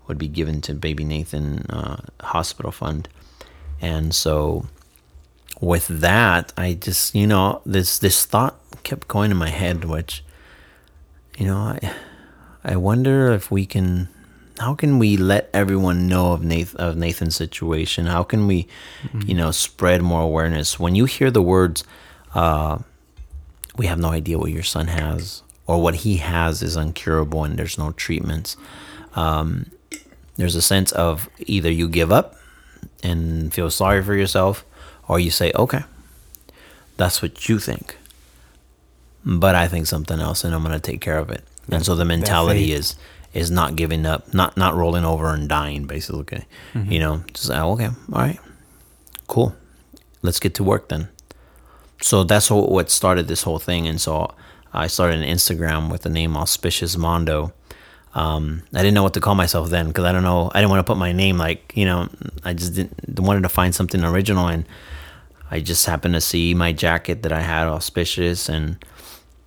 would 0.07 0.17
be 0.17 0.27
given 0.27 0.61
to 0.61 0.73
baby 0.73 1.03
Nathan 1.03 1.65
uh, 1.69 2.01
hospital 2.21 2.71
fund 2.71 3.09
and 3.81 4.13
so 4.13 4.65
with 5.61 5.87
that 5.87 6.53
i 6.57 6.73
just 6.73 7.15
you 7.15 7.27
know 7.27 7.61
this 7.65 7.99
this 7.99 8.25
thought 8.25 8.55
kept 8.83 9.07
going 9.07 9.31
in 9.31 9.37
my 9.37 9.49
head 9.49 9.85
which 9.85 10.23
you 11.37 11.45
know 11.45 11.57
i 11.57 11.93
i 12.63 12.75
wonder 12.75 13.31
if 13.31 13.51
we 13.51 13.65
can 13.65 14.07
how 14.59 14.75
can 14.75 14.99
we 14.99 15.15
let 15.15 15.49
everyone 15.53 16.07
know 16.07 16.33
of 16.33 16.43
Nathan, 16.43 16.81
of 16.81 16.97
Nathan's 16.97 17.35
situation? 17.35 18.07
How 18.07 18.23
can 18.23 18.45
we 18.45 18.67
you 19.25 19.33
know 19.33 19.51
spread 19.51 20.01
more 20.01 20.21
awareness? 20.21 20.77
When 20.77 20.95
you 20.95 21.05
hear 21.05 21.31
the 21.31 21.41
words 21.41 21.83
uh 22.35 22.79
we 23.77 23.87
have 23.87 23.99
no 23.99 24.09
idea 24.09 24.37
what 24.37 24.51
your 24.51 24.63
son 24.63 24.87
has 24.87 25.41
or 25.65 25.81
what 25.81 25.95
he 25.95 26.17
has 26.17 26.61
is 26.61 26.75
incurable 26.75 27.43
and 27.45 27.57
there's 27.57 27.77
no 27.77 27.91
treatments 27.93 28.57
um 29.15 29.71
there's 30.35 30.55
a 30.55 30.61
sense 30.61 30.91
of 30.91 31.29
either 31.39 31.71
you 31.71 31.87
give 31.87 32.11
up 32.11 32.35
and 33.03 33.53
feel 33.53 33.69
sorry 33.69 34.03
for 34.03 34.15
yourself 34.15 34.65
or 35.07 35.19
you 35.19 35.31
say 35.31 35.51
okay 35.55 35.83
that's 36.97 37.21
what 37.21 37.47
you 37.47 37.59
think 37.59 37.97
but 39.25 39.55
i 39.55 39.67
think 39.67 39.87
something 39.87 40.19
else 40.19 40.43
and 40.43 40.53
i'm 40.53 40.63
going 40.63 40.73
to 40.73 40.79
take 40.79 41.01
care 41.01 41.17
of 41.17 41.29
it. 41.29 41.43
And 41.71 41.85
so 41.85 41.95
the 41.95 42.05
mentality 42.05 42.71
is 42.71 42.95
is 43.33 43.51
not 43.51 43.75
giving 43.75 44.05
up 44.05 44.33
not 44.33 44.57
not 44.57 44.73
rolling 44.75 45.05
over 45.05 45.33
and 45.33 45.47
dying 45.47 45.85
basically. 45.85 46.45
Mm-hmm. 46.73 46.91
You 46.91 46.99
know 46.99 47.23
just 47.33 47.51
oh, 47.51 47.73
okay 47.73 47.89
all 48.11 48.21
right 48.21 48.39
cool 49.27 49.55
let's 50.21 50.39
get 50.39 50.55
to 50.55 50.63
work 50.63 50.89
then. 50.89 51.09
So 52.01 52.23
that's 52.23 52.49
what, 52.49 52.71
what 52.71 52.89
started 52.89 53.27
this 53.27 53.43
whole 53.43 53.59
thing. 53.59 53.87
And 53.87 54.01
so 54.01 54.33
i 54.71 54.85
started 54.87 55.19
an 55.19 55.27
instagram 55.27 55.91
with 55.91 56.03
the 56.03 56.09
name 56.09 56.37
auspicious 56.37 56.95
mondo 56.95 57.51
um, 58.15 58.63
I 58.73 58.79
didn't 58.79 58.95
know 58.95 59.03
what 59.03 59.13
to 59.13 59.21
call 59.21 59.35
myself 59.35 59.69
then 59.69 59.87
because 59.87 60.05
I 60.05 60.11
don't 60.11 60.23
know. 60.23 60.51
I 60.53 60.59
didn't 60.59 60.71
want 60.71 60.79
to 60.79 60.89
put 60.89 60.97
my 60.97 61.11
name 61.11 61.37
like 61.37 61.73
you 61.75 61.85
know. 61.85 62.09
I 62.43 62.53
just 62.53 62.73
didn't 62.73 63.19
wanted 63.19 63.43
to 63.43 63.49
find 63.49 63.73
something 63.73 64.03
original, 64.03 64.47
and 64.47 64.65
I 65.51 65.59
just 65.59 65.85
happened 65.85 66.15
to 66.15 66.21
see 66.21 66.53
my 66.53 66.73
jacket 66.73 67.23
that 67.23 67.31
I 67.31 67.41
had 67.41 67.67
auspicious, 67.67 68.49
and 68.49 68.83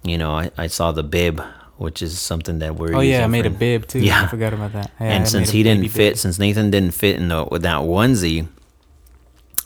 you 0.04 0.16
know, 0.16 0.32
I, 0.32 0.50
I 0.56 0.66
saw 0.68 0.92
the 0.92 1.02
bib, 1.02 1.42
which 1.76 2.02
is 2.02 2.18
something 2.20 2.60
that 2.60 2.76
we're. 2.76 2.94
Oh 2.94 3.00
yeah, 3.00 3.24
I 3.24 3.26
made 3.26 3.46
a 3.46 3.50
bib 3.50 3.88
too. 3.88 3.98
Yeah. 3.98 4.24
I 4.24 4.26
forgot 4.28 4.52
about 4.52 4.72
that. 4.74 4.90
Yeah, 5.00 5.06
and 5.06 5.22
made 5.24 5.28
since 5.28 5.50
he 5.50 5.62
didn't 5.64 5.88
fit, 5.88 6.12
bib. 6.12 6.18
since 6.18 6.38
Nathan 6.38 6.70
didn't 6.70 6.92
fit 6.92 7.16
in 7.16 7.28
the 7.28 7.44
with 7.50 7.62
that 7.62 7.78
onesie, 7.78 8.46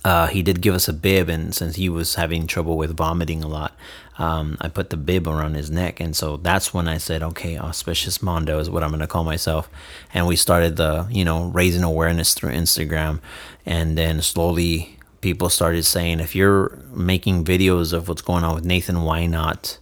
uh, 0.07 0.29
he 0.29 0.43
did 0.43 0.63
give 0.63 0.75
us 0.75 0.89
a 0.89 0.93
bib, 0.95 1.29
and 1.29 1.55
since 1.55 1.77
he 1.77 1.91
was 1.91 2.15
having 2.15 2.47
trouble 2.47 2.79
with 2.79 2.97
vomiting 2.97 3.43
a 3.43 3.49
lot, 3.49 3.77
um, 4.19 4.57
I 4.61 4.69
put 4.69 4.91
the 4.91 4.97
bib 4.97 5.29
around 5.29 5.55
his 5.55 5.71
neck, 5.71 6.01
and 6.01 6.17
so 6.17 6.37
that's 6.39 6.73
when 6.73 6.89
I 6.89 6.99
said, 6.99 7.23
"Okay, 7.23 7.59
auspicious 7.59 8.23
Mondo 8.23 8.59
is 8.59 8.71
what 8.71 8.83
I'm 8.83 8.91
going 8.91 9.01
to 9.01 9.07
call 9.07 9.25
myself." 9.25 9.69
And 10.15 10.27
we 10.27 10.37
started 10.37 10.77
the, 10.77 11.07
you 11.11 11.25
know, 11.25 11.47
raising 11.47 11.83
awareness 11.83 12.35
through 12.35 12.53
Instagram, 12.53 13.21
and 13.65 13.97
then 13.99 14.23
slowly 14.23 14.99
people 15.21 15.49
started 15.51 15.85
saying, 15.85 16.21
"If 16.21 16.35
you're 16.35 16.79
making 16.95 17.45
videos 17.45 17.93
of 17.93 18.09
what's 18.09 18.23
going 18.23 18.45
on 18.45 18.55
with 18.55 18.65
Nathan, 18.65 19.03
why 19.03 19.27
not?" 19.27 19.79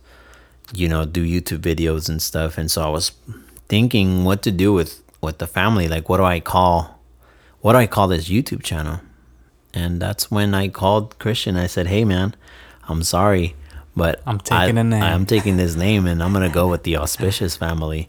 you 0.72 0.88
know 0.88 1.04
do 1.04 1.24
youtube 1.24 1.58
videos 1.58 2.08
and 2.08 2.22
stuff 2.22 2.56
and 2.56 2.70
so 2.70 2.82
i 2.82 2.88
was 2.88 3.12
thinking 3.68 4.24
what 4.24 4.42
to 4.42 4.50
do 4.50 4.72
with 4.72 5.02
with 5.20 5.38
the 5.38 5.46
family 5.46 5.88
like 5.88 6.08
what 6.08 6.16
do 6.18 6.24
i 6.24 6.40
call 6.40 7.00
what 7.60 7.72
do 7.72 7.78
i 7.78 7.86
call 7.86 8.08
this 8.08 8.28
youtube 8.28 8.62
channel 8.62 9.00
and 9.72 10.00
that's 10.00 10.30
when 10.30 10.54
i 10.54 10.68
called 10.68 11.18
christian 11.18 11.56
i 11.56 11.66
said 11.66 11.86
hey 11.86 12.04
man 12.04 12.34
i'm 12.88 13.02
sorry 13.02 13.54
but 13.96 14.20
I'm 14.26 14.38
taking 14.38 14.76
I, 14.78 14.80
a 14.80 14.84
name." 14.84 15.02
i'm 15.02 15.26
taking 15.26 15.56
this 15.56 15.74
name 15.76 16.06
and 16.06 16.22
i'm 16.22 16.32
gonna 16.32 16.48
go 16.50 16.68
with 16.68 16.82
the 16.82 16.96
auspicious 16.96 17.56
family 17.56 18.08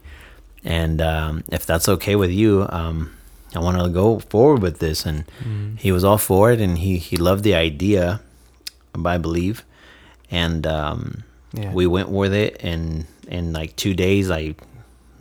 and 0.64 1.00
um, 1.00 1.44
if 1.52 1.64
that's 1.66 1.88
okay 1.88 2.16
with 2.16 2.30
you 2.30 2.66
um, 2.70 3.12
i 3.54 3.58
want 3.58 3.78
to 3.80 3.88
go 3.88 4.18
forward 4.18 4.62
with 4.62 4.78
this 4.80 5.06
and 5.06 5.24
Mm. 5.44 5.78
he 5.78 5.92
was 5.92 6.02
all 6.04 6.18
for 6.18 6.50
it 6.52 6.60
and 6.60 6.78
he 6.78 6.98
he 6.98 7.16
loved 7.16 7.44
the 7.44 7.54
idea 7.54 8.20
i 9.04 9.18
believe 9.18 9.64
and 10.30 10.66
um, 10.66 11.22
Yeah. 11.52 11.72
we 11.72 11.86
went 11.86 12.08
with 12.08 12.32
it 12.34 12.56
and 12.60 13.06
in 13.28 13.52
like 13.52 13.76
two 13.76 13.94
days 13.94 14.30
i 14.30 14.54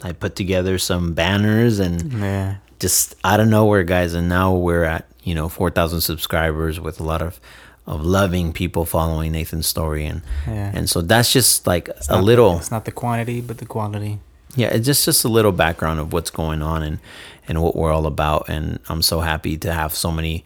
i 0.03 0.11
put 0.13 0.35
together 0.35 0.77
some 0.77 1.13
banners 1.13 1.79
and 1.79 2.13
yeah, 2.13 2.55
just 2.79 3.15
out 3.23 3.39
of 3.39 3.47
nowhere 3.47 3.83
guys 3.83 4.13
and 4.13 4.27
now 4.29 4.53
we're 4.53 4.83
at 4.83 5.05
you 5.23 5.33
know 5.35 5.47
4000 5.49 6.01
subscribers 6.01 6.79
with 6.79 6.99
a 6.99 7.03
lot 7.03 7.21
of 7.21 7.39
of 7.87 8.03
loving 8.03 8.51
people 8.53 8.85
following 8.85 9.31
nathan's 9.33 9.67
story. 9.67 10.05
And 10.05 10.21
Yeah. 10.47 10.71
and 10.73 10.89
so 10.89 11.01
that's 11.01 11.31
just 11.31 11.67
like 11.67 11.89
It's 11.89 12.09
a 12.09 12.13
not- 12.13 12.23
little 12.23 12.57
It's 12.57 12.71
not 12.71 12.85
the 12.85 12.91
quantity, 12.91 13.41
but 13.41 13.57
the 13.59 13.65
quality. 13.65 14.19
yeah 14.57 14.67
it's 14.75 14.85
just 14.85 15.03
just 15.05 15.25
a 15.25 15.27
little 15.27 15.51
background 15.51 15.99
of 15.99 16.13
what's 16.13 16.31
going 16.31 16.61
on 16.61 16.81
and 16.83 16.99
and 17.47 17.61
what 17.61 17.75
we're 17.75 17.91
all 17.93 18.05
about. 18.07 18.45
And 18.49 18.79
i'm 18.89 19.01
so 19.01 19.19
happy 19.21 19.57
to 19.57 19.71
have 19.71 19.93
so 19.93 20.11
many 20.11 20.43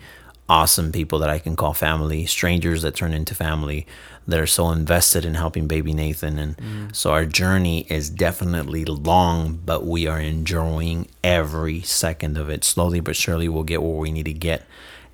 awesome 0.49 0.91
people 0.91 1.19
that 1.19 1.29
i 1.29 1.37
can 1.39 1.55
call 1.55 1.73
family 1.75 2.25
strangers 2.25 2.81
that 2.81 2.95
turn 2.95 3.13
into 3.13 3.35
family 3.35 3.85
that 4.27 4.39
are 4.39 4.47
so 4.47 4.69
invested 4.71 5.23
in 5.25 5.35
helping 5.35 5.67
baby 5.67 5.93
nathan. 5.93 6.37
And 6.39 6.57
mm. 6.57 6.95
so 6.95 7.11
our 7.11 7.25
journey 7.25 7.85
is 7.89 8.09
definitely 8.09 8.83
long 8.85 9.59
but 9.65 9.85
we 9.85 10.07
are 10.07 10.19
enjoying 10.19 11.07
every 11.23 11.81
second 11.81 12.37
of 12.37 12.49
it. 12.49 12.63
Slowly 12.63 12.99
but 12.99 13.15
surely 13.15 13.47
we'll 13.47 13.63
get 13.63 13.81
where 13.81 13.91
we 14.05 14.11
need 14.11 14.25
to 14.25 14.33
get 14.33 14.65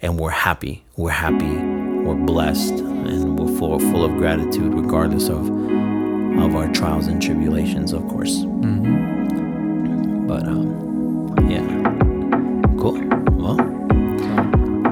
and 0.01 0.17
we're 0.19 0.31
happy. 0.47 0.83
We're 0.97 1.11
happy 1.27 1.94
we're 2.05 2.15
blessed 2.15 2.73
and 2.79 3.37
we're 3.39 3.57
full, 3.57 3.79
full 3.79 4.05
of 4.05 4.11
gratitude 4.17 4.73
regardless 4.73 5.27
of 5.29 5.49
of 6.39 6.55
our 6.55 6.67
trials 6.73 7.07
and 7.07 7.21
tribulations 7.21 7.93
of 7.93 8.07
course. 8.07 8.43
But 10.27 10.47
um, 10.47 11.35
yeah, 11.49 11.65
cool. 12.79 12.99
Well, 13.37 13.57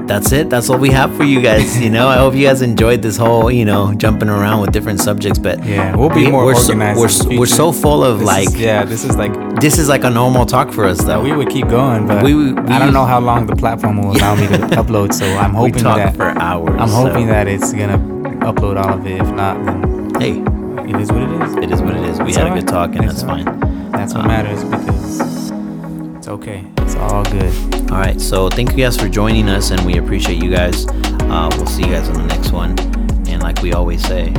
that's 0.06 0.32
it. 0.32 0.50
That's 0.50 0.68
what 0.68 0.80
we 0.80 0.90
have 0.90 1.14
for 1.16 1.24
you 1.24 1.40
guys. 1.40 1.80
You 1.80 1.90
know, 1.90 2.08
I 2.08 2.16
hope 2.16 2.34
you 2.34 2.46
guys 2.46 2.62
enjoyed 2.62 3.02
this 3.02 3.16
whole, 3.16 3.50
you 3.50 3.64
know, 3.64 3.94
jumping 3.94 4.28
around 4.28 4.60
with 4.60 4.72
different 4.72 5.00
subjects. 5.00 5.38
But 5.38 5.64
Yeah, 5.64 5.96
we'll 5.96 6.10
be 6.10 6.30
more 6.30 6.44
we're 6.44 6.54
so, 6.54 6.72
organized 6.72 7.00
we're, 7.00 7.08
so- 7.08 7.38
we're 7.38 7.46
so 7.46 7.72
full 7.72 8.04
of 8.04 8.18
This 8.20 8.26
like, 8.26 8.48
is- 8.48 8.56
yeah, 8.60 8.84
this 8.84 9.04
is 9.04 9.16
like 9.16 9.32
this 9.60 9.78
is 9.78 9.88
like 9.88 10.04
a 10.04 10.10
normal 10.10 10.44
talk 10.46 10.72
for 10.72 10.84
us, 10.84 11.02
though. 11.04 11.22
we 11.22 11.32
would 11.32 11.48
keep 11.48 11.68
going, 11.68 12.06
but 12.06 12.22
We- 12.22 12.34
we- 12.34 12.58
I 12.72 12.78
don't 12.78 12.92
know 12.92 13.06
how 13.06 13.20
long 13.20 13.46
the 13.46 13.56
platform 13.56 13.98
will 14.02 14.16
allow 14.16 14.34
me 14.34 14.46
to 14.48 14.58
upload. 14.82 15.12
So 15.14 15.24
I'm 15.26 15.52
we 15.52 15.58
hoping 15.70 15.82
talk 15.82 15.96
that 15.96 16.16
for 16.16 16.28
hours. 16.38 16.76
I'm 16.80 16.88
hoping 16.90 17.26
so, 17.26 17.32
that 17.32 17.48
it's 17.48 17.72
gonna 17.72 17.98
upload 18.50 18.76
all 18.82 18.94
of 18.98 19.06
it. 19.06 19.20
If 19.20 19.30
not, 19.32 19.64
then 19.64 20.10
hey, 20.20 20.32
it 20.90 21.00
is 21.00 21.10
what 21.10 21.22
it 21.22 21.42
is. 21.42 21.54
it 21.64 21.70
is 21.70 21.80
what 21.80 21.94
it 21.96 22.04
is. 22.04 22.18
We 22.20 22.26
It's 22.28 22.36
had 22.36 22.46
a 22.46 22.50
alright. 22.50 22.64
good 22.66 22.68
talk, 22.68 22.94
and 22.94 23.08
that's 23.08 23.22
alright. 23.22 23.44
fine. 23.44 23.90
That's 23.92 24.12
what 24.12 24.22
Um, 24.22 24.28
matters 24.28 24.64
because 24.64 25.33
it's 26.24 26.30
okay. 26.30 26.64
It's 26.78 26.94
all 26.94 27.22
good. 27.24 27.52
All 27.90 27.98
right. 27.98 28.18
So 28.18 28.48
thank 28.48 28.70
you 28.70 28.78
guys 28.78 28.96
for 28.98 29.10
joining 29.10 29.46
us, 29.50 29.72
and 29.72 29.84
we 29.84 29.98
appreciate 29.98 30.42
you 30.42 30.50
guys. 30.50 30.86
Uh, 30.88 31.50
we'll 31.52 31.66
see 31.66 31.82
you 31.82 31.92
guys 31.92 32.08
on 32.08 32.14
the 32.14 32.34
next 32.34 32.50
one. 32.50 32.78
And 33.28 33.42
like 33.42 33.60
we 33.60 33.74
always 33.74 34.02
say, 34.06 34.30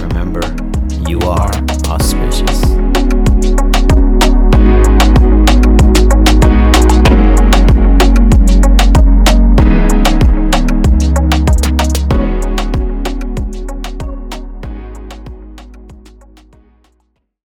remember, 0.00 0.40
You 1.06 1.20
are 1.20 1.50
auspicious. 1.88 2.95